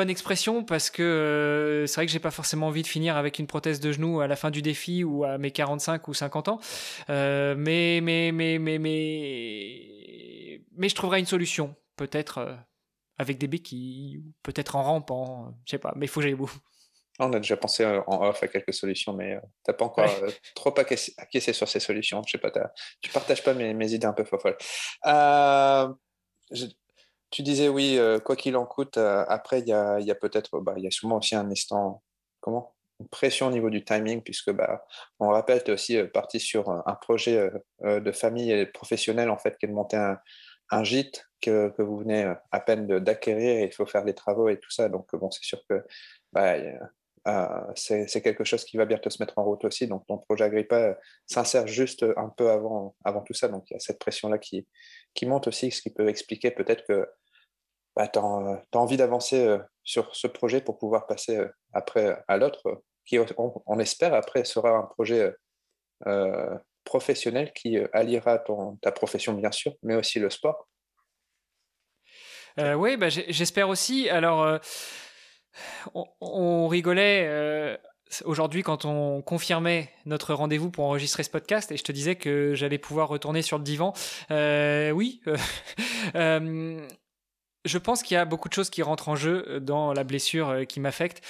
expression 0.09 0.65
parce 0.65 0.91
que 0.91 1.85
c'est 1.87 1.95
vrai 1.97 2.07
que 2.07 2.13
j'ai 2.13 2.19
pas 2.19 2.31
forcément 2.31 2.69
envie 2.69 2.83
de 2.83 2.87
finir 2.87 3.17
avec 3.17 3.39
une 3.39 3.47
prothèse 3.47 3.79
de 3.81 3.93
genou 3.93 4.21
à 4.21 4.27
la 4.27 4.37
fin 4.37 4.51
du 4.51 4.63
défi 4.63 5.05
ou 5.05 5.25
à 5.25 5.39
mes 5.39 5.51
45 5.51 6.09
ou 6.09 6.15
50 6.15 6.49
ans. 6.49 6.61
mais, 7.09 8.01
mais, 8.03 8.33
mais, 8.33 8.59
mais, 8.59 8.79
mais, 8.79 9.81
mais 10.77 10.89
je 10.89 10.95
trouverai 10.95 11.21
une 11.21 11.27
solution, 11.27 11.75
peut-être 11.97 12.59
avec 13.19 13.39
des 13.39 13.47
béquilles, 13.47 14.23
peut-être 14.43 14.77
en 14.77 14.83
rampant, 14.83 15.55
je 15.65 15.73
sais 15.73 15.79
pas, 15.79 15.93
mais 15.97 16.07
il 16.07 16.09
faut 16.09 16.21
que 16.21 16.25
j'aille 16.25 16.35
au 16.35 16.39
bout. 16.39 16.53
On 17.23 17.33
a 17.33 17.39
déjà 17.39 17.57
pensé 17.57 17.85
euh, 17.85 18.01
en 18.07 18.27
off 18.27 18.43
à 18.43 18.49
quelques 18.49 18.75
solutions, 18.75 19.13
mais 19.13 19.35
euh, 19.35 19.41
tu 19.65 19.71
n'as 19.71 19.75
pas 19.75 19.85
encore 19.85 20.11
euh, 20.23 20.31
trop 20.57 20.75
acquiescé, 20.77 21.53
sur 21.53 21.69
ces 21.69 21.79
solutions. 21.79 22.23
Je 22.27 22.33
sais 22.33 22.39
pas, 22.39 22.51
tu 23.01 23.11
partages 23.11 23.45
pas 23.45 23.55
mes, 23.55 23.93
idées 23.93 24.07
un 24.07 24.13
peu 24.13 24.25
folles. 24.25 24.57
tu 27.31 27.43
disais 27.43 27.69
oui, 27.69 27.99
quoi 28.25 28.37
qu'il 28.37 28.57
en 28.57 28.67
coûte. 28.67 28.97
après, 28.97 29.61
il 29.61 29.69
y 29.69 29.73
a, 29.73 30.15
peut-être, 30.21 30.59
bah, 30.61 30.75
il 30.77 30.85
y 30.85 30.89
a 30.89 30.91
souvent 30.91 31.19
aussi 31.19 31.35
un 31.35 31.51
instant, 31.51 32.03
comment? 32.41 32.75
Une 33.01 33.09
pression 33.09 33.47
au 33.49 33.51
niveau 33.51 33.71
du 33.71 33.85
timing, 33.85 34.23
puisque 34.23 34.51
bah, 34.53 34.85
on 35.19 35.29
rappelle, 35.29 35.63
tu 35.65 35.71
es 35.71 35.75
aussi 35.75 36.03
parti 36.13 36.41
sur 36.41 36.71
un 36.71 36.95
projet 36.95 37.51
de 37.83 38.13
famille 38.13 38.51
et 38.51 38.67
professionnel 38.67 39.31
en 39.31 39.39
fait, 39.39 39.57
qui 39.59 39.67
est 39.67 39.69
de 39.69 39.75
monter 39.75 39.97
un, 39.97 40.85
gîte 40.85 41.29
que, 41.41 41.73
vous 41.79 41.99
venez 41.99 42.33
à 42.51 42.61
peine 42.61 42.87
d'acquérir 42.99 43.63
et 43.63 43.65
il 43.65 43.73
faut 43.73 43.87
faire 43.87 44.05
les 44.05 44.15
travaux 44.15 44.49
et 44.49 44.59
tout 44.59 44.71
ça. 44.71 44.89
Donc 44.89 45.15
bon, 45.15 45.31
c'est 45.31 45.45
sûr 45.45 45.61
que 45.69 45.85
bah, 46.33 46.55
euh, 46.55 46.79
c'est 47.77 48.23
quelque 48.23 48.45
chose 48.45 48.65
qui 48.65 48.77
va 48.77 48.85
bientôt 48.85 49.11
se 49.11 49.23
mettre 49.23 49.39
en 49.39 49.45
route 49.45 49.65
aussi. 49.65 49.87
Donc, 49.87 50.07
ton 50.07 50.19
projet 50.19 50.45
Agrippa 50.45 50.77
euh, 50.77 50.95
s'insère 51.27 51.67
juste 51.67 52.05
un 52.17 52.29
peu 52.29 52.51
avant, 52.51 52.97
avant 53.05 53.23
tout 53.23 53.35
ça. 53.35 53.49
Donc, 53.49 53.65
il 53.71 53.75
y 53.75 53.77
a 53.77 53.81
cette 53.81 53.99
pression-là 53.99 54.39
qui, 54.39 54.67
qui 55.15 55.27
monte 55.27 55.47
aussi, 55.47 55.71
ce 55.71 55.83
qui 55.83 55.91
peut 55.91 56.09
expliquer 56.09 56.51
peut-être 56.51 56.85
que 56.87 57.09
bah, 57.95 58.09
tu 58.09 58.19
as, 58.19 58.79
envie 58.79 58.97
d'avancer 58.97 59.47
euh, 59.47 59.59
sur 59.85 60.15
ce 60.17 60.27
projet 60.27 60.61
pour 60.61 60.79
pouvoir 60.79 61.07
passer 61.07 61.41
après 61.73 62.19
à 62.27 62.37
l'autre, 62.37 62.83
qui, 63.05 63.19
on, 63.19 63.79
espère, 63.79 64.15
après 64.15 64.45
sera 64.45 64.71
un 64.71 64.83
projet 64.83 65.33
professionnel 66.85 67.53
qui 67.53 67.79
alliera 67.93 68.39
ton, 68.39 68.77
ta 68.77 68.91
profession, 68.91 69.35
bien 69.35 69.53
sûr, 69.53 69.75
mais 69.83 69.95
aussi 69.95 70.19
le 70.19 70.31
sport. 70.31 70.69
oui, 72.59 72.97
bah, 72.97 73.09
j'espère 73.09 73.69
aussi. 73.69 74.09
Alors 74.09 74.61
on, 75.95 76.69
rigolait 76.69 77.27
euh, 77.27 77.77
aujourd'hui 78.25 78.63
quand 78.63 78.85
on 78.85 79.23
confirmait 79.23 79.91
notre 80.07 80.35
rendez-vous 80.35 80.71
pour 80.71 80.85
enregistrer 80.85 81.23
ce 81.23 81.31
podcast 81.31 81.73
et 81.73 81.77
je 81.77 81.85
te 81.85 81.93
disais 81.93 82.17
que 82.17 82.55
j'allais 82.55 82.79
pouvoir 82.79 83.09
retourner 83.09 83.43
sur 83.43 83.59
le 83.59 83.65
divan. 83.65 83.93
Euh, 84.31 84.91
oui. 84.91 85.21
Euh, 86.15 86.87
je 87.65 87.79
pense 87.79 88.03
qu'il 88.03 88.15
y 88.15 88.19
a 88.19 88.25
beaucoup 88.25 88.49
de 88.49 88.55
choses 88.55 88.71
qui 88.71 88.83
rentrent 88.83 89.09
en 89.09 89.17
jeu 89.17 89.61
dans 89.61 89.93
la 89.93 90.05
blessure 90.05 90.67
qui 90.69 90.81
m'affecte. 90.81 91.23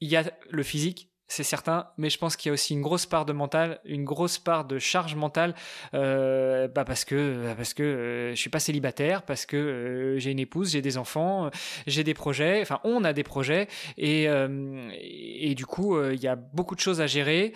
Il 0.00 0.08
y 0.08 0.16
a 0.16 0.24
le 0.48 0.62
physique, 0.62 1.09
c'est 1.30 1.44
certain, 1.44 1.86
mais 1.96 2.10
je 2.10 2.18
pense 2.18 2.36
qu'il 2.36 2.48
y 2.48 2.50
a 2.50 2.52
aussi 2.54 2.74
une 2.74 2.82
grosse 2.82 3.06
part 3.06 3.24
de 3.24 3.32
mental, 3.32 3.80
une 3.84 4.04
grosse 4.04 4.38
part 4.38 4.64
de 4.64 4.80
charge 4.80 5.14
mentale, 5.14 5.54
euh, 5.94 6.66
bah 6.66 6.84
parce 6.84 7.04
que 7.04 7.54
parce 7.56 7.72
que 7.72 7.84
euh, 7.84 8.30
je 8.30 8.34
suis 8.34 8.50
pas 8.50 8.58
célibataire, 8.58 9.22
parce 9.22 9.46
que 9.46 9.56
euh, 9.56 10.18
j'ai 10.18 10.32
une 10.32 10.40
épouse, 10.40 10.72
j'ai 10.72 10.82
des 10.82 10.98
enfants, 10.98 11.48
j'ai 11.86 12.02
des 12.02 12.14
projets, 12.14 12.60
enfin 12.60 12.80
on 12.82 13.04
a 13.04 13.12
des 13.12 13.22
projets 13.22 13.68
et 13.96 14.24
et 14.24 15.54
du 15.54 15.66
coup 15.66 16.02
il 16.02 16.20
y 16.20 16.26
a 16.26 16.34
beaucoup 16.34 16.74
de 16.74 16.80
choses 16.80 17.00
à 17.00 17.06
gérer 17.06 17.54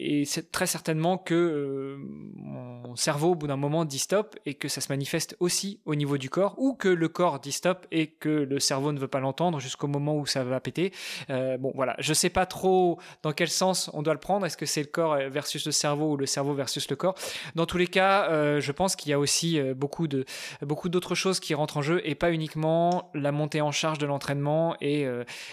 et 0.00 0.24
c'est 0.24 0.52
très 0.52 0.66
certainement 0.66 1.18
que 1.18 1.34
euh, 1.34 1.96
mon 2.34 2.94
cerveau, 2.94 3.32
au 3.32 3.34
bout 3.34 3.48
d'un 3.48 3.56
moment, 3.56 3.84
dit 3.84 3.98
stop 3.98 4.36
et 4.46 4.54
que 4.54 4.68
ça 4.68 4.80
se 4.80 4.92
manifeste 4.92 5.36
aussi 5.40 5.80
au 5.86 5.96
niveau 5.96 6.18
du 6.18 6.30
corps, 6.30 6.54
ou 6.56 6.74
que 6.74 6.88
le 6.88 7.08
corps 7.08 7.40
dit 7.40 7.50
stop 7.50 7.86
et 7.90 8.06
que 8.06 8.28
le 8.28 8.60
cerveau 8.60 8.92
ne 8.92 8.98
veut 8.98 9.08
pas 9.08 9.18
l'entendre 9.18 9.58
jusqu'au 9.58 9.88
moment 9.88 10.16
où 10.16 10.24
ça 10.24 10.44
va 10.44 10.60
péter. 10.60 10.92
Euh, 11.30 11.58
bon, 11.58 11.72
voilà, 11.74 11.96
je 11.98 12.14
sais 12.14 12.30
pas 12.30 12.46
trop 12.46 13.00
dans 13.22 13.32
quel 13.32 13.48
sens 13.48 13.90
on 13.92 14.02
doit 14.02 14.14
le 14.14 14.20
prendre. 14.20 14.46
Est-ce 14.46 14.56
que 14.56 14.66
c'est 14.66 14.82
le 14.82 14.88
corps 14.88 15.16
versus 15.30 15.66
le 15.66 15.72
cerveau 15.72 16.12
ou 16.12 16.16
le 16.16 16.26
cerveau 16.26 16.54
versus 16.54 16.88
le 16.88 16.94
corps? 16.96 17.16
Dans 17.56 17.66
tous 17.66 17.78
les 17.78 17.88
cas, 17.88 18.30
euh, 18.30 18.60
je 18.60 18.72
pense 18.72 18.94
qu'il 18.94 19.10
y 19.10 19.12
a 19.12 19.18
aussi 19.18 19.60
beaucoup 19.74 20.06
de 20.06 20.24
beaucoup 20.62 20.88
d'autres 20.88 21.16
choses 21.16 21.40
qui 21.40 21.54
rentrent 21.54 21.78
en 21.78 21.82
jeu 21.82 22.00
et 22.04 22.14
pas 22.14 22.30
uniquement 22.30 23.10
la 23.14 23.32
montée 23.32 23.60
en 23.60 23.72
charge 23.72 23.98
de 23.98 24.06
l'entraînement 24.06 24.76
et, 24.80 25.06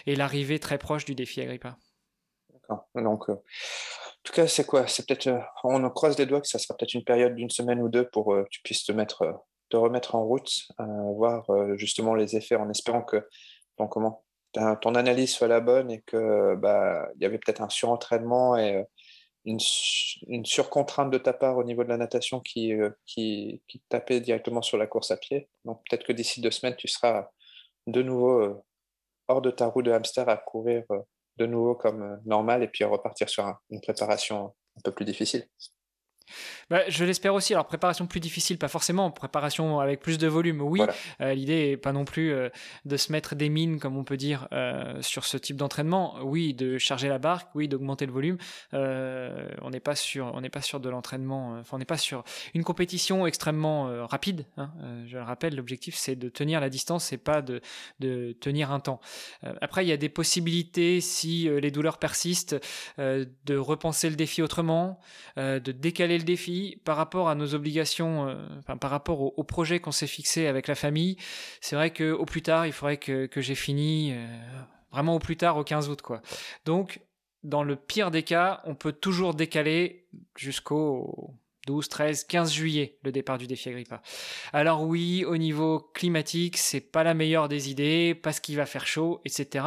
et 0.06 0.16
l'arrivée 0.16 0.60
très 0.60 0.78
proche 0.78 1.06
du 1.06 1.16
défi 1.16 1.42
Agrippa. 1.42 1.78
D'accord. 2.54 2.88
Donc 2.96 3.25
tout 4.25 4.34
cas, 4.34 4.48
c'est 4.48 4.65
quoi? 4.65 4.88
C'est 4.88 5.08
peut-être, 5.08 5.27
euh, 5.27 5.39
on 5.63 5.89
croise 5.89 6.17
les 6.17 6.25
doigts 6.25 6.41
que 6.41 6.48
ça 6.48 6.60
sera 6.60 6.75
peut-être 6.75 6.96
une 6.96 7.03
période 7.03 7.36
d'une 7.36 7.50
semaine 7.50 7.82
ou 7.82 7.89
deux 7.89 8.08
pour 8.10 8.34
euh, 8.34 8.44
que 8.44 8.50
tu 8.50 8.62
puisses 8.63 8.84
te 8.84 8.91
mettre, 8.91 9.22
euh, 9.22 9.34
te 9.70 9.77
remettre 9.77 10.15
en 10.15 10.25
route, 10.25 10.51
voir 10.77 11.46
justement 11.75 12.14
les 12.14 12.35
effets, 12.35 12.55
en 12.55 12.70
espérant 12.70 13.01
que 13.01 13.27
ton 13.77 14.96
analyse 14.96 15.33
soit 15.33 15.48
la 15.48 15.59
bonne 15.59 15.90
et 15.92 16.01
que 16.01 16.55
bah 16.55 17.09
il 17.16 17.24
y 17.24 17.25
avait 17.25 17.40
peut-être 17.40 17.61
un 17.61 17.70
surentraînement 17.70 18.55
et 18.57 18.85
une, 19.44 19.59
surcontrainte 20.46 21.11
de 21.11 21.18
ta 21.18 21.33
part 21.33 21.57
au 21.57 21.64
niveau 21.64 21.83
de 21.83 21.90
la 21.90 21.98
natation 21.98 22.42
qui 22.42 22.77
tapait 23.90 24.22
directement 24.22 24.61
sur 24.61 24.77
la 24.77 24.85
course 24.85 25.09
à 25.09 25.18
pied. 25.18 25.50
Donc 25.66 25.81
peut-être 25.90 26.05
que 26.05 26.14
d'ici 26.14 26.42
deux 26.42 26.51
semaines, 26.51 26.75
tu 26.77 26.88
seras 26.88 27.29
de 27.88 28.03
nouveau 28.03 28.64
hors 29.27 29.42
de 29.42 29.50
ta 29.50 29.66
roue 29.66 29.81
de 29.81 29.92
hamster 29.92 30.29
à 30.29 30.38
courir 30.38 30.83
de 31.38 31.46
nouveau 31.46 31.76
comme 31.76 32.02
euh, 32.02 32.16
normal 32.26 32.64
et 32.64 32.68
puis 32.68 32.84
repartir 32.84 33.30
sur 33.30 33.46
une 33.70 33.82
préparation 33.82 34.54
un 34.78 34.82
peu 34.84 34.92
plus 34.92 35.06
difficile. 35.06 35.48
Bah, 36.70 36.82
je 36.88 37.06
l'espère 37.06 37.36
aussi. 37.36 37.54
Alors, 37.54 37.68
préparation 37.68 38.08
plus 38.08 38.20
difficile, 38.20 38.58
pas 38.58 38.68
forcément. 38.68 39.12
Préparation 39.12 39.80
avec 39.80 40.00
plus 40.00 40.18
de 40.18 40.28
volume, 40.28 40.62
oui. 40.62 40.82
Euh, 41.22 41.34
l'idée 41.36 41.70
n'est 41.70 41.78
pas 41.78 41.92
non 41.92 42.06
plus 42.06 42.34
euh, 42.34 42.50
de 42.86 42.98
se 42.98 43.12
mettre 43.12 43.36
des 43.36 43.50
mines, 43.50 43.80
comme 43.80 43.98
on 43.98 44.04
peut 44.04 44.18
dire, 44.18 44.48
euh, 44.51 45.00
sur 45.01 45.25
ce 45.25 45.38
type 45.38 45.58
d'entraînement. 45.58 46.16
Oui, 46.24 46.56
de 46.56 46.80
charger 46.80 47.08
la 47.08 47.20
barque, 47.20 47.50
oui, 47.54 47.68
d'augmenter 47.68 48.08
le 48.08 48.12
volume. 48.12 48.38
on 48.74 49.70
n'est 49.70 49.80
pas 49.80 49.96
sur, 49.96 50.32
on 50.34 50.42
n'est 50.42 50.50
pas 50.50 50.62
sur 50.62 50.80
de 50.80 50.90
l'entraînement. 50.90 51.58
Enfin, 51.60 51.75
on 51.75 51.80
n'est 51.80 51.86
pas 51.86 51.98
sur 51.98 52.24
une 52.56 52.64
compétition 52.64 53.28
extrêmement 53.28 54.06
rapide. 54.08 54.46
Hein. 54.58 54.72
je 55.06 55.18
le 55.18 55.24
rappelle, 55.24 55.56
l'objectif 55.56 55.96
c'est 55.96 56.16
de 56.16 56.30
tenir 56.30 56.60
la 56.60 56.70
distance 56.70 57.14
et 57.14 57.18
pas 57.18 57.42
de, 57.42 57.62
de 58.00 58.36
tenir 58.40 58.72
un 58.72 58.80
temps. 58.80 59.00
après, 59.62 59.86
il 59.86 59.90
y 59.90 59.92
a 59.92 59.98
des 59.98 60.10
possibilités 60.10 61.01
si 61.01 61.48
les 61.50 61.72
douleurs 61.72 61.98
persistent 61.98 62.56
de 62.98 63.58
repenser 63.58 64.10
le 64.10 64.16
défi 64.16 64.42
autrement, 64.42 65.00
de 65.38 65.72
décaler 65.72 66.18
le 66.18 66.24
défi 66.24 66.54
par 66.83 66.98
rapport 66.98 67.29
à 67.29 67.35
nos 67.35 67.53
obligations, 67.53 68.27
euh, 68.27 68.75
par 68.79 68.91
rapport 68.91 69.22
au, 69.22 69.44
projet 69.44 69.79
qu'on 69.79 69.91
s'est 69.91 70.07
fixé 70.07 70.48
avec 70.48 70.68
la 70.68 70.75
famille, 70.75 71.18
c'est 71.61 71.75
vrai 71.75 71.91
qu'au 71.91 72.25
plus 72.25 72.41
tard, 72.41 72.65
il 72.65 72.74
faudrait 72.74 72.98
que, 72.98 73.29
j'ai 73.35 73.55
fini 73.55 74.13
euh, 74.13 74.25
vraiment 74.91 75.15
au 75.15 75.20
plus 75.20 75.37
tard, 75.37 75.57
au 75.57 75.63
15 75.63 75.89
août. 75.89 76.01
Quoi. 76.01 76.22
Donc, 76.65 77.01
dans 77.44 77.63
le 77.63 77.75
pire 77.75 78.11
des 78.11 78.24
cas, 78.24 78.61
on 78.65 78.75
peut 78.75 78.91
toujours 78.91 79.33
décaler 79.33 80.07
jusqu'au 80.35 81.35
12, 81.68 81.89
13, 81.89 82.24
15 82.25 82.53
juillet 82.53 82.98
le 83.03 83.11
départ 83.11 83.37
du 83.37 83.48
défi 83.48 83.70
Agrippa. 83.70 84.01
Alors 84.53 84.83
oui, 84.83 85.25
au 85.25 85.37
niveau 85.37 85.79
climatique, 85.94 86.57
c'est 86.57 86.81
pas 86.81 87.03
la 87.03 87.13
meilleure 87.13 87.48
des 87.48 87.70
idées 87.70 88.15
parce 88.15 88.39
qu'il 88.39 88.55
va 88.55 88.65
faire 88.65 88.87
chaud, 88.87 89.22
etc 89.25 89.65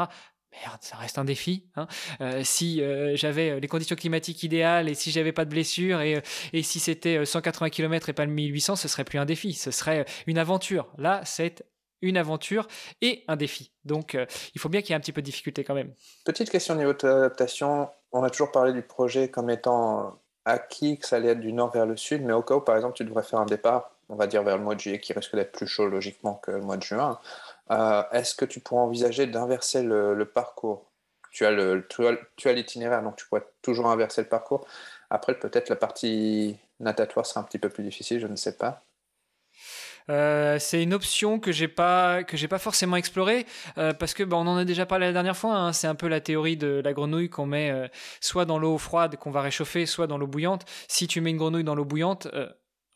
merde, 0.60 0.78
ça 0.80 0.96
reste 0.96 1.18
un 1.18 1.24
défi. 1.24 1.64
Hein. 1.76 1.86
Euh, 2.20 2.42
si 2.44 2.82
euh, 2.82 3.16
j'avais 3.16 3.50
euh, 3.50 3.60
les 3.60 3.68
conditions 3.68 3.96
climatiques 3.96 4.42
idéales 4.42 4.88
et 4.88 4.94
si 4.94 5.10
j'avais 5.10 5.32
pas 5.32 5.44
de 5.44 5.50
blessures 5.50 6.00
et, 6.00 6.22
si 6.62 6.80
c'était 6.80 7.24
180 7.24 7.70
km 7.70 8.08
et 8.08 8.12
pas 8.12 8.24
le 8.24 8.32
1800, 8.32 8.76
ce 8.76 8.88
serait 8.88 9.04
plus 9.04 9.18
un 9.18 9.24
défi, 9.24 9.52
ce 9.52 9.70
serait 9.70 10.04
une 10.26 10.38
aventure. 10.38 10.88
Là, 10.98 11.20
c'est 11.24 11.64
une 12.02 12.16
aventure 12.16 12.66
et 13.00 13.24
un 13.28 13.36
défi. 13.36 13.72
Donc, 13.84 14.16
il 14.54 14.60
faut 14.60 14.68
bien 14.68 14.82
qu'il 14.82 14.90
y 14.90 14.92
ait 14.92 14.96
un 14.96 15.00
petit 15.00 15.12
peu 15.12 15.20
de 15.20 15.26
difficulté 15.26 15.64
quand 15.64 15.74
même. 15.74 15.92
Petite 16.24 16.50
question 16.50 16.74
au 16.74 16.76
niveau 16.76 16.92
de 16.92 17.06
l'adaptation. 17.06 17.88
On 18.12 18.22
a 18.22 18.30
toujours 18.30 18.52
parlé 18.52 18.72
du 18.72 18.82
projet 18.82 19.28
comme 19.30 19.50
étant 19.50 20.18
acquis, 20.44 20.98
que 20.98 21.06
ça 21.06 21.16
allait 21.16 21.30
être 21.30 21.40
du 21.40 21.52
nord 21.52 21.70
vers 21.70 21.86
le 21.86 21.96
sud, 21.96 22.22
mais 22.22 22.32
au 22.32 22.42
cas 22.42 22.54
où, 22.54 22.60
par 22.60 22.76
exemple, 22.76 22.96
tu 22.96 23.04
devrais 23.04 23.22
faire 23.22 23.38
un 23.40 23.46
départ, 23.46 23.90
on 24.08 24.16
va 24.16 24.26
dire 24.26 24.42
vers 24.42 24.56
le 24.56 24.64
mois 24.64 24.74
de 24.74 24.80
juillet, 24.80 24.98
qui 24.98 25.12
risque 25.12 25.34
d'être 25.34 25.52
plus 25.52 25.66
chaud 25.66 25.86
logiquement 25.86 26.34
que 26.34 26.50
le 26.50 26.60
mois 26.60 26.76
de 26.76 26.82
juin. 26.82 27.18
Euh, 27.70 28.02
est-ce 28.12 28.34
que 28.34 28.44
tu 28.44 28.60
pourrais 28.60 28.82
envisager 28.82 29.26
d'inverser 29.26 29.82
le, 29.82 30.24
parcours? 30.24 30.90
Tu 31.30 31.44
as 31.44 32.52
l'itinéraire, 32.52 33.02
donc 33.02 33.16
tu 33.16 33.26
pourrais 33.26 33.46
toujours 33.62 33.86
inverser 33.88 34.22
le 34.22 34.28
parcours. 34.28 34.66
Après, 35.10 35.38
peut-être 35.38 35.68
la 35.68 35.76
partie 35.76 36.56
natatoire 36.80 37.26
sera 37.26 37.40
un 37.40 37.44
petit 37.44 37.58
peu 37.58 37.68
plus 37.68 37.84
difficile, 37.84 38.20
je 38.20 38.26
ne 38.26 38.36
sais 38.36 38.56
pas. 38.56 38.82
Euh, 40.10 40.58
c'est 40.58 40.82
une 40.82 40.94
option 40.94 41.38
que 41.38 41.52
j'ai 41.52 41.68
pas 41.68 42.24
que 42.24 42.38
j'ai 42.38 42.48
pas 42.48 42.58
forcément 42.58 42.96
explorée 42.96 43.44
euh, 43.76 43.92
parce 43.92 44.14
que 44.14 44.22
bah, 44.22 44.38
on 44.38 44.46
en 44.46 44.56
a 44.56 44.64
déjà 44.64 44.86
parlé 44.86 45.04
la 45.04 45.12
dernière 45.12 45.36
fois. 45.36 45.54
Hein. 45.54 45.74
c'est 45.74 45.86
un 45.86 45.94
peu 45.94 46.08
la 46.08 46.22
théorie 46.22 46.56
de 46.56 46.80
la 46.82 46.94
grenouille 46.94 47.28
qu'on 47.28 47.44
met 47.44 47.90
soit 48.22 48.46
dans 48.46 48.58
l'eau 48.58 48.78
froide 48.78 49.16
qu'on 49.16 49.30
va 49.30 49.42
réchauffer, 49.42 49.84
soit 49.84 50.06
dans 50.06 50.16
l'eau 50.16 50.26
bouillante. 50.26 50.64
Si 50.88 51.08
tu 51.08 51.20
mets 51.20 51.30
une 51.30 51.36
grenouille 51.36 51.64
dans 51.64 51.74
l'eau 51.74 51.84
bouillante, 51.84 52.26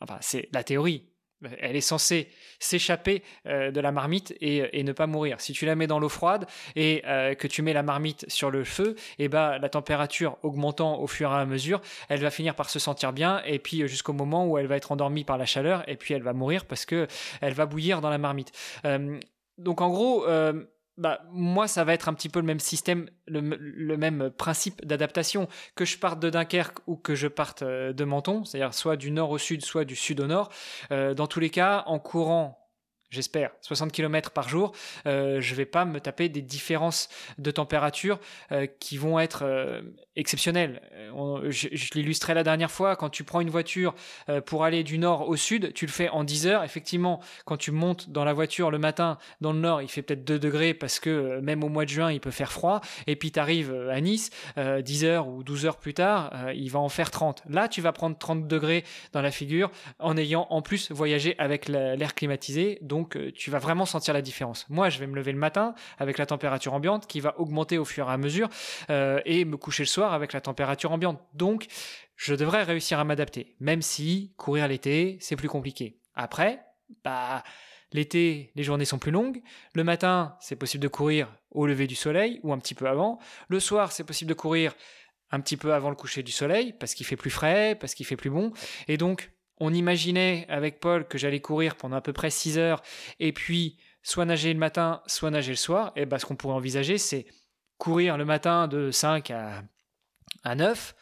enfin 0.01 0.17
c'est 0.21 0.49
la 0.53 0.63
théorie 0.63 1.12
elle 1.59 1.75
est 1.75 1.81
censée 1.81 2.29
s'échapper 2.59 3.23
euh, 3.45 3.71
de 3.71 3.79
la 3.79 3.91
marmite 3.91 4.35
et, 4.41 4.83
ne 4.83 4.91
pas 4.91 5.07
mourir. 5.07 5.39
Si 5.39 5.53
tu 5.53 5.65
la 5.65 5.75
mets 5.75 5.87
dans 5.87 5.99
l'eau 5.99 6.09
froide 6.09 6.45
et 6.75 7.03
euh, 7.05 7.35
que 7.35 7.47
tu 7.47 7.61
mets 7.61 7.73
la 7.73 7.83
marmite 7.83 8.25
sur 8.29 8.51
le 8.51 8.63
feu, 8.63 8.95
et 9.17 9.25
eh 9.25 9.27
ben, 9.29 9.57
la 9.57 9.69
température 9.69 10.37
augmentant 10.43 10.99
au 10.99 11.07
fur 11.07 11.31
et 11.31 11.35
à 11.35 11.45
mesure, 11.45 11.81
elle 12.09 12.19
va 12.19 12.31
finir 12.31 12.55
par 12.55 12.69
se 12.69 12.79
sentir 12.79 13.13
bien 13.13 13.41
et 13.45 13.59
puis 13.59 13.87
jusqu'au 13.87 14.13
moment 14.13 14.47
où 14.47 14.57
elle 14.57 14.67
va 14.67 14.75
être 14.75 14.91
endormie 14.91 15.23
par 15.23 15.37
la 15.37 15.45
chaleur 15.45 15.87
et 15.87 15.95
puis 15.95 16.13
elle 16.13 16.23
va 16.23 16.33
mourir 16.33 16.65
parce 16.65 16.85
que 16.85 17.07
elle 17.41 17.53
va 17.53 17.65
bouillir 17.65 18.01
dans 18.01 18.09
la 18.09 18.17
marmite. 18.17 18.51
Euh, 18.85 19.19
donc 19.57 19.81
en 19.81 19.89
gros, 19.89 20.25
bah, 20.97 21.21
moi, 21.31 21.67
ça 21.67 21.83
va 21.83 21.93
être 21.93 22.07
un 22.07 22.13
petit 22.13 22.29
peu 22.29 22.39
le 22.39 22.45
même 22.45 22.59
système, 22.59 23.09
le, 23.27 23.97
même 23.97 24.29
principe 24.29 24.85
d'adaptation. 24.85 25.47
Que 25.75 25.85
je 25.85 25.97
parte 25.97 26.19
de 26.19 26.29
Dunkerque 26.29 26.79
ou 26.87 26.95
que 26.95 27.15
je 27.15 27.27
parte 27.27 27.63
euh, 27.63 27.93
de 27.93 28.03
Menton, 28.03 28.45
c'est-à-dire 28.45 28.73
soit 28.73 28.95
du 28.95 29.11
nord 29.11 29.31
au 29.31 29.37
sud, 29.37 29.63
soit 29.63 29.85
du 29.85 29.95
sud 29.95 30.19
au 30.19 30.27
nord. 30.27 30.49
Euh, 30.91 31.13
dans 31.13 31.27
tous 31.27 31.39
les 31.39 31.49
cas, 31.49 31.83
en 31.87 31.99
courant 31.99 32.62
j'espère, 33.13 33.51
60 33.61 33.91
km 33.91 34.31
par 34.31 34.49
jour, 34.49 34.73
euh, 35.05 35.39
je 35.39 35.51
ne 35.51 35.57
vais 35.57 35.65
pas 35.65 35.85
me 35.85 35.99
taper 35.99 36.29
des 36.29 36.41
différences 36.41 37.09
de 37.37 37.51
température 37.51 38.19
euh, 38.51 38.65
qui 38.79 38.97
vont 38.97 39.19
être 39.19 39.43
euh, 39.45 39.81
exceptionnelles. 40.15 40.81
je, 41.49 41.67
l'illustrais 41.93 42.33
la 42.33 42.43
dernière 42.43 42.71
fois, 42.71 42.95
quand 42.95 43.09
tu 43.09 43.23
prends 43.23 43.41
une 43.41 43.49
voiture 43.49 43.93
pour 44.45 44.63
aller 44.63 44.83
du 44.83 44.97
nord 44.97 45.29
au 45.29 45.35
sud, 45.35 45.73
tu 45.73 45.85
le 45.85 45.91
fais 45.91 46.09
en 46.09 46.23
10 46.23 46.47
heures. 46.47 46.63
Effectivement, 46.63 47.19
quand 47.45 47.57
tu 47.57 47.71
montes 47.71 48.09
dans 48.09 48.23
la 48.23 48.33
voiture 48.33 48.71
le 48.71 48.79
matin 48.79 49.17
dans 49.41 49.53
le 49.53 49.59
nord, 49.59 49.81
il 49.81 49.87
fait 49.87 50.01
peut-être 50.01 50.23
2 50.23 50.39
degrés 50.39 50.73
parce 50.73 50.99
que 50.99 51.39
même 51.39 51.63
au 51.63 51.69
mois 51.69 51.85
de 51.85 51.89
juin, 51.89 52.11
il 52.11 52.19
peut 52.19 52.31
faire 52.31 52.51
froid. 52.51 52.81
Et 53.07 53.15
puis 53.15 53.31
tu 53.31 53.39
arrives 53.39 53.73
à 53.91 54.01
Nice, 54.01 54.29
10 54.57 55.05
heures 55.05 55.27
ou 55.27 55.43
12 55.43 55.65
heures 55.65 55.77
plus 55.77 55.93
tard, 55.93 56.31
il 56.53 56.69
va 56.69 56.79
en 56.79 56.89
faire 56.89 57.11
30. 57.11 57.43
Là, 57.49 57.67
tu 57.67 57.81
vas 57.81 57.91
prendre 57.91 58.17
30 58.17 58.47
degrés 58.47 58.83
dans 59.13 59.21
la 59.21 59.31
figure 59.31 59.71
en 59.99 60.17
ayant 60.17 60.47
en 60.49 60.61
plus 60.61 60.91
voyagé 60.91 61.35
avec 61.37 61.67
l'air 61.67 62.15
climatisé. 62.15 62.77
Donc, 62.81 63.02
donc 63.03 63.17
euh, 63.17 63.33
tu 63.33 63.51
vas 63.51 63.59
vraiment 63.59 63.85
sentir 63.85 64.13
la 64.13 64.21
différence. 64.21 64.65
Moi, 64.69 64.89
je 64.89 64.97
vais 64.97 65.07
me 65.07 65.15
lever 65.15 65.33
le 65.33 65.37
matin 65.37 65.75
avec 65.99 66.17
la 66.17 66.25
température 66.25 66.73
ambiante 66.73 67.05
qui 67.05 67.19
va 67.19 67.37
augmenter 67.37 67.77
au 67.77 67.83
fur 67.83 68.09
et 68.09 68.13
à 68.13 68.17
mesure 68.17 68.47
euh, 68.89 69.19
et 69.25 69.43
me 69.43 69.57
coucher 69.57 69.83
le 69.83 69.87
soir 69.87 70.13
avec 70.13 70.31
la 70.31 70.39
température 70.39 70.93
ambiante. 70.93 71.21
Donc, 71.33 71.67
je 72.15 72.33
devrais 72.33 72.63
réussir 72.63 72.99
à 72.99 73.03
m'adapter, 73.03 73.57
même 73.59 73.81
si 73.81 74.33
courir 74.37 74.69
l'été, 74.69 75.17
c'est 75.19 75.35
plus 75.35 75.49
compliqué. 75.49 75.99
Après, 76.15 76.63
bah, 77.03 77.43
L'été, 77.91 78.51
les 78.55 78.63
journées 78.63 78.85
sont 78.85 78.97
plus 78.97 79.11
longues. 79.11 79.43
Le 79.75 79.83
matin, 79.83 80.35
c'est 80.39 80.55
possible 80.55 80.81
de 80.81 80.87
courir 80.87 81.31
au 81.51 81.67
lever 81.67 81.85
du 81.85 81.93
soleil 81.93 82.39
ou 82.41 82.51
un 82.51 82.57
petit 82.57 82.73
peu 82.73 82.87
avant. 82.87 83.19
Le 83.49 83.59
soir, 83.59 83.91
c'est 83.91 84.03
possible 84.03 84.29
de 84.29 84.33
courir 84.33 84.73
un 85.29 85.39
petit 85.39 85.57
peu 85.57 85.75
avant 85.75 85.91
le 85.91 85.95
coucher 85.95 86.23
du 86.23 86.31
soleil 86.31 86.73
parce 86.73 86.95
qu'il 86.95 87.05
fait 87.05 87.17
plus 87.17 87.29
frais, 87.29 87.77
parce 87.79 87.93
qu'il 87.93 88.07
fait 88.07 88.15
plus 88.15 88.31
bon. 88.31 88.51
Et 88.87 88.97
donc, 88.97 89.31
on 89.63 89.73
imaginait 89.73 90.45
avec 90.49 90.81
Paul 90.81 91.07
que 91.07 91.17
j'allais 91.17 91.39
courir 91.39 91.75
pendant 91.75 91.95
à 91.95 92.01
peu 92.01 92.11
près 92.11 92.29
6 92.29 92.57
heures 92.57 92.81
et 93.19 93.31
puis 93.31 93.77
soit 94.01 94.25
nager 94.25 94.51
le 94.51 94.59
matin, 94.59 95.01
soit 95.07 95.31
nager 95.31 95.51
le 95.53 95.57
soir. 95.57 95.93
Et 95.95 96.05
ben, 96.05 96.19
ce 96.19 96.25
qu'on 96.25 96.35
pourrait 96.35 96.55
envisager, 96.55 96.97
c'est 96.97 97.25
courir 97.77 98.17
le 98.17 98.25
matin 98.25 98.67
de 98.67 98.91
5 98.91 99.31
à, 99.31 99.63
à 100.43 100.55
9, 100.55 100.95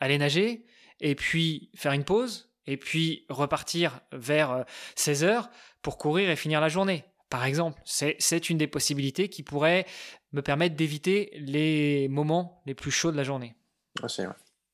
aller 0.00 0.16
nager, 0.16 0.64
et 1.00 1.14
puis 1.14 1.70
faire 1.76 1.92
une 1.92 2.04
pause, 2.04 2.50
et 2.66 2.78
puis 2.78 3.26
repartir 3.28 4.00
vers 4.12 4.64
16 4.94 5.22
euh, 5.22 5.28
heures 5.28 5.50
pour 5.82 5.98
courir 5.98 6.30
et 6.30 6.36
finir 6.36 6.62
la 6.62 6.68
journée. 6.68 7.04
Par 7.28 7.44
exemple, 7.44 7.80
c'est 7.84 8.50
une 8.50 8.56
des 8.56 8.66
possibilités 8.68 9.28
qui 9.28 9.42
pourrait 9.42 9.84
me 10.32 10.40
permettre 10.40 10.74
d'éviter 10.76 11.32
les 11.34 12.08
moments 12.08 12.62
les 12.64 12.74
plus 12.74 12.90
chauds 12.90 13.12
de 13.12 13.16
la 13.16 13.24
journée. 13.24 13.56
Aussi, 14.02 14.22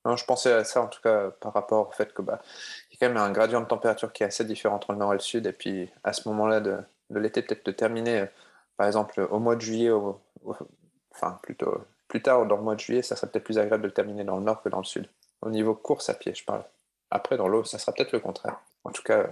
je 0.05 0.25
pensais 0.25 0.53
à 0.53 0.65
ça 0.65 0.83
en 0.83 0.89
tout 0.89 1.01
cas 1.01 1.31
par 1.41 1.55
rapport 1.55 1.89
au 1.89 1.93
fait 1.93 2.13
que 2.13 2.23
bah, 2.23 2.41
quand 3.03 3.09
même 3.09 3.17
un 3.17 3.33
gradient 3.33 3.61
de 3.61 3.67
température 3.67 4.13
qui 4.13 4.23
est 4.23 4.27
assez 4.27 4.45
différent 4.45 4.77
entre 4.77 4.93
le 4.93 4.99
nord 4.99 5.13
et 5.13 5.17
le 5.17 5.21
sud. 5.21 5.47
Et 5.47 5.53
puis 5.53 5.91
à 6.05 6.13
ce 6.13 6.29
moment-là 6.29 6.61
de, 6.61 6.79
l'été, 7.11 7.43
peut-être 7.43 7.67
de 7.67 7.73
terminer, 7.73 8.21
euh, 8.21 8.27
par 8.77 8.87
exemple, 8.87 9.27
au 9.29 9.41
mois 9.41 9.57
de 9.57 9.61
juillet, 9.61 9.91
enfin 11.11 11.39
plutôt 11.43 11.83
plus 12.07 12.23
tard 12.23 12.47
dans 12.47 12.57
le 12.57 12.63
mois 12.63 12.77
de 12.77 12.81
juillet, 12.81 13.03
ça 13.03 13.17
serait 13.17 13.29
peut-être 13.29 13.45
plus 13.45 13.59
agréable 13.59 13.83
de 13.83 13.89
le 13.89 13.93
terminer 13.93 14.23
dans 14.23 14.37
le 14.37 14.45
nord 14.45 14.63
que 14.63 14.69
dans 14.69 14.79
le 14.79 14.85
sud. 14.85 15.09
Au 15.41 15.51
niveau 15.51 15.75
course 15.75 16.11
à 16.11 16.15
pied, 16.15 16.33
je 16.33 16.45
parle. 16.45 16.63
Après, 17.11 17.37
dans 17.37 17.49
l'eau, 17.49 17.65
ça 17.65 17.79
sera 17.79 17.93
peut-être 17.93 18.13
le 18.13 18.21
contraire. 18.21 18.61
En 18.85 18.91
tout 18.91 19.03
cas, 19.03 19.27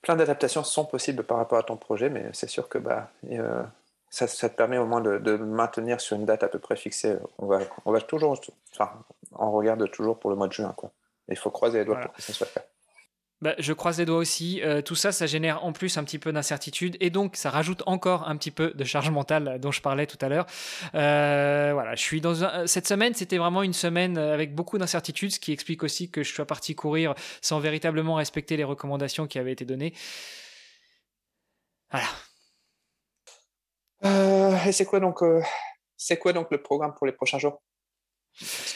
plein 0.00 0.14
d'adaptations 0.14 0.62
sont 0.62 0.84
possibles 0.84 1.24
par 1.24 1.38
rapport 1.38 1.58
à 1.58 1.64
ton 1.64 1.76
projet, 1.76 2.10
mais 2.10 2.30
c'est 2.32 2.48
sûr 2.48 2.68
que 2.68 2.78
bah, 2.78 3.10
euh, 3.32 3.64
ça, 4.08 4.28
te 4.28 4.54
permet 4.54 4.78
au 4.78 4.86
moins 4.86 5.00
de, 5.00 5.36
maintenir 5.36 6.00
sur 6.00 6.16
une 6.16 6.26
date 6.26 6.44
à 6.44 6.48
peu 6.48 6.60
près 6.60 6.76
fixée. 6.76 7.16
On 7.38 7.46
va, 7.46 7.58
on 7.86 7.90
va 7.90 8.00
toujours, 8.00 8.40
enfin, 8.72 8.92
on 9.32 9.50
regarde 9.50 9.90
toujours 9.90 10.20
pour 10.20 10.30
le 10.30 10.36
mois 10.36 10.46
de 10.46 10.52
juin. 10.52 10.72
Quoi. 10.76 10.92
Il 11.28 11.36
faut 11.36 11.50
croiser 11.50 11.80
les 11.80 11.84
doigts 11.84 12.00
pour 12.00 12.12
que 12.12 12.22
ça 12.22 12.32
soit 12.32 12.46
fait. 12.46 12.68
Bah, 13.44 13.54
je 13.58 13.74
croise 13.74 13.98
les 13.98 14.06
doigts 14.06 14.16
aussi. 14.16 14.62
Euh, 14.62 14.80
tout 14.80 14.94
ça, 14.94 15.12
ça 15.12 15.26
génère 15.26 15.66
en 15.66 15.74
plus 15.74 15.98
un 15.98 16.04
petit 16.04 16.18
peu 16.18 16.32
d'incertitude 16.32 16.96
et 17.00 17.10
donc 17.10 17.36
ça 17.36 17.50
rajoute 17.50 17.82
encore 17.84 18.26
un 18.26 18.38
petit 18.38 18.50
peu 18.50 18.70
de 18.70 18.84
charge 18.84 19.10
mentale 19.10 19.58
dont 19.60 19.70
je 19.70 19.82
parlais 19.82 20.06
tout 20.06 20.16
à 20.22 20.30
l'heure. 20.30 20.46
Euh, 20.94 21.72
voilà, 21.74 21.94
je 21.94 22.00
suis 22.00 22.22
dans 22.22 22.66
cette 22.66 22.88
semaine, 22.88 23.12
c'était 23.12 23.36
vraiment 23.36 23.62
une 23.62 23.74
semaine 23.74 24.16
avec 24.16 24.54
beaucoup 24.54 24.78
d'incertitudes, 24.78 25.30
ce 25.30 25.38
qui 25.38 25.52
explique 25.52 25.82
aussi 25.82 26.10
que 26.10 26.22
je 26.22 26.32
sois 26.32 26.46
parti 26.46 26.74
courir 26.74 27.14
sans 27.42 27.60
véritablement 27.60 28.14
respecter 28.14 28.56
les 28.56 28.64
recommandations 28.64 29.26
qui 29.26 29.38
avaient 29.38 29.52
été 29.52 29.66
données. 29.66 29.92
Voilà. 31.90 32.06
Euh, 34.06 34.56
et 34.64 34.72
c'est 34.72 34.86
quoi 34.86 35.00
c'est 35.98 36.18
quoi 36.18 36.32
donc 36.32 36.50
le 36.50 36.62
programme 36.62 36.94
pour 36.94 37.06
les 37.06 37.12
prochains 37.12 37.38
jours? 37.38 37.60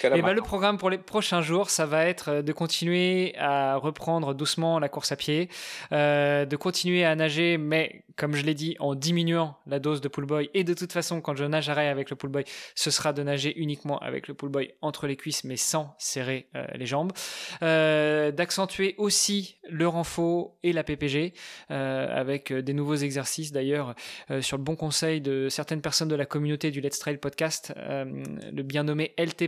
Et 0.05 0.23
ben, 0.23 0.35
le 0.35 0.41
programme 0.41 0.79
pour 0.79 0.89
les 0.89 0.99
prochains 0.99 1.43
jours, 1.43 1.69
ça 1.71 1.85
va 1.85 2.07
être 2.07 2.29
euh, 2.29 2.43
de 2.43 2.53
continuer 2.53 3.35
à 3.39 3.77
reprendre 3.77 4.33
doucement 4.33 4.79
la 4.79 4.89
course 4.89 5.11
à 5.11 5.17
pied, 5.17 5.49
euh, 5.91 6.45
de 6.45 6.57
continuer 6.57 7.05
à 7.05 7.17
nager, 7.17 7.59
mais 7.59 8.05
comme 8.17 8.35
je 8.35 8.45
l'ai 8.45 8.55
dit, 8.55 8.77
en 8.79 8.95
diminuant 8.95 9.57
la 9.67 9.81
dose 9.81 10.01
de 10.01 10.07
pull 10.07 10.27
boy. 10.27 10.49
Et 10.55 10.63
de 10.63 10.75
toute 10.75 10.93
façon, 10.93 11.21
quand 11.21 11.35
je 11.35 11.45
nagerai 11.45 11.89
avec 11.89 12.11
le 12.11 12.17
pull 12.17 12.31
boy, 12.31 12.45
ce 12.77 12.91
sera 12.93 13.13
de 13.13 13.23
nager 13.23 13.57
uniquement 13.59 13.99
avec 13.99 14.29
le 14.29 14.35
pull 14.35 14.49
boy 14.49 14.75
entre 14.81 15.09
les 15.09 15.17
cuisses, 15.17 15.43
mais 15.43 15.57
sans 15.57 15.95
serrer 15.99 16.47
euh, 16.55 16.65
les 16.75 16.87
jambes. 16.87 17.13
D'accentuer 17.61 18.95
aussi 18.99 19.57
le 19.69 19.89
renfort 19.89 20.57
et 20.63 20.73
la 20.73 20.85
PPG 20.85 21.33
avec 21.69 22.53
des 22.53 22.73
nouveaux 22.73 22.95
exercices. 22.95 23.53
D'ailleurs, 23.53 23.95
sur 24.41 24.57
le 24.57 24.63
bon 24.63 24.77
conseil 24.77 25.21
de 25.21 25.49
certaines 25.49 25.81
personnes 25.81 26.09
de 26.09 26.15
la 26.15 26.27
communauté 26.27 26.71
du 26.71 26.81
Let's 26.81 26.99
Trail 26.99 27.19
podcast, 27.19 27.73
le 27.77 28.63
bien 28.63 28.85
nommé 28.85 29.15
LT 29.19 29.48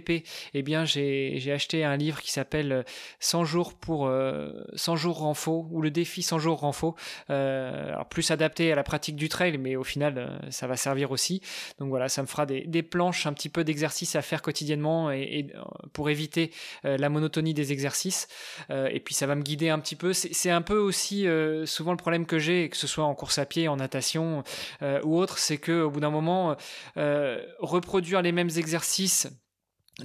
eh 0.55 0.63
bien, 0.63 0.85
j'ai 0.85 1.53
acheté 1.53 1.85
un 1.85 1.97
livre 1.97 2.21
qui 2.21 2.33
s'appelle 2.33 2.85
100 3.21 3.45
jours 3.45 3.75
pour 3.75 4.01
100 4.01 4.09
euh, 4.09 4.97
jours 4.97 5.19
renfo 5.19 5.67
ou 5.71 5.83
le 5.83 5.91
défi 5.91 6.23
100 6.23 6.39
jours 6.39 6.61
renfo. 6.61 6.95
Euh, 7.31 7.95
plus 8.11 8.31
adapté 8.31 8.73
à 8.73 8.75
la 8.75 8.83
pratique 8.83 9.17
du 9.17 9.29
trail, 9.29 9.59
mais 9.59 9.77
au 9.77 9.85
final, 9.85 10.19
euh, 10.19 10.51
ça 10.51 10.67
va 10.67 10.77
servir 10.77 11.11
aussi. 11.11 11.43
Donc 11.79 11.91
voilà, 11.91 12.09
ça 12.09 12.23
me 12.23 12.27
fera 12.27 12.47
des, 12.47 12.83
planches, 12.83 13.27
un 13.27 13.33
petit 13.33 13.49
peu 13.49 13.63
d'exercice 13.63 14.17
à 14.17 14.23
faire 14.23 14.43
quotidiennement 14.43 15.11
et, 15.11 15.47
pour 15.93 16.11
éviter 16.11 16.51
la 16.83 17.09
monotonie 17.09 17.55
des 17.55 17.73
exercices. 17.73 18.27
et 18.71 19.01
puis 19.01 19.15
ça 19.15 19.27
va 19.27 19.35
me 19.35 19.43
guider 19.43 19.69
un 19.69 19.79
petit 19.79 19.97
peu. 19.97 20.13
C'est 20.13 20.51
un 20.51 20.63
peu 20.63 20.79
aussi 20.79 21.27
souvent 21.67 21.93
le 21.93 21.97
problème 21.97 22.27
que 22.27 22.39
j'ai, 22.39 22.69
que 22.69 22.77
ce 22.77 22.87
soit 22.87 23.05
en 23.05 23.15
course 23.15 23.39
à 23.39 23.47
pied, 23.47 23.69
en 23.69 23.77
natation 23.77 24.43
ou 25.05 25.19
autre, 25.19 25.39
c'est 25.39 25.59
que 25.59 25.83
au 25.83 25.91
bout 25.91 26.01
d'un 26.01 26.11
moment, 26.11 26.57
reproduire 26.97 28.23
les 28.23 28.33
mêmes 28.33 28.51
exercices 28.57 29.29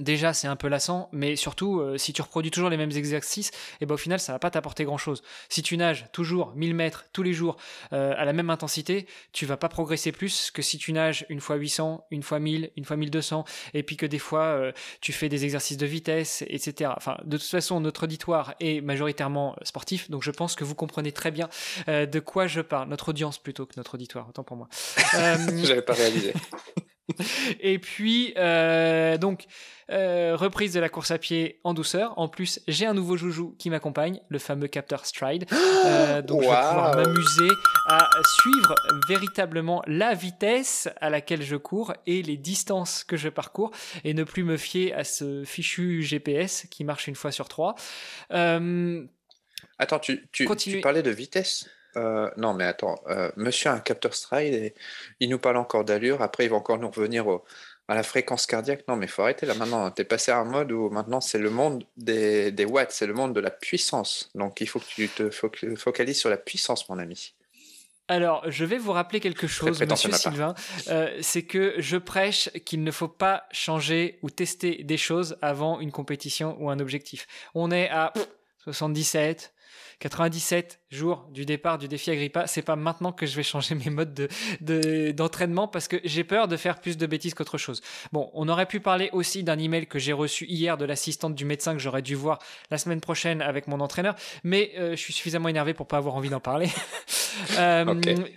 Déjà, 0.00 0.32
c'est 0.32 0.46
un 0.46 0.56
peu 0.56 0.68
lassant, 0.68 1.08
mais 1.12 1.36
surtout, 1.36 1.80
euh, 1.80 1.98
si 1.98 2.12
tu 2.12 2.22
reproduis 2.22 2.50
toujours 2.50 2.70
les 2.70 2.76
mêmes 2.76 2.90
exercices, 2.90 3.48
et 3.48 3.52
eh 3.82 3.86
ben, 3.86 3.94
au 3.94 3.98
final, 3.98 4.20
ça 4.20 4.32
va 4.32 4.38
pas 4.38 4.50
t'apporter 4.50 4.84
grand 4.84 4.98
chose. 4.98 5.22
Si 5.48 5.62
tu 5.62 5.76
nages 5.76 6.06
toujours 6.12 6.52
1000 6.54 6.74
mètres 6.74 7.06
tous 7.12 7.22
les 7.22 7.32
jours 7.32 7.56
euh, 7.92 8.14
à 8.16 8.24
la 8.24 8.32
même 8.32 8.50
intensité, 8.50 9.06
tu 9.32 9.46
vas 9.46 9.56
pas 9.56 9.68
progresser 9.68 10.12
plus 10.12 10.50
que 10.50 10.62
si 10.62 10.78
tu 10.78 10.92
nages 10.92 11.26
une 11.28 11.40
fois 11.40 11.56
800, 11.56 12.06
une 12.10 12.22
fois 12.22 12.38
1000, 12.38 12.70
une 12.76 12.84
fois 12.84 12.96
1200, 12.96 13.44
et 13.74 13.82
puis 13.82 13.96
que 13.96 14.06
des 14.06 14.18
fois, 14.18 14.44
euh, 14.44 14.72
tu 15.00 15.12
fais 15.12 15.28
des 15.28 15.44
exercices 15.44 15.76
de 15.76 15.86
vitesse, 15.86 16.44
etc. 16.48 16.90
Enfin, 16.96 17.18
de 17.24 17.36
toute 17.36 17.46
façon, 17.46 17.80
notre 17.80 18.04
auditoire 18.04 18.54
est 18.60 18.80
majoritairement 18.80 19.56
sportif, 19.62 20.10
donc 20.10 20.22
je 20.22 20.30
pense 20.30 20.54
que 20.54 20.64
vous 20.64 20.74
comprenez 20.74 21.12
très 21.12 21.30
bien 21.30 21.48
de 21.86 22.20
quoi 22.20 22.46
je 22.46 22.60
parle. 22.60 22.88
Notre 22.88 23.10
audience 23.10 23.38
plutôt 23.38 23.66
que 23.66 23.74
notre 23.76 23.94
auditoire, 23.94 24.28
autant 24.28 24.44
pour 24.44 24.56
moi. 24.56 24.68
J'avais 25.62 25.82
pas 25.82 25.94
réalisé. 25.94 26.32
et 27.60 27.78
puis, 27.78 28.34
donc, 29.18 29.46
euh, 29.88 30.34
reprise 30.34 30.72
de 30.72 30.80
la 30.80 30.88
course 30.88 31.12
à 31.12 31.18
pied 31.18 31.60
en 31.62 31.72
douceur. 31.72 32.18
En 32.18 32.28
plus, 32.28 32.60
j'ai 32.66 32.86
un 32.86 32.94
nouveau 32.94 33.16
joujou 33.16 33.54
qui 33.58 33.70
m'accompagne, 33.70 34.20
le 34.28 34.38
fameux 34.38 34.68
capteur 34.68 35.06
Stride. 35.06 35.46
Euh, 35.86 36.20
donc, 36.20 36.42
je 36.42 36.48
vais 36.48 36.54
pouvoir 36.54 36.96
m'amuser 36.96 37.48
à 37.88 38.08
suivre 38.24 38.74
véritablement 39.08 39.82
la 39.86 40.14
vitesse 40.14 40.88
à 41.00 41.10
laquelle 41.10 41.42
je 41.42 41.54
cours 41.54 41.92
et 42.06 42.22
les 42.22 42.36
distances 42.36 43.04
que 43.04 43.16
je 43.16 43.28
parcours 43.28 43.70
et 44.02 44.14
ne 44.14 44.24
plus 44.24 44.42
me 44.42 44.56
fier 44.56 44.92
à 44.92 45.04
ce 45.04 45.44
fichu 45.44 46.02
GPS 46.02 46.66
qui 46.70 46.82
marche 46.82 47.06
une 47.06 47.14
fois 47.14 47.30
sur 47.30 47.48
trois. 47.48 47.76
Euh, 48.32 49.04
attends, 49.78 50.00
tu, 50.00 50.28
tu, 50.32 50.48
tu, 50.56 50.80
parlais 50.80 51.02
de 51.02 51.10
vitesse? 51.10 51.68
Non, 52.36 52.54
mais 52.54 52.64
attends, 52.64 52.96
monsieur 53.36 53.70
a 53.70 53.74
un 53.74 53.80
capteur 53.80 54.14
stride 54.14 54.54
et 54.54 54.74
il 55.20 55.28
nous 55.28 55.38
parle 55.38 55.56
encore 55.56 55.84
d'allure. 55.84 56.22
Après, 56.22 56.44
il 56.44 56.50
va 56.50 56.56
encore 56.56 56.78
nous 56.78 56.90
revenir 56.90 57.26
au, 57.26 57.44
à 57.88 57.94
la 57.94 58.02
fréquence 58.02 58.46
cardiaque. 58.46 58.84
Non, 58.88 58.96
mais 58.96 59.06
il 59.06 59.08
faut 59.08 59.22
arrêter 59.22 59.46
là 59.46 59.54
maintenant. 59.54 59.90
Tu 59.90 60.02
es 60.02 60.04
passé 60.04 60.30
à 60.30 60.38
un 60.38 60.44
mode 60.44 60.72
où 60.72 60.90
maintenant 60.90 61.20
c'est 61.20 61.38
le 61.38 61.50
monde 61.50 61.84
des, 61.96 62.50
des 62.50 62.64
watts, 62.64 62.90
c'est 62.90 63.06
le 63.06 63.14
monde 63.14 63.34
de 63.34 63.40
la 63.40 63.50
puissance. 63.50 64.30
Donc 64.34 64.60
il 64.60 64.68
faut 64.68 64.80
que 64.80 64.86
tu 64.86 65.08
te 65.08 65.30
focalises 65.30 66.18
sur 66.18 66.30
la 66.30 66.36
puissance, 66.36 66.88
mon 66.88 66.98
ami. 66.98 67.34
Alors, 68.08 68.48
je 68.48 68.64
vais 68.64 68.78
vous 68.78 68.92
rappeler 68.92 69.18
quelque 69.18 69.48
chose, 69.48 69.82
monsieur 69.82 70.12
Sylvain. 70.12 70.54
Euh, 70.88 71.18
c'est 71.22 71.42
que 71.42 71.74
je 71.78 71.96
prêche 71.96 72.50
qu'il 72.64 72.84
ne 72.84 72.92
faut 72.92 73.08
pas 73.08 73.46
changer 73.50 74.20
ou 74.22 74.30
tester 74.30 74.84
des 74.84 74.96
choses 74.96 75.36
avant 75.42 75.80
une 75.80 75.90
compétition 75.90 76.56
ou 76.60 76.70
un 76.70 76.78
objectif. 76.78 77.26
On 77.54 77.72
est 77.72 77.88
à 77.88 78.12
77, 78.62 79.52
97 80.00 80.80
jours 80.90 81.26
du 81.32 81.44
départ 81.44 81.78
du 81.78 81.88
défi 81.88 82.10
Agrippa, 82.10 82.46
c'est 82.46 82.62
pas 82.62 82.76
maintenant 82.76 83.12
que 83.12 83.26
je 83.26 83.36
vais 83.36 83.42
changer 83.42 83.74
mes 83.74 83.90
modes 83.90 84.28
de, 84.60 85.10
d'entraînement 85.12 85.68
parce 85.68 85.88
que 85.88 85.96
j'ai 86.04 86.24
peur 86.24 86.48
de 86.48 86.56
faire 86.56 86.80
plus 86.80 86.96
de 86.96 87.06
bêtises 87.06 87.34
qu'autre 87.34 87.58
chose. 87.58 87.80
Bon, 88.12 88.30
on 88.34 88.48
aurait 88.48 88.66
pu 88.66 88.80
parler 88.80 89.10
aussi 89.12 89.42
d'un 89.42 89.58
email 89.58 89.86
que 89.86 89.98
j'ai 89.98 90.12
reçu 90.12 90.46
hier 90.46 90.76
de 90.76 90.84
l'assistante 90.84 91.34
du 91.34 91.44
médecin 91.44 91.72
que 91.72 91.80
j'aurais 91.80 92.02
dû 92.02 92.14
voir 92.14 92.38
la 92.70 92.78
semaine 92.78 93.00
prochaine 93.00 93.42
avec 93.42 93.66
mon 93.68 93.80
entraîneur, 93.80 94.14
mais 94.44 94.72
euh, 94.78 94.90
je 94.90 94.96
suis 94.96 95.12
suffisamment 95.12 95.48
énervé 95.48 95.74
pour 95.74 95.86
pas 95.86 95.98
avoir 95.98 96.14
envie 96.14 96.30
d'en 96.30 96.40
parler. 96.40 96.68
Euh, 97.58 97.94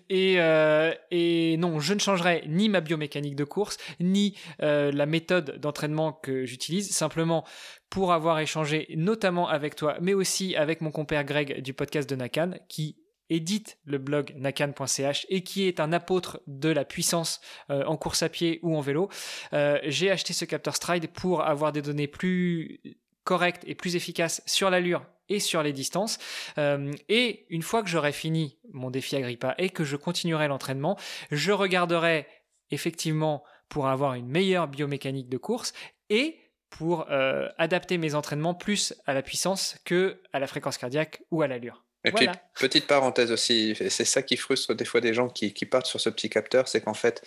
et, 0.09 0.35
euh, 0.39 0.93
et 1.09 1.55
non, 1.55 1.79
je 1.79 1.93
ne 1.93 1.99
changerai 1.99 2.43
ni 2.47 2.67
ma 2.67 2.81
biomécanique 2.81 3.35
de 3.37 3.45
course, 3.45 3.77
ni 4.01 4.35
la 4.59 5.05
méthode 5.05 5.57
d'entraînement 5.59 6.11
que 6.11 6.45
j'utilise. 6.45 6.91
Simplement, 6.91 7.45
pour 7.89 8.13
avoir 8.13 8.39
échangé 8.39 8.87
notamment 8.95 9.47
avec 9.47 9.75
toi, 9.75 9.97
mais 10.01 10.13
aussi 10.13 10.55
avec 10.55 10.81
mon 10.81 10.91
compère 10.91 11.23
Greg 11.23 11.61
du 11.61 11.73
podcast 11.73 12.09
de 12.09 12.15
Nakan, 12.15 12.51
qui 12.67 12.97
édite 13.29 13.77
le 13.85 13.97
blog 13.97 14.33
nakan.ch 14.35 15.25
et 15.29 15.43
qui 15.43 15.67
est 15.67 15.79
un 15.79 15.93
apôtre 15.93 16.41
de 16.47 16.69
la 16.69 16.85
puissance 16.85 17.41
euh, 17.69 17.83
en 17.85 17.97
course 17.97 18.23
à 18.23 18.29
pied 18.29 18.59
ou 18.63 18.75
en 18.75 18.81
vélo. 18.81 19.09
Euh, 19.53 19.79
j'ai 19.83 20.09
acheté 20.09 20.33
ce 20.33 20.45
capteur 20.45 20.75
Stride 20.75 21.07
pour 21.07 21.43
avoir 21.43 21.71
des 21.71 21.81
données 21.81 22.07
plus 22.07 22.81
correctes 23.23 23.63
et 23.67 23.75
plus 23.75 23.95
efficaces 23.95 24.41
sur 24.45 24.69
l'allure 24.69 25.05
et 25.29 25.39
sur 25.39 25.61
les 25.61 25.73
distances. 25.73 26.17
Euh, 26.57 26.91
et 27.07 27.45
une 27.49 27.61
fois 27.61 27.83
que 27.83 27.89
j'aurai 27.89 28.11
fini 28.11 28.57
mon 28.73 28.89
défi 28.89 29.15
Agrippa 29.15 29.53
et 29.57 29.69
que 29.69 29.83
je 29.83 29.95
continuerai 29.95 30.47
l'entraînement, 30.47 30.97
je 31.29 31.51
regarderai 31.51 32.25
effectivement 32.71 33.43
pour 33.67 33.87
avoir 33.87 34.15
une 34.15 34.27
meilleure 34.27 34.67
biomécanique 34.67 35.29
de 35.29 35.37
course 35.37 35.73
et 36.09 36.39
pour 36.69 37.09
euh, 37.09 37.49
adapter 37.57 37.97
mes 37.97 38.15
entraînements 38.15 38.53
plus 38.53 38.93
à 39.05 39.13
la 39.13 39.21
puissance 39.21 39.77
que 39.85 40.21
à 40.33 40.39
la 40.39 40.47
fréquence 40.47 40.77
cardiaque 40.77 41.21
ou 41.31 41.41
à 41.41 41.47
l'allure. 41.47 41.83
Et 42.05 42.13
puis, 42.13 42.29
petite 42.57 42.87
parenthèse 42.87 43.29
aussi, 43.29 43.75
c'est 43.75 44.05
ça 44.05 44.21
qui 44.21 44.37
frustre 44.37 44.73
des 44.73 44.85
fois 44.85 45.01
des 45.01 45.13
gens 45.13 45.27
qui, 45.27 45.51
partent 45.65 45.85
sur 45.85 45.99
ce 45.99 46.09
petit 46.09 46.29
capteur, 46.29 46.69
c'est 46.69 46.79
qu'en 46.79 46.93
fait, 46.93 47.21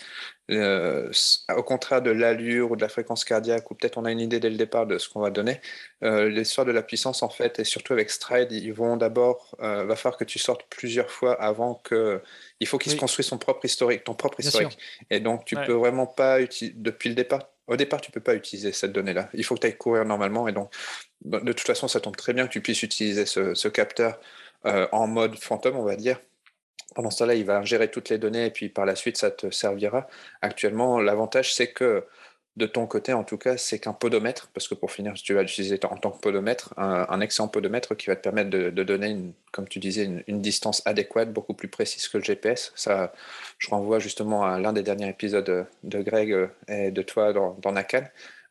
euh, 0.51 1.13
au 1.55 1.63
contraire 1.63 2.01
de 2.01 2.11
l'allure 2.11 2.71
ou 2.71 2.77
de 2.77 2.81
la 2.81 2.89
fréquence 2.89 3.25
cardiaque, 3.25 3.71
ou 3.71 3.75
peut-être 3.75 3.99
on 3.99 4.07
a 4.07 4.11
une 4.11 4.21
idée 4.21 4.41
dès 4.41 4.49
le 4.49 4.57
départ 4.57 4.87
de 4.87 4.97
ce 4.97 5.11
qu'on 5.11 5.21
va 5.21 5.29
donner, 5.29 5.61
euh, 6.03 6.31
l'histoire 6.31 6.67
de 6.67 6.73
la 6.73 6.83
puissance, 6.83 7.23
en 7.23 7.29
fait, 7.29 7.59
et 7.59 7.65
surtout 7.65 7.93
avec 7.93 8.09
Stride, 8.09 8.51
ils 8.51 8.73
vont 8.73 8.97
d'abord, 8.97 9.55
euh, 9.61 9.85
va 9.85 9.95
falloir 9.95 10.17
que 10.17 10.25
tu 10.25 10.39
sortes 10.39 10.65
plusieurs 10.71 11.11
fois 11.11 11.35
avant 11.41 11.75
que. 11.75 12.23
Il 12.61 12.67
faut 12.67 12.79
qu'il 12.79 12.93
se 12.93 12.97
construise 12.97 13.27
son 13.27 13.39
propre 13.39 13.65
historique, 13.67 14.05
ton 14.05 14.15
propre 14.15 14.41
historique. 14.41 14.79
Et 15.11 15.21
donc, 15.21 15.45
tu 15.45 15.57
peux 15.57 15.73
vraiment 15.73 16.07
pas, 16.07 16.39
depuis 16.41 17.09
le 17.11 17.15
départ, 17.15 17.52
au 17.67 17.77
départ, 17.77 18.01
tu 18.01 18.11
peux 18.11 18.21
pas 18.21 18.35
utiliser 18.35 18.73
cette 18.73 18.93
donnée-là. 18.93 19.29
Il 19.35 19.45
faut 19.45 19.55
que 19.55 19.61
tu 19.61 19.67
ailles 19.67 19.77
courir 19.77 20.05
normalement. 20.05 20.49
Et 20.49 20.53
donc, 20.53 20.73
de 21.25 21.53
toute 21.53 21.67
façon, 21.67 21.89
ça 21.89 22.01
tombe 22.01 22.17
très 22.17 22.33
bien 22.33 22.47
que 22.47 22.53
tu 22.53 22.61
puisses 22.61 22.83
utiliser 22.83 23.27
ce, 23.27 23.69
capteur 23.69 24.19
euh, 24.67 24.89
en 24.93 25.07
mode 25.07 25.39
fantôme, 25.39 25.77
on 25.77 25.85
va 25.85 25.97
dire. 25.97 26.21
Pendant 26.95 27.11
ce 27.11 27.19
temps-là, 27.19 27.35
il 27.35 27.45
va 27.45 27.59
ingérer 27.59 27.91
toutes 27.91 28.11
les 28.11 28.19
données 28.19 28.47
et 28.47 28.51
puis 28.51 28.69
par 28.69 28.85
la 28.85 28.97
suite, 28.97 29.17
ça 29.17 29.31
te 29.31 29.51
servira. 29.51 30.09
Actuellement, 30.43 31.01
l'avantage, 31.01 31.55
c'est 31.55 31.73
que 31.73 32.05
de 32.57 32.67
ton 32.67 32.87
côté, 32.87 33.15
en 33.15 33.25
tout 33.25 33.39
cas, 33.39 33.57
c'est 33.57 33.79
qu'un 33.79 33.95
podomètre, 33.95 34.51
parce 34.53 34.69
que 34.69 34.75
pour 34.75 34.93
finir, 34.93 35.15
tu 35.15 35.33
vas 35.33 35.43
l'utiliser 35.43 35.81
en 35.85 35.97
tant 35.97 36.11
que 36.11 36.21
podomètre, 36.21 36.75
un, 36.77 37.21
excellent 37.21 37.49
podomètre 37.49 37.97
qui 37.97 38.09
va 38.09 38.17
te 38.17 38.21
permettre 38.21 38.51
de, 38.51 38.71
donner, 38.83 39.09
une, 39.09 39.33
comme 39.53 39.69
tu 39.69 39.79
disais, 39.79 40.09
une, 40.27 40.43
distance 40.43 40.83
adéquate, 40.87 41.33
beaucoup 41.33 41.55
plus 41.55 41.69
précise 41.69 42.09
que 42.09 42.19
le 42.19 42.25
GPS. 42.25 42.73
Je 43.59 43.71
renvoie 43.71 43.99
justement 44.01 44.45
à 44.45 44.59
l'un 44.59 44.73
des 44.75 44.83
derniers 44.83 45.09
épisodes 45.09 45.67
de 45.83 46.03
Greg 46.03 46.33
euh, 46.33 46.49
et 46.69 46.91
de 46.91 47.03
toi 47.03 47.33
dans, 47.33 47.57
dans 47.63 47.75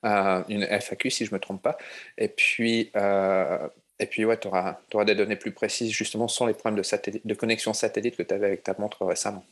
euh, 0.03 0.43
une 0.49 0.63
FAQ 0.63 1.11
si 1.11 1.25
je 1.25 1.31
ne 1.31 1.35
me 1.35 1.39
trompe 1.39 1.61
pas. 1.61 1.77
Et 2.17 2.27
puis, 2.27 2.91
euh, 2.95 3.67
et 3.99 4.09
tu 4.09 4.25
auras, 4.25 4.77
des 5.05 5.15
données 5.15 5.35
plus 5.35 5.51
précises 5.51 5.91
justement 5.91 6.27
sans 6.27 6.47
les 6.47 6.53
problèmes 6.53 6.81
de, 6.81 7.21
de 7.23 7.33
connexion 7.35 7.73
satellite 7.73 8.17
que 8.17 8.23
tu 8.23 8.33
avais 8.33 8.47
avec 8.47 8.63
ta 8.63 8.73
montre 8.79 9.05
récemment. 9.05 9.45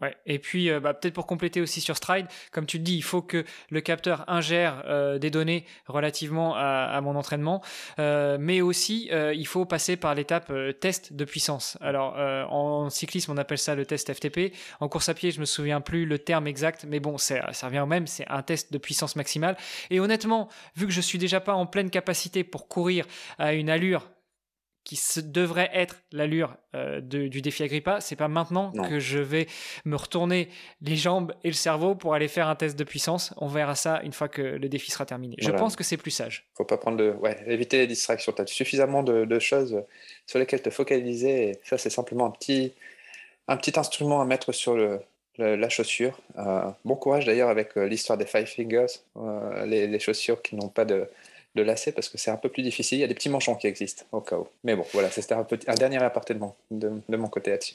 Ouais. 0.00 0.16
Et 0.26 0.38
puis, 0.38 0.70
euh, 0.70 0.80
bah, 0.80 0.94
peut-être 0.94 1.14
pour 1.14 1.26
compléter 1.26 1.60
aussi 1.60 1.80
sur 1.80 1.96
Stride, 1.96 2.26
comme 2.52 2.66
tu 2.66 2.78
le 2.78 2.84
dis, 2.84 2.96
il 2.96 3.02
faut 3.02 3.22
que 3.22 3.44
le 3.70 3.80
capteur 3.80 4.24
ingère 4.28 4.82
euh, 4.86 5.18
des 5.18 5.30
données 5.30 5.66
relativement 5.86 6.54
à, 6.56 7.00
mon 7.02 7.16
entraînement, 7.16 7.62
euh, 7.98 8.36
mais 8.40 8.60
aussi 8.60 9.10
il 9.10 9.46
faut 9.46 9.64
passer 9.64 9.96
par 9.96 10.14
l'étape 10.14 10.52
test 10.80 11.12
de 11.12 11.24
puissance. 11.24 11.76
Alors, 11.80 12.16
en 12.50 12.90
cyclisme, 12.90 13.32
on 13.32 13.36
appelle 13.36 13.58
ça 13.58 13.74
le 13.74 13.86
test 13.86 14.12
FTP. 14.12 14.54
En 14.80 14.88
course 14.88 15.08
à 15.08 15.14
pied, 15.14 15.30
je 15.30 15.40
me 15.40 15.44
souviens 15.44 15.80
plus 15.80 16.06
le 16.06 16.18
terme 16.18 16.46
exact, 16.46 16.84
mais 16.88 17.00
bon, 17.00 17.18
ça 17.18 17.42
revient 17.62 17.80
au 17.80 17.86
même. 17.86 18.06
C'est 18.06 18.26
un 18.28 18.42
test 18.42 18.72
de 18.72 18.78
puissance 18.78 19.16
maximale. 19.16 19.56
Et 19.90 20.00
honnêtement, 20.00 20.48
vu 20.76 20.86
que 20.86 20.92
je 20.92 21.00
suis 21.00 21.18
déjà 21.18 21.40
pas 21.40 21.54
en 21.54 21.66
pleine 21.66 21.90
capacité 21.90 22.44
pour 22.44 22.68
courir 22.68 23.06
à 23.38 23.54
une 23.54 23.70
allure 23.70 24.08
qui 24.84 24.98
devrait 25.22 25.70
être 25.72 26.02
l'allure 26.10 26.56
euh, 26.74 27.00
du 27.00 27.42
défi 27.42 27.62
Agrippa, 27.62 28.00
c'est 28.00 28.16
pas 28.16 28.28
maintenant 28.28 28.72
que 28.72 28.98
je 28.98 29.18
vais 29.18 29.46
me 29.84 29.96
retourner 29.96 30.48
les 30.80 30.96
jambes 30.96 31.34
et 31.44 31.48
le 31.48 31.54
cerveau 31.54 31.94
pour 31.94 32.14
aller 32.14 32.28
faire 32.28 32.48
un 32.48 32.56
test 32.56 32.78
de 32.78 32.84
puissance. 32.84 33.34
On 33.36 33.46
verra 33.46 33.74
ça 33.74 34.00
une 34.02 34.12
fois 34.12 34.28
que 34.28 34.42
le 34.42 34.68
défi 34.68 34.90
sera 34.90 35.04
terminé. 35.04 35.36
Je 35.38 35.50
pense 35.50 35.76
que 35.76 35.84
c'est 35.84 35.96
plus 35.96 36.10
sage. 36.10 36.46
Faut 36.54 36.64
pas 36.64 36.78
prendre 36.78 36.96
de, 36.96 37.10
ouais, 37.10 37.36
éviter 37.46 37.78
les 37.78 37.86
distractions. 37.86 38.32
Tu 38.32 38.42
as 38.42 38.46
suffisamment 38.46 39.02
de, 39.02 39.38
choses 39.38 39.82
sur 40.26 40.38
lesquelles 40.38 40.62
te 40.62 40.70
focaliser. 40.70 41.50
Et 41.50 41.60
ça, 41.64 41.78
c'est 41.78 41.90
simplement 41.90 42.26
un 42.26 42.30
petit, 42.30 42.72
un 43.48 43.56
petit 43.56 43.78
instrument 43.78 44.20
à 44.20 44.24
mettre 44.24 44.52
sur 44.52 44.74
le, 44.74 45.00
la 45.38 45.68
chaussure. 45.68 46.18
Euh, 46.38 46.62
bon 46.84 46.96
courage 46.96 47.26
d'ailleurs 47.26 47.48
avec 47.48 47.76
euh, 47.76 47.86
l'histoire 47.86 48.18
des 48.18 48.26
Five 48.26 48.46
Fingers, 48.46 48.86
les, 49.66 49.98
chaussures 49.98 50.42
qui 50.42 50.56
n'ont 50.56 50.68
pas 50.68 50.84
de 50.84 51.06
de 51.54 51.62
lacets 51.62 51.92
parce 51.92 52.08
que 52.08 52.18
c'est 52.18 52.30
un 52.30 52.36
peu 52.36 52.48
plus 52.48 52.62
difficile. 52.62 52.98
Il 52.98 53.00
y 53.00 53.04
a 53.04 53.08
des 53.08 53.14
petits 53.14 53.28
manchons 53.28 53.54
qui 53.54 53.66
existent 53.66 54.04
au 54.12 54.20
cas 54.20 54.36
où. 54.36 54.48
Mais 54.64 54.76
bon, 54.76 54.84
voilà, 54.92 55.10
c'était 55.10 55.34
un, 55.34 55.46
un 55.66 55.74
dernier 55.74 55.98
aparté 56.02 56.34
de 56.34 56.38
mon, 56.38 56.54
de, 56.70 57.16
mon 57.16 57.28
côté 57.28 57.50
là-dessus. 57.50 57.74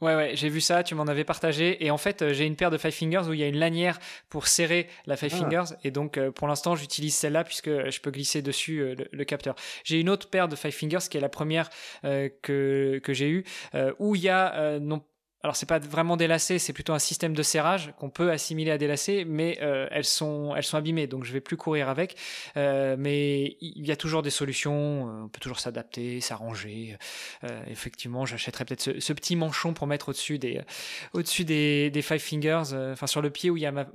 Ouais, 0.00 0.14
ouais, 0.14 0.30
j'ai 0.34 0.48
vu 0.48 0.60
ça, 0.60 0.84
tu 0.84 0.94
m'en 0.94 1.08
avais 1.08 1.24
partagé. 1.24 1.84
Et 1.84 1.90
en 1.90 1.98
fait, 1.98 2.22
euh, 2.22 2.32
j'ai 2.32 2.46
une 2.46 2.54
paire 2.54 2.70
de 2.70 2.78
Five 2.78 2.92
Fingers 2.92 3.22
où 3.28 3.32
il 3.32 3.40
y 3.40 3.42
a 3.42 3.48
une 3.48 3.58
lanière 3.58 3.98
pour 4.28 4.46
serrer 4.46 4.88
la 5.06 5.16
Five 5.16 5.32
ah. 5.34 5.36
Fingers. 5.38 5.74
Et 5.82 5.90
donc, 5.90 6.18
euh, 6.18 6.30
pour 6.30 6.46
l'instant, 6.46 6.76
j'utilise 6.76 7.16
celle-là 7.16 7.42
puisque 7.42 7.68
je 7.68 8.00
peux 8.00 8.12
glisser 8.12 8.40
dessus 8.40 8.78
euh, 8.78 8.94
le, 9.10 9.24
capteur. 9.24 9.56
J'ai 9.82 9.98
une 9.98 10.08
autre 10.08 10.30
paire 10.30 10.46
de 10.46 10.54
Five 10.54 10.70
Fingers 10.70 11.08
qui 11.10 11.16
est 11.16 11.20
la 11.20 11.28
première 11.28 11.68
que, 12.02 13.00
que 13.02 13.12
j'ai 13.12 13.28
eue 13.28 13.44
où 13.98 14.14
il 14.14 14.22
y 14.22 14.28
a 14.28 14.78
non 14.78 15.02
alors 15.42 15.54
c'est 15.54 15.66
pas 15.66 15.78
vraiment 15.78 16.16
des 16.16 16.26
lacets, 16.26 16.58
c'est 16.58 16.72
plutôt 16.72 16.92
un 16.94 16.98
système 16.98 17.32
de 17.32 17.42
serrage 17.44 17.92
qu'on 17.98 18.10
peut 18.10 18.32
assimiler 18.32 18.72
à 18.72 18.78
des 18.78 18.88
lacets, 18.88 19.24
mais 19.24 19.58
euh, 19.62 19.86
elles 19.92 20.04
sont 20.04 20.52
elles 20.56 20.64
sont 20.64 20.76
abîmées, 20.76 21.06
donc 21.06 21.24
je 21.24 21.32
vais 21.32 21.40
plus 21.40 21.56
courir 21.56 21.88
avec. 21.88 22.16
Euh, 22.56 22.96
mais 22.98 23.56
il 23.60 23.86
y 23.86 23.92
a 23.92 23.96
toujours 23.96 24.22
des 24.22 24.30
solutions, 24.30 25.08
euh, 25.08 25.24
on 25.24 25.28
peut 25.28 25.38
toujours 25.40 25.60
s'adapter, 25.60 26.20
s'arranger. 26.20 26.96
effectivement, 27.68 28.26
j'achèterais 28.26 28.64
peut-être 28.64 29.00
ce, 29.00 29.12
petit 29.12 29.36
manchon 29.36 29.74
pour 29.74 29.86
mettre 29.86 30.08
au-dessus 30.08 30.38
des 30.38 30.60
au-dessus 31.12 31.44
des, 31.44 31.90
des 31.90 32.02
five 32.02 32.18
fingers, 32.18 32.62
enfin 32.92 33.06
sur 33.06 33.22
le 33.22 33.30
pied 33.30 33.50
où 33.50 33.56
il 33.56 33.62
y 33.62 33.66
a 33.66 33.72
ma, 33.72 33.86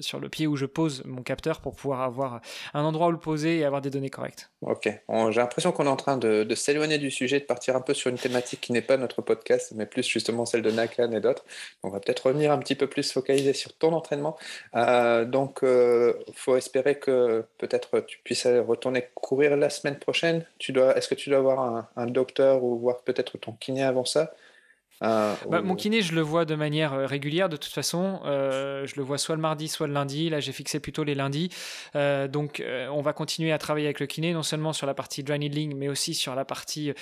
sur 0.00 0.20
le 0.20 0.28
pied 0.28 0.46
où 0.46 0.56
je 0.56 0.66
pose 0.66 1.02
mon 1.04 1.22
capteur 1.22 1.60
pour 1.60 1.74
pouvoir 1.74 2.02
avoir 2.02 2.40
un 2.74 2.84
endroit 2.84 3.08
où 3.08 3.12
le 3.12 3.18
poser 3.18 3.58
et 3.58 3.64
avoir 3.64 3.80
des 3.80 3.90
données 3.90 4.10
correctes. 4.10 4.50
Ok, 4.62 4.84
j'ai 4.84 5.40
l'impression 5.40 5.72
qu'on 5.72 5.86
est 5.86 5.90
en 5.90 5.96
train 5.96 6.16
de, 6.16 6.46
s'éloigner 6.54 6.98
du 6.98 7.10
sujet, 7.10 7.40
de 7.40 7.44
partir 7.44 7.76
un 7.76 7.80
peu 7.80 7.94
sur 7.94 8.10
une 8.10 8.18
thématique 8.18 8.60
qui 8.60 8.72
n'est 8.72 8.82
pas 8.82 8.96
notre 8.96 9.22
podcast, 9.22 9.72
mais 9.76 9.86
plus 9.86 10.06
justement 10.06 10.46
celle 10.46 10.62
de 10.62 10.70
Nakan 10.70 11.12
et 11.12 11.20
d'autres. 11.20 11.44
On 11.82 11.90
va 11.90 12.00
peut-être 12.00 12.26
revenir 12.26 12.52
un 12.52 12.58
petit 12.58 12.74
peu 12.74 12.86
plus 12.86 13.12
focalisé 13.12 13.52
sur 13.52 13.72
ton 13.76 13.92
entraînement. 13.92 14.36
Euh, 14.74 15.24
donc, 15.24 15.58
il 15.62 15.68
euh, 15.68 16.12
faut 16.34 16.56
espérer 16.56 16.98
que 16.98 17.44
peut-être 17.58 18.00
tu 18.00 18.18
puisses 18.24 18.46
retourner 18.46 19.08
courir 19.14 19.56
la 19.56 19.70
semaine 19.70 19.98
prochaine. 19.98 20.44
Est-ce 20.60 21.08
que 21.08 21.14
tu 21.14 21.30
dois 21.30 21.38
avoir 21.38 21.88
un 21.96 22.06
docteur 22.06 22.64
ou 22.64 22.78
voir 22.78 23.02
peut-être 23.02 23.38
ton 23.38 23.52
kiné 23.52 23.82
avant 23.82 24.04
ça? 24.04 24.34
Euh, 25.02 25.34
bah, 25.50 25.60
mon 25.60 25.74
kiné, 25.74 26.00
je 26.00 26.14
le 26.14 26.22
vois 26.22 26.44
de 26.44 26.54
manière 26.54 26.94
euh, 26.94 27.06
régulière 27.06 27.48
de 27.48 27.56
toute 27.56 27.72
façon. 27.72 28.20
Euh, 28.24 28.86
je 28.86 28.96
le 28.96 29.02
vois 29.02 29.18
soit 29.18 29.36
le 29.36 29.42
mardi, 29.42 29.68
soit 29.68 29.86
le 29.86 29.92
lundi. 29.92 30.30
Là, 30.30 30.40
j'ai 30.40 30.52
fixé 30.52 30.80
plutôt 30.80 31.04
les 31.04 31.14
lundis. 31.14 31.50
donc, 31.94 32.62
on 32.90 33.00
va 33.00 33.12
continuer 33.12 33.52
à 33.52 33.58
travailler 33.58 33.86
avec 33.86 34.00
le 34.00 34.06
kiné, 34.06 34.32
non 34.32 34.42
seulement 34.42 34.72
sur 34.72 34.86
la 34.86 34.94
partie 34.94 35.22
dry 35.22 35.38
needling, 35.38 35.76
mais 35.76 35.88
aussi 35.88 36.14
sur 36.14 36.34
la 36.34 36.44
partie 36.44 36.92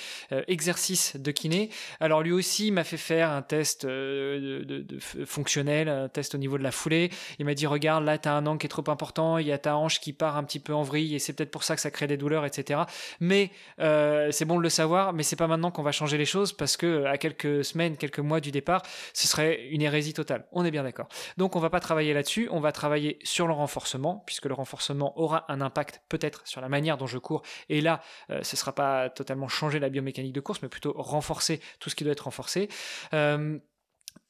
exercice 0.47 1.15
de 1.15 1.31
kiné. 1.31 1.69
Alors, 1.99 2.21
lui 2.21 2.31
aussi 2.31 2.71
m'a 2.71 2.83
fait 2.83 2.97
faire 2.97 3.31
un 3.31 3.41
test 3.41 3.85
de, 3.85 4.85
fonctionnel, 5.25 5.89
un 5.89 6.09
test 6.09 6.35
au 6.35 6.37
niveau 6.37 6.57
de 6.57 6.63
la 6.63 6.71
foulée. 6.71 7.09
Il 7.39 7.45
m'a 7.45 7.53
dit 7.53 7.67
regarde, 7.67 8.03
là, 8.03 8.17
tu 8.17 8.29
as 8.29 8.33
un 8.33 8.45
angle 8.45 8.59
qui 8.59 8.65
est 8.65 8.69
trop 8.69 8.89
important, 8.89 9.37
il 9.37 9.47
y 9.47 9.51
a 9.51 9.57
ta 9.57 9.75
hanche 9.77 9.99
qui 9.99 10.13
part 10.13 10.37
un 10.37 10.43
petit 10.43 10.59
peu 10.59 10.73
en 10.73 10.83
vrille, 10.83 11.15
et 11.15 11.19
c'est 11.19 11.33
peut-être 11.33 11.51
pour 11.51 11.63
ça 11.63 11.75
que 11.75 11.81
ça 11.81 11.91
crée 11.91 12.07
des 12.07 12.17
douleurs, 12.17 12.45
etc. 12.45 12.81
Mais 13.19 13.51
c'est 13.77 14.45
bon 14.45 14.57
de 14.57 14.63
le 14.63 14.69
savoir, 14.69 15.13
mais 15.13 15.23
c'est 15.23 15.35
pas 15.35 15.47
maintenant 15.47 15.71
qu'on 15.71 15.83
va 15.83 15.91
changer 15.91 16.17
les 16.17 16.25
choses 16.25 16.53
parce 16.53 16.77
que 16.77 17.05
à 17.05 17.17
quelques 17.17 17.63
semaines 17.63 17.84
quelques 17.93 18.19
mois 18.19 18.39
du 18.39 18.51
départ, 18.51 18.81
ce 19.13 19.27
serait 19.27 19.67
une 19.69 19.81
hérésie 19.81 20.13
totale. 20.13 20.45
On 20.51 20.65
est 20.65 20.71
bien 20.71 20.83
d'accord. 20.83 21.07
Donc 21.37 21.55
on 21.55 21.59
va 21.59 21.69
pas 21.69 21.79
travailler 21.79 22.13
là-dessus, 22.13 22.47
on 22.51 22.59
va 22.59 22.71
travailler 22.71 23.19
sur 23.23 23.47
le 23.47 23.53
renforcement, 23.53 24.23
puisque 24.25 24.45
le 24.45 24.53
renforcement 24.53 25.17
aura 25.19 25.45
un 25.49 25.61
impact 25.61 26.01
peut-être 26.09 26.45
sur 26.45 26.61
la 26.61 26.69
manière 26.69 26.97
dont 26.97 27.07
je 27.07 27.17
cours. 27.17 27.43
Et 27.69 27.81
là, 27.81 28.01
euh, 28.29 28.43
ce 28.43 28.55
sera 28.55 28.73
pas 28.73 29.09
totalement 29.09 29.47
changer 29.47 29.79
la 29.79 29.89
biomécanique 29.89 30.33
de 30.33 30.41
course, 30.41 30.61
mais 30.61 30.69
plutôt 30.69 30.93
renforcer 30.95 31.61
tout 31.79 31.89
ce 31.89 31.95
qui 31.95 32.03
doit 32.03 32.13
être 32.13 32.25
renforcé. 32.25 32.69
Euh, 33.13 33.59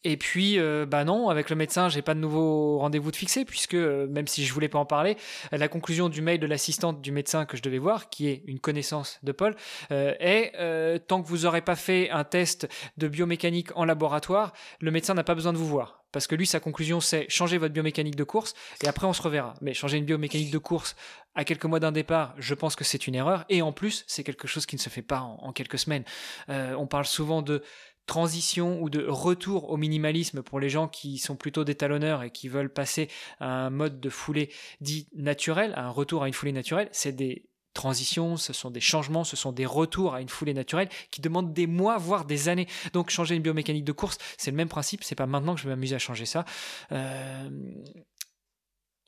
et 0.06 0.18
puis, 0.18 0.60
euh, 0.60 0.86
bah 0.86 1.04
non, 1.04 1.30
avec 1.30 1.50
le 1.50 1.56
médecin, 1.56 1.90
j'ai 1.90 2.04
pas 2.04 2.14
de 2.14 2.20
nouveau 2.20 2.78
rendez-vous 2.78 3.10
de 3.10 3.16
fixé, 3.16 3.44
puisque 3.44 3.74
euh, 3.74 4.06
même 4.08 4.28
si 4.28 4.46
je 4.46 4.54
voulais 4.54 4.70
pas 4.70 4.78
en 4.78 4.86
parler, 4.86 5.18
la 5.52 5.68
conclusion 5.68 6.10
du 6.10 6.22
mail 6.22 6.40
de 6.40 6.46
l'assistante 6.46 7.02
du 7.02 7.12
médecin 7.12 7.46
que 7.46 7.58
je 7.58 7.64
devais 7.64 7.80
voir, 7.80 8.10
qui 8.10 8.28
est 8.28 8.44
une 8.46 8.60
connaissance 8.60 9.20
de 9.24 9.32
Paul, 9.32 9.56
euh, 9.92 10.14
est 10.20 11.00
tant 11.08 11.24
que 11.24 11.28
vous 11.28 11.48
aurez 11.48 11.62
pas 11.62 11.76
fait 11.76 12.12
un 12.12 12.24
test 12.24 12.68
de 12.98 13.08
biomécanique 13.08 13.76
en 13.76 13.84
laboratoire, 13.84 14.54
le 14.80 14.92
médecin 14.92 15.16
n'a 15.16 15.24
pas 15.24 15.34
besoin 15.34 15.54
de 15.54 15.58
vous 15.58 15.68
voir. 15.68 16.04
Parce 16.12 16.28
que 16.28 16.36
lui, 16.36 16.46
sa 16.46 16.60
conclusion, 16.60 17.02
c'est 17.02 17.26
changer 17.28 17.58
votre 17.58 17.74
biomécanique 17.74 18.16
de 18.16 18.24
course 18.24 18.54
et 18.84 18.88
après 18.88 19.08
on 19.08 19.14
se 19.14 19.22
reverra. 19.22 19.56
Mais 19.62 19.74
changer 19.74 19.98
une 19.98 20.06
biomécanique 20.06 20.52
de 20.52 20.58
course 20.60 20.96
à 21.34 21.44
quelques 21.44 21.66
mois 21.66 21.80
d'un 21.80 21.92
départ, 21.92 22.36
je 22.38 22.54
pense 22.54 22.76
que 22.76 22.84
c'est 22.84 23.08
une 23.08 23.16
erreur. 23.16 23.44
Et 23.50 23.64
en 23.64 23.74
plus, 23.74 24.06
c'est 24.08 24.24
quelque 24.24 24.48
chose 24.48 24.66
qui 24.68 24.76
ne 24.76 24.82
se 24.82 24.90
fait 24.90 25.02
pas 25.02 25.20
en 25.20 25.52
quelques 25.52 25.80
semaines. 25.80 26.06
on 26.48 26.88
parle 26.88 27.06
souvent 27.06 27.42
de 27.42 27.64
transition 28.06 28.82
ou 28.82 28.90
de 28.90 29.06
retour 29.08 29.70
au 29.70 29.78
minimalisme 29.78 30.44
pour 30.44 30.60
les 30.60 30.70
gens 30.70 30.88
qui 30.88 31.18
sont 31.18 31.36
plutôt 31.36 31.64
des 31.64 31.76
talonneurs 31.76 32.24
et 32.24 32.32
qui 32.32 32.48
veulent 32.48 32.72
passer 32.72 33.10
à 33.40 33.66
un 33.66 33.70
mode 33.70 34.00
de 34.00 34.10
foulée 34.10 34.52
dit 34.82 35.08
naturel, 35.16 35.74
à 35.76 35.86
un 35.86 35.90
retour 35.90 36.24
à 36.24 36.28
une 36.28 36.34
foulée 36.34 36.52
naturelle, 36.52 36.90
c'est 36.92 37.12
des 37.12 37.50
transitions, 37.74 38.38
ce 38.38 38.54
sont 38.54 38.72
des 38.72 38.80
changements, 38.80 39.24
ce 39.24 39.36
sont 39.36 39.52
des 39.52 39.66
retours 39.66 40.16
à 40.16 40.22
une 40.22 40.30
foulée 40.30 40.54
naturelle 40.54 40.90
qui 41.12 41.22
demandent 41.22 41.54
des 41.54 41.68
mois, 41.68 41.98
voire 41.98 42.26
des 42.26 42.50
années. 42.50 42.68
Donc 42.94 43.10
changer 43.12 43.36
une 43.36 43.44
biomécanique 43.44 43.84
de 43.84 43.92
course, 43.92 44.18
c'est 44.38 44.50
le 44.50 44.58
même 44.58 44.70
principe, 44.70 45.04
c'est 45.04 45.16
pas 45.16 45.28
maintenant 45.28 45.54
que 45.54 45.62
je 45.62 45.68
vais 45.68 45.76
m'amuser 45.76 45.96
à 45.96 46.00
changer 46.00 46.26
ça. 46.26 46.46
Euh, 46.92 47.50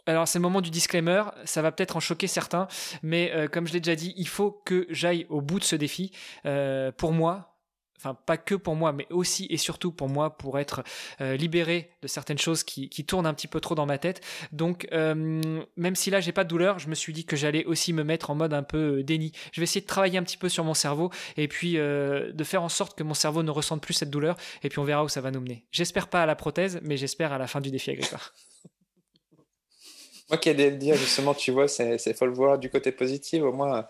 alors 0.06 0.28
c'est 0.28 0.40
le 0.40 0.44
moment 0.44 0.62
du 0.62 0.70
disclaimer, 0.70 1.24
ça 1.46 1.62
va 1.62 1.72
peut-être 1.72 1.98
en 1.98 2.00
choquer 2.00 2.28
certains, 2.28 2.68
mais 3.04 3.32
euh, 3.34 3.48
comme 3.48 3.68
je 3.68 3.74
l'ai 3.74 3.80
déjà 3.80 3.96
dit, 3.96 4.14
il 4.18 4.28
faut 4.28 4.52
que 4.66 4.86
j'aille 4.90 5.26
au 5.30 5.42
bout 5.42 5.60
de 5.60 5.66
ce 5.66 5.76
défi. 5.76 6.12
Euh, 6.46 6.92
pour 6.92 7.12
moi, 7.12 7.57
enfin 7.98 8.18
pas 8.26 8.38
que 8.38 8.56
pour 8.56 8.76
moi, 8.76 8.92
mais 8.92 9.08
aussi 9.10 9.48
et 9.50 9.58
surtout 9.58 9.92
pour 9.92 10.10
moi, 10.10 10.38
pour 10.38 10.60
être 10.60 10.84
euh, 11.22 11.36
libéré 11.36 11.92
de 12.02 12.08
certaines 12.08 12.38
choses 12.38 12.64
qui, 12.64 12.90
tournent 13.06 13.26
un 13.26 13.34
petit 13.34 13.48
peu 13.48 13.60
trop 13.60 13.76
dans 13.76 13.86
ma 13.86 13.98
tête. 13.98 14.22
Donc 14.52 14.88
euh, 14.92 15.64
même 15.76 15.96
si 15.96 16.10
là 16.10 16.20
j'ai 16.20 16.32
pas 16.32 16.44
de 16.44 16.50
douleur, 16.50 16.80
je 16.80 16.90
me 16.90 16.96
suis 16.96 17.14
dit 17.14 17.26
que 17.26 17.36
j'allais 17.36 17.66
aussi 17.66 17.94
me 17.94 18.04
mettre 18.04 18.30
en 18.30 18.36
mode 18.36 18.54
un 18.54 18.64
peu 18.64 19.00
euh, 19.00 19.04
déni. 19.04 19.32
Je 19.52 19.62
vais 19.62 19.64
essayer 19.64 19.82
de 19.82 19.88
travailler 19.88 20.18
un 20.18 20.24
petit 20.24 20.38
peu 20.38 20.50
sur 20.50 20.64
mon 20.64 20.74
cerveau 20.74 21.12
et 21.38 21.48
puis 21.48 21.74
de 21.74 22.44
faire 22.44 22.64
en 22.64 22.70
sorte 22.70 22.98
que 22.98 23.04
mon 23.04 23.14
cerveau 23.14 23.44
ne 23.44 23.52
ressente 23.52 23.82
plus 23.82 23.94
cette 23.94 24.10
douleur 24.10 24.38
et 24.64 24.70
puis 24.70 24.80
on 24.80 24.84
verra 24.84 25.04
où 25.04 25.10
ça 25.10 25.22
va 25.22 25.32
nous 25.32 25.42
mener. 25.42 25.66
J'espère 25.72 26.08
pas 26.08 26.24
à 26.24 26.26
la 26.26 26.36
prothèse, 26.36 26.80
mais 26.84 26.98
j'espère 26.98 27.34
à 27.34 27.38
la 27.38 27.48
fin 27.48 27.62
du 27.62 27.72
défi 27.72 27.92
Agrippa. 27.92 28.18
Moi 30.30 30.38
qui 30.38 30.50
ai 30.50 30.54
de 30.54 30.70
dire 30.72 30.96
justement, 30.96 31.34
tu 31.34 31.52
vois, 31.52 31.70
c'est 31.70 32.14
faut 32.14 32.26
le 32.26 32.34
voir 32.34 32.60
du 32.60 32.70
côté 32.70 32.92
positif. 32.92 33.44
Au 33.44 33.54
moins, 33.54 33.88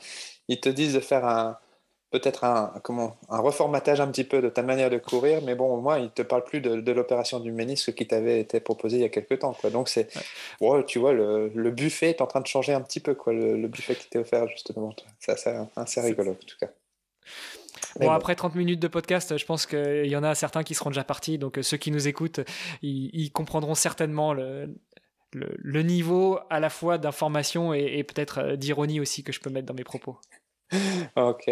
ils 0.48 0.60
te 0.60 0.70
disent 0.70 0.93
de 0.93 1.00
faire 1.00 1.26
un, 1.26 1.58
peut-être 2.12 2.43
un, 2.43 2.74
comment, 2.84 3.17
un 3.30 3.39
reformatage 3.39 4.00
un 4.00 4.08
petit 4.08 4.24
peu 4.24 4.41
de 4.41 4.50
ta 4.50 4.63
manière 4.63 4.89
de 4.89 4.98
courir, 4.98 5.41
mais 5.41 5.56
bon, 5.56 5.74
au 5.74 5.82
moins, 5.82 5.98
il 5.98 6.06
ne 6.06 6.10
te 6.10 6.22
parle 6.22 6.43
plus 6.43 6.62
de, 6.62 6.91
l'opération 6.91 7.39
du 7.39 7.52
ménisque 7.52 7.93
qui 7.93 8.08
t'avait 8.08 8.39
été 8.39 8.60
proposée 8.60 8.98
il 8.98 9.02
y 9.02 9.06
a 9.06 9.10
quelques 9.10 9.39
temps. 9.39 9.54
Quoi. 9.54 9.70
Donc, 9.70 9.89
c'est, 9.89 10.10
tu 10.88 11.00
vois, 11.00 11.13
le, 11.13 11.72
buffet 11.72 12.10
est 12.10 12.22
en 12.22 12.28
train 12.28 12.41
de 12.41 12.48
changer 12.48 12.74
un 12.74 12.82
petit 12.82 13.00
peu, 13.00 13.13
quoi, 13.13 13.34
le, 13.34 13.67
buffet 13.67 13.96
qui 13.96 14.10
t'est 14.10 14.20
offert, 14.20 14.48
justement. 14.48 14.96
C'est 15.20 15.32
assez, 15.76 16.02
rigolo, 16.02 16.32
en 16.32 16.36
tout 16.36 16.58
cas. 16.60 16.70
Bon, 18.00 18.12
après 18.12 18.36
30 18.36 18.56
minutes 18.56 18.80
de 18.80 18.88
podcast, 18.88 19.38
je 19.38 19.46
pense 19.46 19.65
qu'il 19.65 20.06
y 20.06 20.15
en 20.15 20.24
a 20.24 20.34
certains 20.36 20.63
qui 20.63 20.76
seront 20.76 20.91
déjà 20.91 21.04
partis, 21.04 21.38
donc 21.38 21.58
euh, 21.58 21.62
ceux 21.63 21.78
qui 21.78 21.91
nous 21.91 22.08
écoutent, 22.08 22.39
ils, 22.82 23.32
comprendront 23.32 23.76
certainement 23.76 24.34
le, 24.34 24.76
le, 25.34 25.82
niveau 25.84 26.39
à 26.50 26.60
la 26.60 26.70
fois 26.70 26.98
d'information 26.98 27.74
et 27.74 28.04
peut-être 28.04 28.39
euh, 28.39 28.56
d'ironie 28.56 29.00
aussi 29.00 29.24
que 29.24 29.32
je 29.32 29.39
peux 29.39 29.50
mettre 29.50 29.65
dans 29.65 29.74
mes 29.74 29.84
propos. 29.84 30.20
Ok. 31.15 31.45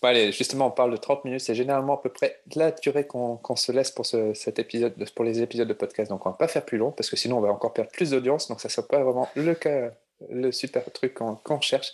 Bon, 0.00 0.08
allez, 0.08 0.32
justement, 0.32 0.68
on 0.68 0.70
parle 0.70 0.90
de 0.92 0.96
30 0.96 1.24
minutes. 1.24 1.40
C'est 1.40 1.54
généralement 1.54 1.94
à 1.94 2.02
peu 2.02 2.08
près 2.08 2.40
la 2.54 2.70
durée 2.70 3.06
qu'on 3.06 3.56
se 3.56 3.72
laisse 3.72 3.90
pour, 3.90 4.06
cet 4.06 4.58
épisode, 4.58 4.94
pour 5.14 5.24
les 5.24 5.42
épisodes 5.42 5.68
de 5.68 5.74
podcast. 5.74 6.10
Donc, 6.10 6.24
on 6.26 6.30
va 6.30 6.36
pas 6.36 6.48
faire 6.48 6.64
plus 6.64 6.78
long 6.78 6.92
parce 6.92 7.10
que 7.10 7.16
sinon, 7.16 7.38
on 7.38 7.40
va 7.40 7.50
encore 7.50 7.72
perdre 7.72 7.90
plus 7.90 8.10
d'audience. 8.10 8.48
Donc, 8.48 8.60
ça 8.60 8.68
ne 8.68 8.72
sera 8.72 8.86
pas 8.86 9.02
vraiment 9.02 9.28
le 9.36 10.52
super 10.52 10.84
truc 10.92 11.14
qu'on 11.14 11.60
cherche. 11.60 11.92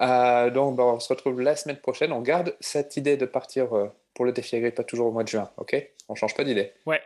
Euh, 0.00 0.50
donc, 0.50 0.78
on 0.78 1.00
se 1.00 1.08
retrouve 1.08 1.40
la 1.40 1.56
semaine 1.56 1.78
prochaine. 1.78 2.12
On 2.12 2.20
garde 2.20 2.54
cette 2.60 2.96
idée 2.96 3.16
de 3.16 3.26
partir 3.26 3.76
euh, 3.76 3.88
pour 4.14 4.24
le 4.24 4.32
défi 4.32 4.60
pas 4.70 4.84
toujours 4.84 5.08
au 5.08 5.12
mois 5.12 5.24
de 5.24 5.28
juin. 5.28 5.50
Ok? 5.56 5.76
On 6.08 6.14
change 6.14 6.34
pas 6.34 6.44
d'idée. 6.44 6.72
Ouais. 6.86 7.00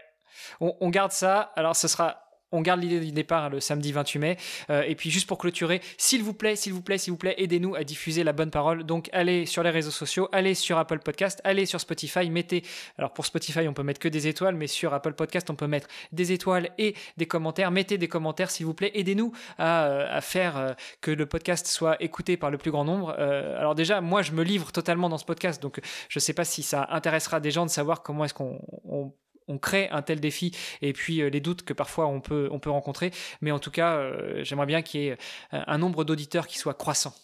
On 0.61 0.91
garde 0.91 1.13
ça. 1.13 1.53
Alors, 1.57 1.75
ce 1.75 1.89
sera 1.89 2.26
on 2.57 2.63
garde 2.63 2.81
l'idée 2.81 3.01
du 3.01 3.13
départ 3.13 3.51
le 3.51 3.61
samedi 3.61 3.93
28 3.93 4.19
mai. 4.19 4.37
Euh, 4.71 4.83
et 4.83 4.95
puis 4.95 5.11
juste 5.11 5.29
pour 5.29 5.39
clôturer, 5.39 5.81
s'il 5.99 6.23
vous 6.23 6.35
plaît, 6.35 6.57
s'il 6.57 6.73
vous 6.73 6.83
plaît, 6.83 6.99
s'il 6.99 7.13
vous 7.13 7.19
plaît, 7.19 7.35
aidez-nous 7.39 7.75
à 7.75 7.85
diffuser 7.85 8.25
la 8.25 8.33
bonne 8.33 8.51
parole. 8.51 8.85
Donc 8.85 9.09
allez 9.13 9.47
sur 9.47 9.63
les 9.63 9.71
réseaux 9.71 9.91
sociaux, 9.91 10.29
allez 10.33 10.55
sur 10.55 10.79
Apple 10.79 10.99
Podcast, 11.01 11.41
allez 11.45 11.67
sur 11.67 11.81
Spotify, 11.81 12.31
mettez. 12.31 12.63
Alors 12.99 13.13
pour 13.13 13.27
Spotify, 13.27 13.69
on 13.69 13.75
peut 13.75 13.83
mettre 13.83 14.01
que 14.01 14.09
des 14.09 14.27
étoiles, 14.27 14.55
mais 14.55 14.67
sur 14.67 14.95
Apple 14.95 15.13
Podcast, 15.13 15.51
on 15.51 15.55
peut 15.55 15.67
mettre 15.67 15.89
des 16.13 16.33
étoiles 16.33 16.71
et 16.79 16.95
des 17.17 17.27
commentaires. 17.27 17.71
Mettez 17.71 17.99
des 17.99 18.09
commentaires, 18.09 18.51
s'il 18.51 18.67
vous 18.67 18.75
plaît. 18.75 18.91
Aidez-nous 18.95 19.33
à, 19.59 19.87
euh, 19.87 20.21
faire 20.21 20.57
euh, 20.57 20.73
que 21.01 21.11
le 21.11 21.27
podcast 21.27 21.67
soit 21.67 22.03
écouté 22.03 22.37
par 22.37 22.51
le 22.51 22.59
plus 22.59 22.71
grand 22.71 22.85
nombre. 22.85 23.11
alors 23.11 23.75
déjà, 23.75 24.01
moi, 24.01 24.23
je 24.23 24.33
me 24.33 24.43
livre 24.43 24.73
totalement 24.73 25.09
dans 25.09 25.19
ce 25.19 25.25
podcast, 25.25 25.63
donc 25.63 25.81
je 26.09 26.19
ne 26.19 26.21
sais 26.21 26.33
pas 26.33 26.45
si 26.45 26.63
ça 26.63 26.87
intéressera 26.91 27.41
des 27.41 27.51
gens 27.51 27.67
de 27.67 27.71
savoir 27.71 28.03
comment 28.03 28.25
est-ce 28.25 28.35
qu'on 28.35 29.13
on 29.49 29.59
crée 29.59 29.89
un 29.91 30.03
tel 30.03 30.21
défi 30.21 30.57
et 30.83 30.93
puis 30.93 31.21
euh, 31.21 31.29
les 31.29 31.41
doutes 31.41 31.63
que 31.63 31.73
parfois 31.73 32.07
on 32.07 32.21
peut, 32.21 32.49
on 32.51 32.59
peut 32.59 32.71
rencontrer. 32.71 33.11
Mais 33.41 33.51
en 33.51 33.59
tout 33.59 33.71
cas, 33.71 33.97
euh, 33.97 34.43
j'aimerais 34.45 34.67
bien 34.67 34.83
qu'il 34.83 35.01
y 35.01 35.09
ait 35.09 35.13
euh, 35.13 35.61
un 35.67 35.79
nombre 35.79 36.05
d'auditeurs 36.05 36.47
qui 36.47 36.59
soit 36.59 36.75
croissant. 36.75 37.15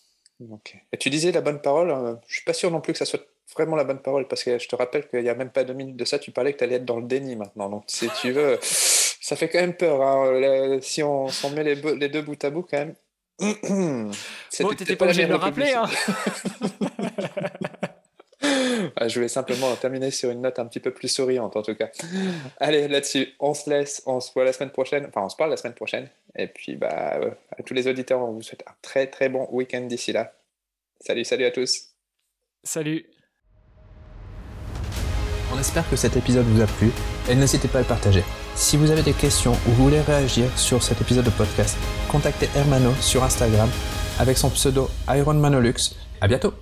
Et 0.92 0.96
tu 0.98 1.08
disais 1.08 1.30
la 1.30 1.40
bonne 1.40 1.60
parole, 1.60 2.18
je 2.26 2.34
suis 2.34 2.44
pas 2.44 2.52
sûr 2.52 2.70
non 2.70 2.80
plus 2.80 2.92
que 2.92 2.98
ça 2.98 3.04
soit 3.04 3.24
vraiment 3.54 3.76
la 3.76 3.84
bonne 3.84 4.00
parole 4.00 4.26
parce 4.26 4.42
que 4.42 4.58
je 4.58 4.66
te 4.66 4.74
rappelle 4.74 5.08
qu'il 5.08 5.22
n'y 5.22 5.28
a 5.28 5.34
même 5.36 5.50
pas 5.50 5.62
deux 5.62 5.74
minutes 5.74 5.96
de 5.96 6.04
ça, 6.04 6.18
tu 6.18 6.32
parlais 6.32 6.52
que 6.52 6.58
tu 6.58 6.64
allais 6.64 6.76
être 6.76 6.84
dans 6.84 6.98
le 6.98 7.06
déni 7.06 7.36
maintenant. 7.36 7.68
Donc 7.68 7.84
si 7.86 8.08
tu 8.20 8.32
veux, 8.32 8.58
ça 8.60 9.36
fait 9.36 9.48
quand 9.48 9.60
même 9.60 9.76
peur. 9.76 10.02
Hein. 10.02 10.78
Si 10.82 11.00
on, 11.02 11.28
met 11.54 11.62
les, 11.62 11.76
les, 11.76 12.08
deux 12.08 12.22
bout 12.22 12.42
à 12.44 12.50
bout 12.50 12.66
quand 12.68 12.78
même. 12.78 12.94
bon, 14.60 14.74
t'étais 14.76 14.96
pas 14.96 15.04
obligé 15.04 15.24
de 15.24 15.28
le 15.28 15.36
rappeler. 15.36 15.74
Hein. 15.74 15.88
Ah, 19.02 19.08
je 19.08 19.16
voulais 19.16 19.26
simplement 19.26 19.74
terminer 19.74 20.12
sur 20.12 20.30
une 20.30 20.42
note 20.42 20.60
un 20.60 20.66
petit 20.66 20.78
peu 20.78 20.92
plus 20.92 21.08
souriante 21.08 21.56
en 21.56 21.62
tout 21.62 21.74
cas. 21.74 21.90
Allez, 22.60 22.86
là-dessus, 22.86 23.34
on 23.40 23.52
se 23.52 23.68
laisse, 23.68 24.00
on 24.06 24.20
se 24.20 24.32
voit 24.32 24.44
la 24.44 24.52
semaine 24.52 24.70
prochaine, 24.70 25.06
enfin 25.08 25.22
on 25.22 25.28
se 25.28 25.34
parle 25.34 25.50
la 25.50 25.56
semaine 25.56 25.74
prochaine. 25.74 26.08
Et 26.36 26.46
puis 26.46 26.76
bah, 26.76 27.18
à 27.50 27.62
tous 27.64 27.74
les 27.74 27.88
auditeurs, 27.88 28.20
on 28.20 28.30
vous 28.30 28.42
souhaite 28.42 28.62
un 28.64 28.74
très 28.80 29.08
très 29.08 29.28
bon 29.28 29.48
week-end 29.50 29.80
d'ici 29.80 30.12
là. 30.12 30.34
Salut, 31.00 31.24
salut 31.24 31.44
à 31.46 31.50
tous. 31.50 31.88
Salut. 32.62 33.04
On 35.52 35.58
espère 35.58 35.88
que 35.90 35.96
cet 35.96 36.16
épisode 36.16 36.46
vous 36.46 36.62
a 36.62 36.66
plu 36.66 36.92
et 37.28 37.34
n'hésitez 37.34 37.66
pas 37.66 37.78
à 37.78 37.82
le 37.82 37.88
partager. 37.88 38.22
Si 38.54 38.76
vous 38.76 38.92
avez 38.92 39.02
des 39.02 39.14
questions 39.14 39.52
ou 39.66 39.70
vous 39.72 39.84
voulez 39.86 40.00
réagir 40.00 40.46
sur 40.56 40.80
cet 40.80 41.00
épisode 41.00 41.24
de 41.24 41.30
podcast, 41.30 41.76
contactez 42.08 42.46
Hermano 42.54 42.92
sur 43.00 43.24
Instagram 43.24 43.68
avec 44.20 44.38
son 44.38 44.50
pseudo 44.50 44.88
IronManolux. 45.08 45.96
À 46.20 46.28
bientôt 46.28 46.54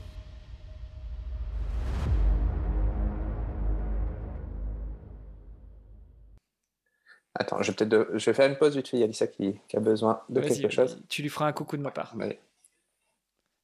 Attends, 7.40 7.62
je 7.62 7.72
vais 7.72 7.74
peut-être 7.74 8.18
je 8.18 8.24
vais 8.26 8.34
faire 8.34 8.50
une 8.50 8.58
pause 8.58 8.76
vite 8.76 8.88
fait. 8.88 8.98
Il 8.98 9.00
y 9.00 9.02
a 9.02 9.06
Lisa 9.06 9.26
qui, 9.26 9.58
qui 9.66 9.76
a 9.78 9.80
besoin 9.80 10.20
de 10.28 10.42
quelque 10.42 10.68
chose. 10.68 11.02
Tu 11.08 11.22
lui 11.22 11.30
feras 11.30 11.46
un 11.46 11.52
coucou 11.52 11.78
de 11.78 11.82
ma 11.82 11.90
part. 11.90 12.14
Allez. 12.20 12.38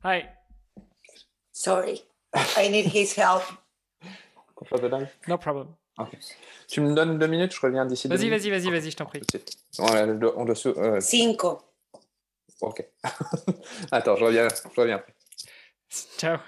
Hi. 0.03 0.25
Sorry, 1.53 2.03
I 2.57 2.71
need 2.71 2.87
his 2.87 3.19
help. 3.19 3.43
No 5.29 5.37
problem. 5.37 5.69
Tu 6.69 6.81
me 6.81 6.95
donnes 6.95 7.19
deux 7.19 7.27
minutes, 7.27 7.55
je 7.55 7.61
reviens 7.61 7.85
d'ici. 7.85 8.09
Vas-y, 8.09 8.31
vas-y, 8.31 8.49
vas-y, 8.49 8.71
vas-y, 8.71 8.91
je 8.91 8.97
t'en 8.97 9.05
prie. 9.05 9.21
on 9.79 10.15
doit, 10.15 10.39
on 10.39 10.49
euh... 10.49 11.01
Cinco. 11.01 11.61
Ok. 12.63 12.83
Attends, 13.91 14.17
je 14.17 14.25
reviens, 14.25 14.49
je 14.49 14.81
reviens. 14.81 15.03
Ciao. 16.17 16.39